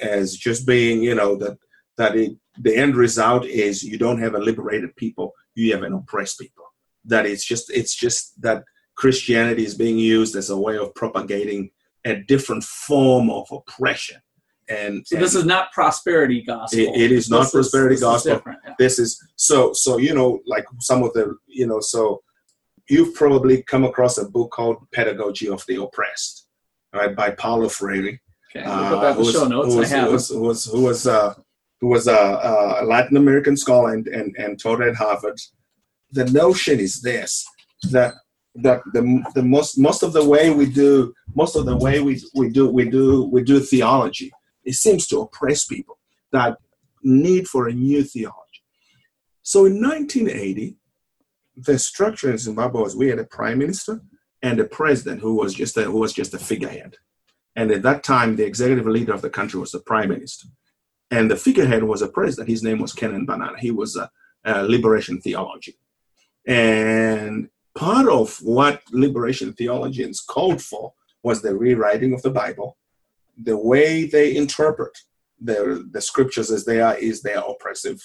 as 0.00 0.36
just 0.36 0.66
being 0.66 1.02
you 1.02 1.14
know 1.14 1.36
that 1.36 1.58
that 1.96 2.16
it 2.16 2.32
the 2.60 2.76
end 2.76 2.96
result 2.96 3.44
is 3.46 3.82
you 3.82 3.96
don't 3.98 4.20
have 4.20 4.34
a 4.34 4.38
liberated 4.38 4.94
people, 4.96 5.32
you 5.54 5.72
have 5.72 5.82
an 5.84 5.92
oppressed 5.94 6.38
people. 6.38 6.64
That 7.04 7.26
it's 7.26 7.44
just 7.44 7.70
it's 7.70 7.94
just 7.94 8.40
that 8.42 8.64
Christianity 8.94 9.64
is 9.64 9.74
being 9.74 9.98
used 9.98 10.36
as 10.36 10.50
a 10.50 10.56
way 10.58 10.76
of 10.76 10.94
propagating 10.94 11.70
a 12.04 12.16
different 12.16 12.64
form 12.64 13.30
of 13.30 13.46
oppression. 13.50 14.20
And, 14.68 15.06
So 15.06 15.16
this 15.16 15.34
and 15.34 15.40
is 15.42 15.46
not 15.46 15.72
prosperity 15.72 16.42
gospel. 16.42 16.78
It- 16.80 16.94
it 17.04 17.12
is 17.12 17.28
not 17.28 17.42
This 17.44 17.50
prosperity 17.52 17.94
this 17.96 18.02
gospel. 18.02 18.34
different, 18.36 18.58
yeah. 18.64 18.74
this 18.78 18.98
is 18.98 19.20
so 19.36 19.72
so 19.72 19.98
you 19.98 20.14
know 20.14 20.40
like 20.46 20.64
some 20.80 21.02
of 21.02 21.12
the 21.14 21.36
you 21.46 21.66
know 21.66 21.80
so 21.80 22.22
you've 22.88 23.14
probably 23.14 23.62
come 23.62 23.84
across 23.84 24.18
a 24.18 24.24
book 24.28 24.50
called 24.50 24.76
Pedagogy 24.92 25.48
of 25.48 25.64
the 25.66 25.76
Oppressed, 25.82 26.46
right, 26.92 27.14
by 27.14 27.30
Paulo 27.30 27.68
Freire. 27.68 28.20
Okay, 28.54 28.66
we'll 28.66 28.88
put 28.88 29.00
that 29.00 29.10
in 29.10 29.16
who 29.16 29.18
the 29.18 29.18
was- 29.18 29.32
show 29.32 29.48
notes. 29.48 29.68
Who 29.68 29.76
I 29.76 29.80
was, 29.80 29.90
have. 29.90 30.06
who 30.06 30.12
was, 30.12 30.28
who 30.28 30.40
was, 30.40 30.64
who 30.66 30.82
was, 30.82 31.06
uh, 31.06 31.34
who 31.80 31.88
was 31.88 32.08
uh, 32.08 32.78
a 32.80 32.84
Latin 32.84 33.16
American 33.16 33.56
scholar 33.56 33.94
and, 33.94 34.06
and, 34.08 34.34
and 34.36 34.58
taught 34.60 34.82
at 34.82 34.94
Harvard. 34.94 35.38
The 36.12 36.26
notion 36.26 36.78
is 36.78 37.00
this 37.00 37.44
that 37.90 38.14
that 38.54 38.82
the, 38.92 39.24
the 39.34 39.42
most 39.42 39.78
most 39.78 40.02
of 40.02 40.12
the 40.12 40.24
way 40.24 40.50
we 40.50 40.66
do 40.66 41.12
most 41.34 41.56
of 41.56 41.64
the 41.64 41.76
way 41.76 42.00
we, 42.00 42.20
we 42.34 42.50
do 42.50 42.68
we 42.68 42.88
do 42.88 43.24
we 43.32 43.42
do 43.42 43.60
theology 43.60 44.30
it 44.64 44.74
seems 44.74 45.06
to 45.06 45.20
oppress 45.20 45.64
people 45.64 45.98
that 46.32 46.58
need 47.02 47.48
for 47.48 47.68
a 47.68 47.72
new 47.72 48.02
theology 48.04 48.62
so 49.42 49.64
in 49.64 49.80
1980 49.80 50.76
the 51.56 51.78
structure 51.78 52.30
in 52.30 52.36
zimbabwe 52.36 52.82
was 52.82 52.94
we 52.94 53.08
had 53.08 53.18
a 53.18 53.24
prime 53.24 53.58
minister 53.58 54.02
and 54.42 54.60
a 54.60 54.64
president 54.64 55.20
who 55.20 55.34
was 55.34 55.54
just 55.54 55.76
a, 55.78 55.84
who 55.84 55.98
was 55.98 56.12
just 56.12 56.34
a 56.34 56.38
figurehead 56.38 56.96
and 57.54 57.70
at 57.70 57.82
that 57.82 58.02
time, 58.02 58.36
the 58.36 58.46
executive 58.46 58.86
leader 58.86 59.12
of 59.12 59.22
the 59.22 59.30
country 59.30 59.60
was 59.60 59.72
the 59.72 59.80
prime 59.80 60.08
minister. 60.08 60.48
And 61.10 61.30
the 61.30 61.36
figurehead 61.36 61.84
was 61.84 62.00
a 62.00 62.08
president. 62.08 62.48
His 62.48 62.62
name 62.62 62.78
was 62.78 62.94
Canaan 62.94 63.26
Banana. 63.26 63.58
He 63.58 63.70
was 63.70 63.96
a, 63.96 64.10
a 64.44 64.62
liberation 64.62 65.20
theologian. 65.20 65.76
And 66.46 67.50
part 67.74 68.08
of 68.08 68.38
what 68.42 68.82
liberation 68.90 69.52
theologians 69.52 70.20
called 70.20 70.62
for 70.62 70.94
was 71.22 71.42
the 71.42 71.54
rewriting 71.54 72.14
of 72.14 72.22
the 72.22 72.30
Bible. 72.30 72.78
The 73.36 73.56
way 73.56 74.06
they 74.06 74.34
interpret 74.34 74.96
the, 75.40 75.86
the 75.90 76.00
scriptures 76.00 76.50
as 76.50 76.64
they 76.64 76.80
are 76.80 76.96
is 76.96 77.20
they 77.20 77.34
are 77.34 77.48
oppressive, 77.48 78.00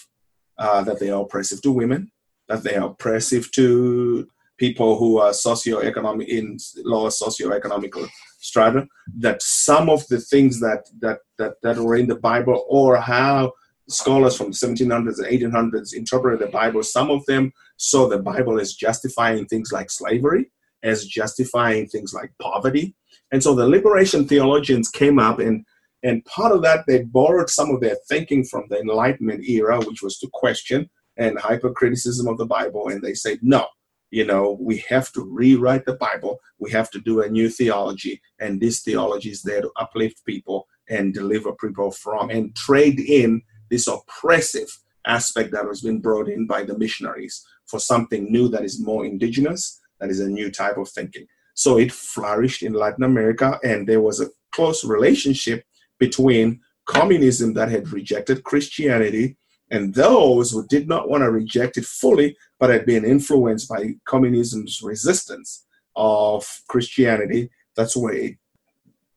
uh, 0.58 0.82
that 0.84 1.00
they 1.00 1.10
are 1.10 1.22
oppressive 1.22 1.62
to 1.62 1.72
women, 1.72 2.12
that 2.50 2.64
they 2.64 2.76
are 2.76 2.90
oppressive 2.90 3.52
to 3.54 4.28
people 4.58 4.98
who 4.98 5.20
are 5.20 5.32
socioeconomic 5.32 6.28
in 6.28 6.58
lower 6.84 7.10
socioeconomic 7.10 7.92
strata 8.40 8.88
that 9.18 9.42
some 9.42 9.90
of 9.90 10.08
the 10.08 10.20
things 10.20 10.60
that 10.60 10.86
that 11.00 11.20
that, 11.38 11.54
that 11.64 11.78
were 11.78 11.96
in 11.96 12.08
the 12.08 12.16
bible 12.16 12.66
or 12.70 12.98
how 12.98 13.52
scholars 13.90 14.36
from 14.36 14.48
the 14.48 14.54
1700s 14.54 15.20
and 15.20 15.54
1800s 15.54 15.94
interpreted 15.94 16.40
the 16.40 16.52
bible 16.52 16.84
some 16.84 17.10
of 17.10 17.26
them 17.26 17.52
saw 17.78 18.08
the 18.08 18.20
bible 18.20 18.60
as 18.60 18.74
justifying 18.74 19.46
things 19.46 19.72
like 19.72 19.90
slavery 19.90 20.52
as 20.84 21.06
justifying 21.06 21.88
things 21.88 22.14
like 22.14 22.32
poverty. 22.42 22.96
And 23.32 23.42
so 23.44 23.54
the 23.56 23.68
liberation 23.68 24.28
theologians 24.28 24.90
came 24.90 25.20
up 25.20 25.40
and 25.40 25.66
and 26.04 26.24
part 26.26 26.52
of 26.52 26.62
that 26.62 26.86
they 26.88 27.04
borrowed 27.04 27.50
some 27.50 27.72
of 27.72 27.82
their 27.82 27.98
thinking 28.08 28.44
from 28.46 28.66
the 28.70 28.80
enlightenment 28.80 29.44
era 29.46 29.80
which 29.80 30.04
was 30.04 30.18
to 30.20 30.30
question 30.32 30.88
and 31.18 31.40
hypercriticism 31.40 32.28
of 32.28 32.38
the 32.38 32.46
bible 32.46 32.88
and 32.90 33.02
they 33.02 33.16
said 33.16 33.40
no 33.42 33.66
you 34.12 34.26
know 34.26 34.58
we 34.60 34.78
have 34.90 35.12
to 35.14 35.22
rewrite 35.22 35.86
the 35.86 35.96
bible. 35.96 36.40
We 36.60 36.72
have 36.72 36.90
to 36.92 37.00
do 37.00 37.22
a 37.22 37.30
new 37.30 37.50
theology 37.50 38.22
and 38.40 38.60
this 38.60 38.82
theology 38.82 39.30
is 39.30 39.42
there 39.42 39.62
to 39.62 39.72
uplift 39.78 40.26
people 40.26 40.68
and 40.90 41.14
deliver 41.14 41.52
people 41.54 41.92
from 41.92 42.30
and 42.30 42.56
trade 42.56 43.00
in 43.00 43.42
this 43.70 43.88
oppressive 43.88 44.70
aspect 45.06 45.52
that 45.52 45.66
has 45.66 45.82
been 45.82 46.00
brought 46.00 46.30
in 46.30 46.48
by 46.48 46.64
the 46.64 46.78
missionaries 46.78 47.46
for 47.66 47.80
something 47.80 48.32
new 48.32 48.48
that 48.50 48.64
is 48.64 48.82
more 48.82 49.06
indigenous 49.06 49.82
that 50.00 50.10
is 50.10 50.20
a 50.20 50.30
new 50.30 50.52
type 50.52 50.78
of 50.78 50.88
thinking. 50.90 51.26
So 51.54 51.78
it 51.78 51.92
flourished 51.92 52.64
in 52.64 52.74
latin 52.74 53.04
america 53.04 53.60
and 53.64 53.88
there 53.88 54.02
was 54.02 54.22
a 54.22 54.30
close 54.52 54.86
relationship 54.86 55.64
between 56.00 56.62
communism 56.86 57.54
that 57.54 57.70
had 57.70 57.92
rejected 57.92 58.44
christianity 58.44 59.36
and 59.70 59.94
those 59.94 60.52
who 60.52 60.66
did 60.68 60.88
not 60.88 61.10
want 61.10 61.24
to 61.24 61.32
reject 61.32 61.78
it 61.78 61.86
fully 61.86 62.38
but 62.60 62.70
had 62.70 62.86
been 62.86 63.06
influenced 63.06 63.70
by 63.70 63.94
communism's 64.08 64.82
resistance 64.82 65.66
of 65.96 66.48
Christianity. 66.68 67.50
That's 67.76 67.96
where 67.96 68.14
it, 68.14 68.38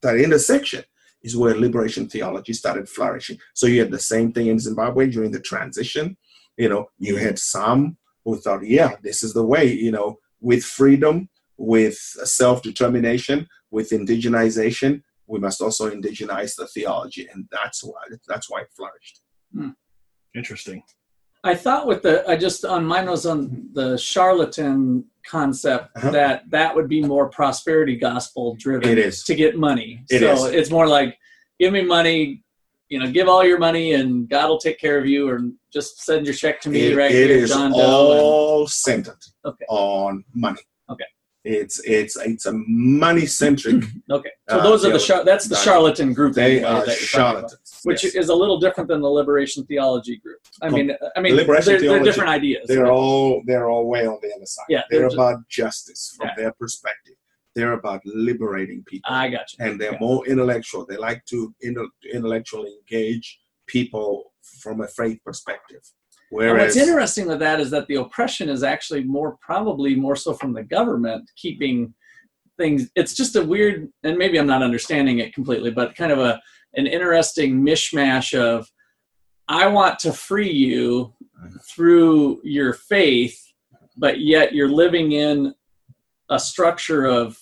that 0.01 0.17
intersection 0.17 0.83
is 1.23 1.37
where 1.37 1.55
liberation 1.55 2.07
theology 2.07 2.53
started 2.53 2.89
flourishing. 2.89 3.37
So 3.53 3.67
you 3.67 3.79
had 3.79 3.91
the 3.91 3.99
same 3.99 4.31
thing 4.31 4.47
in 4.47 4.59
Zimbabwe 4.59 5.07
during 5.07 5.31
the 5.31 5.39
transition. 5.39 6.17
You 6.57 6.69
know, 6.69 6.89
you 6.97 7.15
had 7.15 7.39
some 7.39 7.97
who 8.25 8.37
thought, 8.37 8.65
yeah, 8.65 8.95
this 9.01 9.23
is 9.23 9.33
the 9.33 9.45
way, 9.45 9.65
you 9.71 9.91
know, 9.91 10.17
with 10.41 10.63
freedom, 10.63 11.29
with 11.57 11.95
self 11.95 12.61
determination, 12.61 13.47
with 13.69 13.91
indigenization, 13.91 15.03
we 15.27 15.39
must 15.39 15.61
also 15.61 15.89
indigenize 15.89 16.55
the 16.55 16.67
theology. 16.67 17.27
And 17.33 17.47
that's 17.51 17.83
why 17.83 18.01
that's 18.27 18.49
why 18.49 18.61
it 18.61 18.69
flourished. 18.75 19.21
Hmm. 19.53 19.69
Interesting. 20.35 20.83
I 21.43 21.55
thought 21.55 21.87
with 21.87 22.03
the 22.03 22.27
I 22.29 22.35
just 22.35 22.63
on 22.65 22.85
mine 22.85 23.09
was 23.09 23.25
on 23.25 23.69
the 23.73 23.97
charlatan 23.97 25.05
concept 25.25 25.89
Uh-huh. 25.97 26.11
that 26.11 26.43
that 26.49 26.75
would 26.75 26.87
be 26.87 27.01
more 27.01 27.29
prosperity 27.29 27.95
gospel 27.95 28.55
driven 28.59 28.89
It 28.89 28.97
is. 28.99 29.23
to 29.23 29.35
get 29.35 29.57
money. 29.57 30.03
It 30.09 30.19
so 30.19 30.45
is. 30.47 30.53
it's 30.53 30.69
more 30.71 30.87
like 30.87 31.17
give 31.59 31.73
me 31.73 31.83
money, 31.83 32.43
you 32.89 32.99
know, 32.99 33.09
give 33.11 33.27
all 33.27 33.43
your 33.43 33.57
money 33.57 33.93
and 33.93 34.29
God 34.29 34.49
will 34.49 34.59
take 34.59 34.79
care 34.79 34.97
of 34.99 35.05
you 35.07 35.27
or 35.29 35.39
just 35.73 36.01
send 36.03 36.25
your 36.27 36.35
check 36.35 36.61
to 36.61 36.69
me 36.69 36.87
It- 36.91 36.95
right 36.97 37.11
it 37.11 37.29
here, 37.29 37.43
is 37.43 37.49
John 37.49 37.71
Doe. 37.71 37.77
all 37.79 38.67
centered 38.67 39.17
Okay. 39.45 39.65
on 39.67 40.23
money. 40.35 40.61
Okay. 40.91 41.05
It's 41.43 41.79
it's 41.85 42.15
it's 42.17 42.45
a 42.45 42.53
money 42.53 43.25
centric. 43.25 43.83
Okay, 44.11 44.29
so 44.47 44.59
Uh, 44.59 44.63
those 44.63 44.85
are 44.85 44.91
the 44.93 44.99
char- 44.99 45.23
that's 45.25 45.47
the 45.47 45.55
charlatan 45.55 46.13
group. 46.13 46.35
They 46.35 46.57
anyway, 46.57 46.69
are 46.69 46.85
that 46.85 46.97
you're 47.85 47.95
talking 47.95 47.99
about, 47.99 48.01
charlatans. 48.01 48.03
which 48.03 48.03
yes. 48.03 48.23
is 48.23 48.29
a 48.29 48.35
little 48.35 48.59
different 48.59 48.87
than 48.89 49.01
the 49.01 49.09
liberation 49.09 49.65
theology 49.65 50.17
group. 50.17 50.39
I 50.61 50.69
Com- 50.69 50.75
mean, 50.75 50.91
I 51.15 51.21
mean, 51.21 51.35
Liberation 51.35 51.73
they're, 51.73 51.81
they're 51.81 52.03
different 52.03 52.29
ideas. 52.29 52.67
they're 52.67 52.91
all 52.91 53.41
they're 53.45 53.69
all 53.69 53.87
way 53.87 54.05
on 54.05 54.17
the 54.21 54.33
other 54.35 54.45
side. 54.45 54.65
Yeah, 54.69 54.83
they're, 54.89 54.99
they're 55.01 55.09
just- 55.09 55.15
about 55.15 55.47
justice 55.49 56.13
from 56.17 56.27
Yeah. 56.29 56.35
their 56.37 56.51
perspective. 56.53 57.15
They're 57.53 57.73
about 57.73 58.01
liberating 58.05 58.83
people. 58.87 59.11
I 59.13 59.27
got 59.29 59.51
you. 59.51 59.65
and 59.65 59.79
they're 59.79 59.93
Yeah. 59.93 59.97
more 59.99 60.25
intellectual. 60.25 60.85
They 60.85 60.95
like 60.97 61.25
to 61.25 61.53
intellectually 62.13 62.73
engage 62.79 63.39
people 63.67 64.31
from 64.41 64.81
a 64.81 64.87
faith 64.87 65.19
perspective. 65.25 65.81
And 66.31 66.37
Whereas, 66.37 66.75
what's 66.75 66.87
interesting 66.87 67.27
with 67.27 67.39
that 67.39 67.59
is 67.59 67.69
that 67.71 67.87
the 67.87 67.95
oppression 67.95 68.47
is 68.47 68.63
actually 68.63 69.03
more 69.03 69.37
probably 69.41 69.95
more 69.95 70.15
so 70.15 70.33
from 70.33 70.53
the 70.53 70.63
government 70.63 71.29
keeping 71.35 71.93
things. 72.57 72.89
It's 72.95 73.13
just 73.13 73.35
a 73.35 73.43
weird, 73.43 73.91
and 74.03 74.17
maybe 74.17 74.37
I'm 74.39 74.47
not 74.47 74.63
understanding 74.63 75.19
it 75.19 75.33
completely, 75.33 75.71
but 75.71 75.93
kind 75.95 76.11
of 76.13 76.19
a 76.19 76.41
an 76.75 76.87
interesting 76.87 77.61
mishmash 77.61 78.37
of 78.37 78.67
I 79.47 79.67
want 79.67 79.99
to 79.99 80.13
free 80.13 80.51
you 80.51 81.13
through 81.75 82.39
your 82.43 82.73
faith, 82.73 83.37
but 83.97 84.19
yet 84.21 84.53
you're 84.53 84.69
living 84.69 85.11
in 85.11 85.53
a 86.29 86.39
structure 86.39 87.05
of 87.05 87.37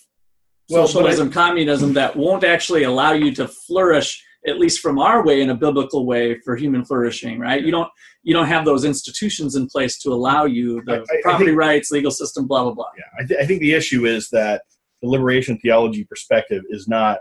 Well, 0.68 0.86
socialism, 0.86 1.30
communism 1.30 1.92
that 1.94 2.16
won't 2.16 2.42
actually 2.44 2.82
allow 2.84 3.12
you 3.12 3.32
to 3.36 3.46
flourish, 3.46 4.24
at 4.46 4.58
least 4.58 4.80
from 4.80 4.98
our 4.98 5.24
way, 5.24 5.42
in 5.42 5.50
a 5.50 5.54
biblical 5.54 6.06
way 6.06 6.40
for 6.40 6.56
human 6.56 6.84
flourishing. 6.84 7.38
Right? 7.38 7.62
You 7.64 7.70
don't 7.70 7.88
you 8.22 8.34
don't 8.34 8.46
have 8.48 8.64
those 8.64 8.84
institutions 8.84 9.54
in 9.56 9.66
place 9.68 9.98
to 10.00 10.10
allow 10.10 10.44
you 10.44 10.82
the 10.86 10.92
I- 10.94 10.96
I- 10.96 11.00
I 11.18 11.22
property 11.22 11.46
think- 11.50 11.58
rights, 11.58 11.90
legal 11.90 12.10
system, 12.10 12.46
blah 12.48 12.64
blah 12.64 12.74
blah. 12.74 12.86
yeah, 12.98 13.04
I, 13.22 13.26
th- 13.26 13.40
I 13.40 13.46
think 13.46 13.60
the 13.60 13.72
issue 13.74 14.04
is 14.06 14.28
that 14.30 14.62
the 15.02 15.08
liberation 15.08 15.58
theology 15.58 16.04
perspective 16.04 16.62
is 16.70 16.88
not. 16.88 17.18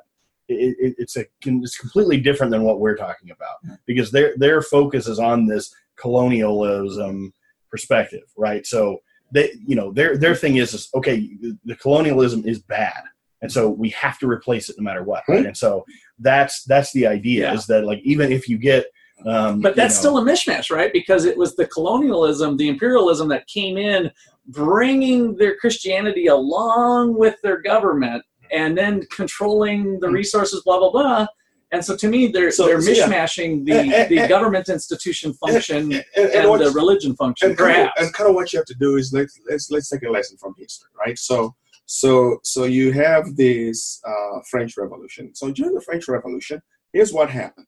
It, 0.49 0.75
it, 0.79 0.95
it's 0.97 1.15
a 1.15 1.25
it's 1.45 1.77
completely 1.77 2.19
different 2.19 2.51
than 2.51 2.63
what 2.63 2.79
we're 2.79 2.97
talking 2.97 3.29
about 3.31 3.77
because 3.85 4.11
their 4.11 4.33
their 4.37 4.61
focus 4.61 5.07
is 5.07 5.19
on 5.19 5.45
this 5.45 5.73
colonialism 5.95 7.33
perspective, 7.69 8.23
right? 8.37 8.65
So 8.65 8.99
they, 9.31 9.53
you 9.65 9.75
know, 9.75 9.91
their 9.91 10.17
their 10.17 10.35
thing 10.35 10.57
is, 10.57 10.73
is 10.73 10.89
okay, 10.95 11.29
the, 11.65 11.75
colonialism 11.75 12.43
is 12.47 12.59
bad, 12.59 13.03
and 13.41 13.51
so 13.51 13.69
we 13.69 13.89
have 13.89 14.17
to 14.19 14.27
replace 14.27 14.69
it 14.69 14.75
no 14.79 14.83
matter 14.83 15.03
what, 15.03 15.23
right? 15.27 15.45
And 15.45 15.55
so 15.57 15.85
that's 16.17 16.63
that's 16.63 16.91
the 16.93 17.05
idea 17.05 17.51
Yeah. 17.51 17.53
is 17.53 17.67
that 17.67 17.85
like 17.85 17.99
even 18.03 18.31
if 18.31 18.49
you 18.49 18.57
get, 18.57 18.85
um, 19.27 19.61
But 19.61 19.69
you 19.69 19.75
that's 19.75 19.95
know- 19.95 19.99
still 19.99 20.17
a 20.17 20.23
mishmash, 20.23 20.71
right? 20.75 20.91
Because 20.91 21.25
it 21.25 21.37
was 21.37 21.55
the 21.55 21.67
colonialism, 21.67 22.57
the 22.57 22.69
imperialism 22.69 23.27
that 23.29 23.45
came 23.47 23.77
in, 23.77 24.11
bringing 24.47 25.35
their 25.35 25.55
Christianity 25.57 26.25
along 26.27 27.15
with 27.15 27.35
their 27.43 27.61
government, 27.61 28.23
and 28.51 28.77
then 28.77 29.05
controlling 29.11 29.99
the 29.99 30.09
resources, 30.09 30.61
blah 30.63 30.79
blah 30.79 30.91
blah. 30.91 31.27
And 31.71 31.85
so, 31.85 31.95
to 31.97 32.07
me, 32.07 32.27
they're 32.27 32.49
So- 32.49 32.65
they're 32.65 32.81
so, 32.81 32.91
yeah. 32.91 33.07
mishmashing 33.07 33.63
the 33.65 33.73
And- 33.73 34.09
the 34.09 34.19
and- 34.19 34.29
government 34.29 34.69
institution 34.69 35.33
function 35.33 35.91
and, 35.93 36.03
and, 36.17 36.59
the 36.61 36.71
religion 36.73 37.15
function, 37.15 37.49
and 37.49 37.57
kind, 37.57 37.81
of, 37.83 37.89
and 37.97 38.11
kind 38.11 38.27
of 38.27 38.35
what 38.35 38.51
you 38.51 38.57
have 38.57 38.65
to 38.65 38.75
do 38.79 38.95
is 38.97 39.13
let's 39.13 39.39
let's 39.49 39.69
let's 39.69 39.89
take 39.89 40.03
a 40.03 40.09
lesson 40.09 40.37
from 40.37 40.55
history, 40.57 40.89
right? 41.05 41.17
So 41.17 41.55
so 41.85 42.39
so 42.43 42.63
you 42.65 42.91
have 42.93 43.35
this 43.35 44.01
uh, 44.05 44.39
French 44.49 44.77
Revolution. 44.77 45.33
So 45.35 45.51
during 45.51 45.75
the 45.75 45.81
French 45.81 46.07
Revolution, 46.07 46.59
here's 46.93 47.13
what 47.13 47.29
happened: 47.29 47.67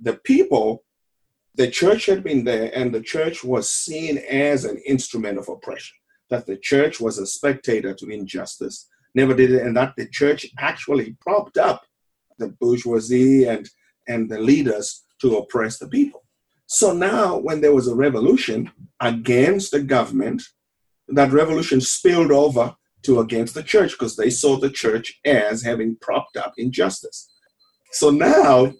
the 0.00 0.14
people, 0.32 0.84
the 1.54 1.68
church 1.68 2.06
had 2.06 2.24
been 2.24 2.44
there, 2.44 2.70
and 2.74 2.94
the 2.94 3.02
church 3.02 3.44
was 3.44 3.70
seen 3.72 4.18
as 4.18 4.64
an 4.64 4.78
instrument 4.86 5.38
of 5.38 5.48
oppression. 5.50 5.96
That 6.30 6.46
the 6.46 6.56
church 6.56 6.98
was 7.00 7.18
a 7.18 7.26
spectator 7.26 7.92
to 7.94 8.08
injustice, 8.08 8.88
never 9.14 9.34
did 9.34 9.52
it, 9.52 9.62
and 9.62 9.76
that 9.76 9.94
the 9.96 10.08
church 10.08 10.46
actually 10.58 11.16
propped 11.20 11.58
up 11.58 11.84
the 12.38 12.48
bourgeoisie 12.60 13.44
and 13.44 13.68
and 14.08 14.30
the 14.30 14.38
leaders 14.38 15.04
to 15.20 15.36
oppress 15.36 15.78
the 15.78 15.88
people. 15.88 16.24
So 16.66 16.92
now, 16.92 17.38
when 17.38 17.60
there 17.60 17.74
was 17.74 17.88
a 17.88 17.94
revolution 17.94 18.70
against 19.00 19.70
the 19.70 19.80
government, 19.80 20.42
that 21.08 21.32
revolution 21.32 21.80
spilled 21.80 22.32
over 22.32 22.74
to 23.04 23.20
against 23.20 23.54
the 23.54 23.62
church 23.62 23.92
because 23.92 24.16
they 24.16 24.30
saw 24.30 24.56
the 24.56 24.70
church 24.70 25.20
as 25.24 25.62
having 25.62 25.96
propped 26.00 26.36
up 26.36 26.54
injustice. 26.56 27.30
So 27.92 28.10
now, 28.10 28.72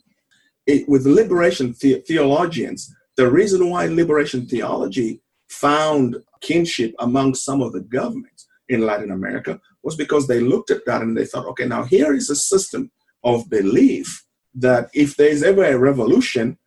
it, 0.67 0.89
with 0.89 1.07
liberation 1.07 1.75
the- 1.81 2.03
theologians, 2.07 2.93
the 3.17 3.31
reason 3.31 3.71
why 3.71 3.87
liberation 3.87 4.47
theology 4.47 5.21
found 5.49 6.17
kinship 6.41 6.95
among 6.99 7.35
some 7.35 7.63
of 7.63 7.73
the 7.73 7.81
governments 7.81 8.47
in 8.69 8.87
Latin 8.87 9.11
America 9.11 9.61
was 9.85 9.97
because 9.97 10.27
they 10.27 10.41
looked 10.41 10.71
at 10.71 10.85
that 10.87 11.03
and 11.03 11.17
they 11.17 11.27
thought, 11.27 11.47
okay, 11.47 11.67
now 11.67 11.85
here 11.85 12.15
is 12.15 12.31
a 12.31 12.37
system 12.37 12.91
of 13.23 13.49
belief 13.51 14.25
that 14.55 14.89
if 14.95 15.17
there's 15.17 15.43
ever 15.43 15.65
a 15.65 15.79
revolution, 15.79 16.59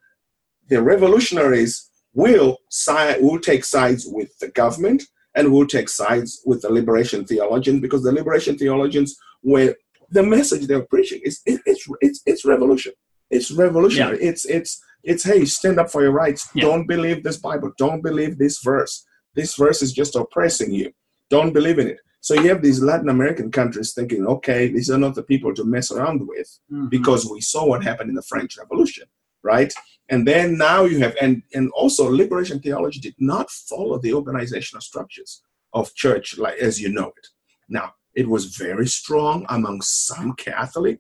the 0.70 0.82
revolutionaries 0.82 1.90
will 2.14 2.58
side 2.70 3.22
will 3.22 3.40
take 3.40 3.64
sides 3.64 4.06
with 4.08 4.38
the 4.40 4.50
government 4.50 5.04
and 5.36 5.52
will 5.52 5.68
take 5.68 5.88
sides 5.88 6.42
with 6.46 6.62
the 6.62 6.72
liberation 6.72 7.26
theologians 7.26 7.80
because 7.80 8.04
the 8.04 8.12
liberation 8.12 8.58
theologians 8.58 9.16
were 9.44 9.76
the 10.10 10.24
message 10.24 10.68
they're 10.68 10.86
preaching 10.86 11.22
is 11.24 11.42
it, 11.46 11.62
it's 11.66 11.88
it's 12.02 12.22
it's 12.26 12.46
revolution. 12.46 12.94
It's 13.30 13.52
revolutionary. 13.52 14.20
It's 14.22 14.46
it's 14.46 14.82
it's 15.04 15.24
hey, 15.24 15.46
stand 15.46 15.80
up 15.80 15.92
for 15.92 16.02
your 16.02 16.12
rights. 16.12 16.50
Yeah. 16.54 16.64
Don't 16.66 16.88
believe 16.88 17.24
this 17.24 17.38
Bible. 17.38 17.72
Don't 17.78 18.02
believe 18.02 18.38
this 18.38 18.60
verse. 18.64 19.06
This 19.36 19.56
verse 19.56 19.82
is 19.82 19.94
just 19.94 20.16
oppressing 20.16 20.72
you. 20.72 20.92
Don't 21.30 21.54
believe 21.54 21.80
in 21.80 21.88
it. 21.88 22.00
So 22.22 22.34
you 22.34 22.50
have 22.50 22.62
these 22.62 22.82
Latin 22.82 23.10
American 23.10 23.52
countries 23.52 23.94
thinking, 23.94 24.26
okay, 24.26 24.68
these 24.68 24.90
are 24.90 24.98
not 24.98 25.16
the 25.16 25.24
people 25.24 25.54
to 25.54 25.64
mess 25.64 25.92
around 25.92 26.28
with 26.28 26.50
Mhm. 26.72 26.90
because 26.90 27.26
we 27.30 27.42
saw 27.42 27.66
what 27.66 27.84
happened 27.84 28.10
in 28.10 28.16
the 28.16 28.22
French 28.24 28.58
Revolution, 28.58 29.06
right? 29.44 29.74
And 30.10 30.28
then 30.28 30.58
now 30.58 30.84
you 30.86 31.00
have, 31.00 31.16
and 31.22 31.44
and 31.54 31.70
also 31.72 32.10
liberation 32.10 32.60
theology 32.60 33.00
did 33.00 33.16
not 33.20 33.50
follow 33.52 33.98
the 34.00 34.14
organizational 34.14 34.82
structures 34.82 35.42
of 35.74 35.94
church 35.96 36.38
like 36.38 36.58
as 36.58 36.80
you 36.82 36.90
know 36.90 37.10
it. 37.20 37.28
Now 37.70 37.94
it 38.16 38.28
was 38.28 38.56
very 38.56 38.88
strong 38.88 39.46
among 39.50 39.82
some 39.82 40.34
Catholic 40.34 41.00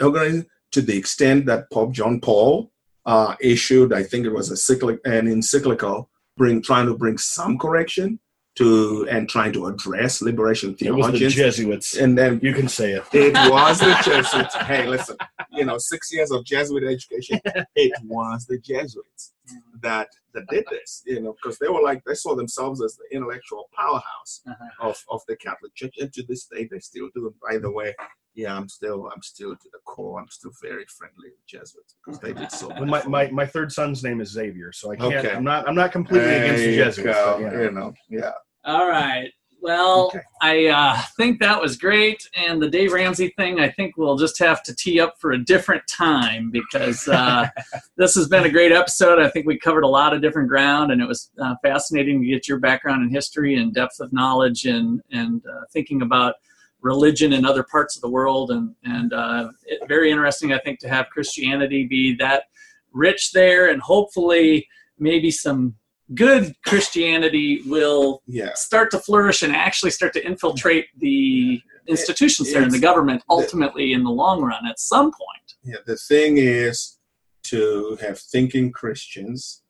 organizations 0.00 0.46
to 0.72 0.80
the 0.82 0.96
extent 0.96 1.46
that 1.46 1.70
Pope 1.70 1.92
John 1.92 2.20
Paul 2.20 2.70
uh, 3.06 3.34
issued, 3.40 3.92
I 3.92 4.02
think 4.02 4.26
it 4.26 4.32
was 4.32 4.50
a 4.50 4.56
cyclic, 4.56 4.98
an 5.04 5.28
encyclical, 5.28 6.10
bring 6.36 6.60
trying 6.60 6.86
to 6.86 6.94
bring 6.96 7.18
some 7.18 7.56
correction 7.56 8.18
to 8.56 9.06
and 9.10 9.28
trying 9.28 9.52
to 9.52 9.66
address 9.66 10.22
liberation 10.22 10.74
it 10.80 10.90
was 10.90 11.12
the. 11.12 11.28
Jesuits. 11.28 11.96
and 11.96 12.16
then 12.16 12.40
You 12.42 12.52
can 12.54 12.68
say 12.68 12.92
it. 12.92 13.04
it 13.12 13.34
was 13.50 13.78
the 13.80 13.94
Jesuits. 14.04 14.54
Hey, 14.56 14.86
listen, 14.86 15.16
you 15.52 15.64
know, 15.64 15.78
six 15.78 16.12
years 16.12 16.30
of 16.30 16.44
Jesuit 16.44 16.84
education, 16.84 17.40
it 17.76 17.92
was 18.04 18.46
the 18.46 18.58
Jesuits 18.58 19.32
that 19.80 20.08
that 20.34 20.44
did 20.50 20.64
this, 20.70 21.02
you 21.06 21.20
know, 21.20 21.34
because 21.40 21.58
they 21.58 21.68
were 21.68 21.82
like 21.82 22.02
they 22.04 22.14
saw 22.14 22.34
themselves 22.34 22.82
as 22.82 22.96
the 22.96 23.16
intellectual 23.16 23.68
powerhouse 23.76 24.40
Uh-huh. 24.48 24.88
of, 24.88 24.96
of 25.10 25.20
the 25.28 25.36
Catholic 25.36 25.74
Church, 25.74 25.94
and 26.00 26.12
to 26.14 26.22
this 26.28 26.46
day 26.46 26.68
they 26.70 26.78
still 26.80 27.08
do. 27.14 27.26
And 27.26 27.34
by 27.48 27.58
the 27.58 27.70
way, 27.70 27.94
yeah, 28.34 28.54
I'm 28.56 28.68
still 28.68 29.08
I'm 29.14 29.22
still 29.22 29.50
to 29.54 29.68
the 29.72 29.78
core. 29.84 30.20
I'm 30.20 30.28
still 30.28 30.50
very 30.62 30.84
friendly 30.98 31.28
with 31.30 31.46
Jesuits 31.46 31.94
because 32.04 32.20
they 32.20 32.32
did 32.32 32.50
so. 32.52 32.68
Well, 32.68 32.86
my, 32.86 33.02
my, 33.06 33.30
my 33.30 33.46
third 33.46 33.70
son's 33.72 34.02
name 34.02 34.20
is 34.20 34.30
Xavier, 34.30 34.72
so 34.72 34.92
I 34.92 34.96
can't. 34.96 35.14
Okay. 35.14 35.32
I'm 35.34 35.44
not. 35.44 35.68
I'm 35.68 35.74
not 35.74 35.92
completely 35.92 36.34
against 36.34 36.62
the 36.64 36.76
Jesuits. 36.76 37.18
but, 37.18 37.40
you 37.40 37.46
know. 37.50 37.62
you 37.62 37.70
know, 37.70 37.94
yeah. 38.10 38.32
All 38.66 38.88
right. 38.88 39.30
Well, 39.62 40.08
Okay. 40.08 40.20
I 40.42 40.66
uh, 40.66 41.00
think 41.16 41.40
that 41.40 41.60
was 41.60 41.76
great. 41.76 42.28
And 42.36 42.60
the 42.60 42.68
Dave 42.68 42.92
Ramsey 42.92 43.32
thing, 43.36 43.60
I 43.60 43.68
think 43.68 43.96
we'll 43.96 44.16
just 44.16 44.38
have 44.40 44.62
to 44.64 44.74
tee 44.74 44.98
up 45.00 45.14
for 45.18 45.32
a 45.32 45.38
different 45.38 45.82
time 45.88 46.50
because 46.50 47.06
uh, 47.06 47.48
this 47.96 48.14
has 48.16 48.28
been 48.28 48.44
a 48.44 48.50
great 48.50 48.72
episode. 48.72 49.20
I 49.20 49.30
think 49.30 49.46
we 49.46 49.56
covered 49.56 49.84
a 49.84 49.88
lot 49.88 50.12
of 50.12 50.20
different 50.20 50.48
ground, 50.48 50.90
and 50.90 51.00
it 51.00 51.06
was 51.06 51.30
uh, 51.40 51.54
fascinating 51.62 52.20
to 52.20 52.26
get 52.26 52.48
your 52.48 52.58
background 52.58 53.04
in 53.04 53.10
history 53.10 53.54
and 53.54 53.72
depth 53.72 54.00
of 54.00 54.12
knowledge 54.12 54.66
and 54.66 55.00
and 55.10 55.42
uh, 55.46 55.62
thinking 55.72 56.02
about 56.02 56.34
religion 56.80 57.32
in 57.32 57.44
other 57.44 57.62
parts 57.62 57.96
of 57.96 58.02
the 58.02 58.10
world. 58.10 58.50
And 58.50 58.74
and 58.84 59.12
uh, 59.12 59.50
it, 59.64 59.86
very 59.88 60.10
interesting, 60.10 60.52
I 60.52 60.58
think, 60.58 60.80
to 60.80 60.88
have 60.88 61.08
Christianity 61.10 61.86
be 61.86 62.14
that 62.16 62.44
rich 62.92 63.32
there, 63.32 63.68
and 63.70 63.80
hopefully 63.80 64.68
maybe 64.98 65.30
some 65.30 65.76
good 66.14 66.54
Christianity 66.64 67.62
will 67.66 68.22
Yeah. 68.26 68.54
start 68.54 68.90
to 68.92 68.98
flourish 68.98 69.42
and 69.42 69.54
actually 69.54 69.90
start 69.90 70.12
to 70.14 70.24
infiltrate 70.24 70.86
the 70.98 71.60
institutions 71.88 72.52
there 72.52 72.62
in 72.62 72.68
the 72.68 72.78
government 72.78 73.22
ultimately 73.28 73.92
in 73.92 74.02
the 74.04 74.10
long 74.10 74.40
run 74.42 74.66
at 74.66 74.78
some 74.78 75.10
point. 75.12 75.54
Yeah, 75.64 75.76
the 75.86 75.96
thing 75.96 76.38
is 76.38 76.98
to 77.44 77.96
have 78.00 78.18
thinking 78.18 78.72
Christians 78.72 79.62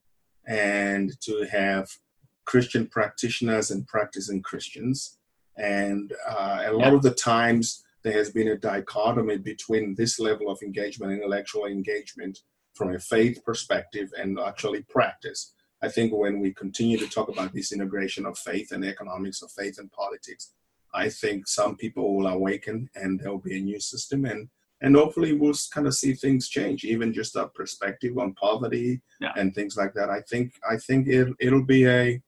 and 0.46 1.18
to 1.22 1.46
have 1.50 1.88
Christian 2.44 2.86
practitioners 2.86 3.70
and 3.70 3.86
practicing 3.86 4.42
Christians. 4.42 5.18
And 5.58 6.12
uh, 6.28 6.64
a 6.66 6.72
lot 6.72 6.88
Yeah. 6.88 6.94
of 6.94 7.02
the 7.02 7.14
times 7.14 7.82
there 8.02 8.12
has 8.12 8.30
been 8.30 8.48
a 8.48 8.56
dichotomy 8.56 9.38
between 9.38 9.94
this 9.96 10.18
level 10.20 10.48
of 10.50 10.62
engagement, 10.62 11.12
intellectual 11.12 11.66
engagement 11.66 12.38
from 12.74 12.94
a 12.94 12.98
faith 12.98 13.42
perspective, 13.44 14.12
and 14.16 14.38
actually 14.38 14.82
practice. 14.84 15.54
I 15.86 15.88
think 15.88 16.12
when 16.12 16.40
we 16.40 16.52
continue 16.52 16.98
to 16.98 17.08
talk 17.08 17.28
about 17.28 17.52
this 17.52 17.70
integration 17.70 18.26
of 18.26 18.36
faith 18.36 18.72
and 18.72 18.84
economics 18.84 19.40
of 19.40 19.52
faith 19.52 19.78
and 19.78 19.90
politics, 19.92 20.52
I 20.92 21.08
think 21.08 21.46
some 21.46 21.76
people 21.76 22.16
will 22.16 22.26
awaken 22.26 22.90
and 22.96 23.20
there'll 23.20 23.38
be 23.50 23.56
a 23.56 23.62
new 23.62 23.78
system 23.78 24.24
and 24.24 24.48
and 24.82 24.94
hopefully 24.94 25.32
we'll 25.32 25.54
kind 25.72 25.86
of 25.86 25.94
see 25.94 26.12
things 26.12 26.48
change, 26.48 26.84
even 26.84 27.14
just 27.20 27.34
a 27.36 27.46
perspective 27.60 28.18
on 28.18 28.34
poverty 28.34 29.00
Yeah. 29.20 29.32
and 29.38 29.54
things 29.54 29.74
like 29.80 29.94
that. 29.94 30.10
I 30.10 30.20
think 30.30 30.46
I 30.68 30.76
think 30.86 31.06
it 31.18 31.28
it'll 31.46 31.68
be 31.76 31.82
a 31.86 32.20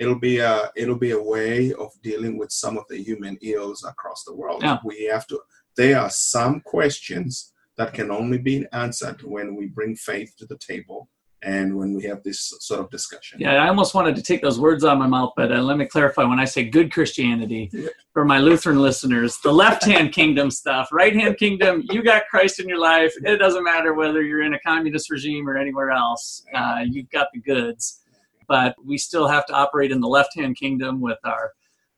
it'll 0.00 0.22
be 0.30 0.38
a 0.38 0.54
it'll 0.74 1.02
be 1.08 1.12
a 1.12 1.22
way 1.34 1.74
of 1.74 1.90
dealing 2.08 2.34
with 2.38 2.50
some 2.62 2.78
of 2.78 2.84
the 2.88 3.00
human 3.08 3.36
ills 3.42 3.84
across 3.84 4.24
the 4.24 4.34
world. 4.40 4.62
Yeah. 4.62 4.78
We 4.90 4.96
have 5.14 5.26
to 5.28 5.36
there 5.76 5.98
are 6.00 6.10
some 6.10 6.54
questions 6.74 7.52
that 7.76 7.92
can 7.92 8.10
only 8.10 8.38
be 8.38 8.56
answered 8.72 9.20
when 9.34 9.48
we 9.58 9.66
bring 9.78 9.94
faith 9.94 10.30
to 10.38 10.46
the 10.46 10.58
table 10.72 11.08
and 11.44 11.76
when 11.76 11.94
we 11.94 12.02
have 12.04 12.22
this 12.22 12.54
sort 12.60 12.80
of 12.80 12.90
discussion. 12.90 13.38
Yeah, 13.40 13.62
I 13.62 13.68
almost 13.68 13.94
wanted 13.94 14.16
to 14.16 14.22
take 14.22 14.42
those 14.42 14.58
words 14.58 14.84
out 14.84 14.92
of 14.94 14.98
my 14.98 15.06
mouth, 15.06 15.32
but 15.36 15.52
uh, 15.52 15.60
let 15.62 15.76
me 15.76 15.84
clarify. 15.86 16.24
When 16.24 16.40
I 16.40 16.44
say 16.46 16.64
good 16.64 16.92
Christianity, 16.92 17.70
Yeah. 17.72 17.88
for 18.12 18.24
my 18.24 18.38
Lutheran 18.38 18.80
listeners, 18.80 19.38
the 19.42 19.52
left 19.52 19.84
hand 19.84 20.12
kingdom 20.20 20.50
stuff, 20.50 20.88
right 20.92 21.14
hand 21.14 21.36
kingdom, 21.38 21.82
you 21.90 22.02
got 22.02 22.22
Christ 22.30 22.60
in 22.60 22.68
your 22.68 22.78
life. 22.78 23.12
It 23.24 23.36
doesn't 23.36 23.64
matter 23.64 23.94
whether 23.94 24.22
you're 24.22 24.42
in 24.42 24.54
a 24.54 24.60
communist 24.60 25.10
regime 25.10 25.48
or 25.48 25.56
anywhere 25.58 25.90
else, 25.90 26.44
uh, 26.54 26.80
you've 26.88 27.10
got 27.10 27.28
the 27.34 27.40
goods. 27.40 28.00
But 28.48 28.74
we 28.84 28.98
still 28.98 29.26
have 29.28 29.46
to 29.46 29.52
operate 29.54 29.90
in 29.90 30.00
the 30.00 30.08
left 30.08 30.36
hand 30.36 30.56
kingdom 30.56 31.00
with 31.00 31.18
our 31.24 31.52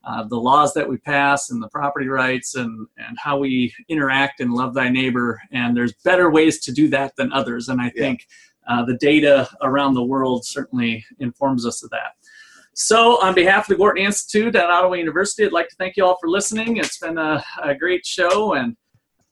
uh, 0.04 0.22
the 0.28 0.36
laws 0.36 0.72
that 0.72 0.88
we 0.88 0.96
pass 0.98 1.50
and 1.50 1.60
the 1.60 1.68
property 1.68 2.06
rights 2.06 2.54
and, 2.54 2.86
and 2.96 3.18
how 3.18 3.36
we 3.36 3.74
interact 3.88 4.38
and 4.38 4.52
love 4.54 4.72
thy 4.72 4.88
neighbor. 4.88 5.40
And 5.50 5.76
there's 5.76 5.94
better 6.04 6.30
ways 6.30 6.60
to 6.60 6.72
do 6.72 6.86
that 6.90 7.14
than 7.16 7.32
others. 7.32 7.68
And 7.68 7.80
I 7.80 7.86
Yeah. 7.86 8.02
think 8.02 8.26
uh, 8.68 8.84
the 8.84 8.96
data 8.96 9.48
around 9.62 9.94
the 9.94 10.02
world 10.02 10.44
certainly 10.44 11.04
informs 11.18 11.66
us 11.66 11.82
of 11.82 11.90
that. 11.90 12.12
So, 12.74 13.22
on 13.22 13.34
behalf 13.34 13.64
of 13.64 13.68
the 13.68 13.76
Gorton 13.76 14.04
Institute 14.04 14.54
at 14.54 14.68
Ottawa 14.68 14.94
University, 14.94 15.46
I'd 15.46 15.52
like 15.52 15.68
to 15.68 15.76
thank 15.76 15.96
you 15.96 16.04
all 16.04 16.18
for 16.20 16.28
listening. 16.28 16.76
It's 16.76 16.98
been 16.98 17.16
a, 17.16 17.42
a 17.62 17.74
great 17.74 18.04
show, 18.04 18.52
and 18.52 18.76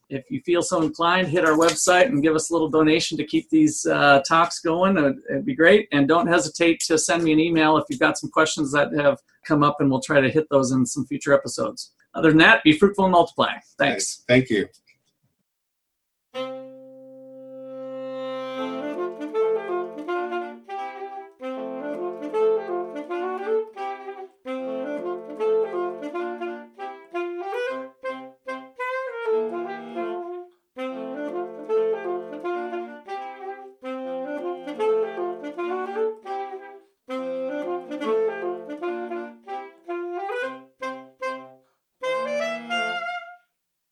if 0.08 0.30
you 0.30 0.40
feel 0.46 0.62
so 0.62 0.80
inclined, 0.82 1.28
hit 1.28 1.44
our 1.44 1.56
website 1.56 2.06
and 2.06 2.22
give 2.22 2.34
us 2.34 2.50
a 2.50 2.52
little 2.52 2.70
donation 2.70 3.18
to 3.18 3.24
keep 3.24 3.50
these 3.50 3.84
uh, 3.86 4.22
talks 4.26 4.60
going. 4.60 4.96
It'd, 4.96 5.16
it'd 5.28 5.46
be 5.46 5.54
great. 5.54 5.88
And 5.92 6.08
don't 6.08 6.26
hesitate 6.26 6.80
to 6.86 6.96
send 6.96 7.22
me 7.22 7.32
an 7.32 7.40
email 7.40 7.76
if 7.76 7.84
you've 7.90 8.00
got 8.00 8.18
some 8.18 8.30
questions 8.30 8.72
that 8.72 8.92
have 8.94 9.18
come 9.46 9.62
up, 9.62 9.76
and 9.80 9.90
we'll 9.90 10.00
try 10.00 10.20
to 10.20 10.30
hit 10.30 10.46
those 10.50 10.72
in 10.72 10.86
some 10.86 11.04
future 11.06 11.34
episodes. 11.34 11.92
Other 12.14 12.30
than 12.30 12.38
that, 12.38 12.62
be 12.62 12.72
fruitful 12.72 13.04
and 13.04 13.12
multiply. 13.12 13.54
Thanks. 13.78 14.24
Thank 14.28 14.48
you. 14.50 14.68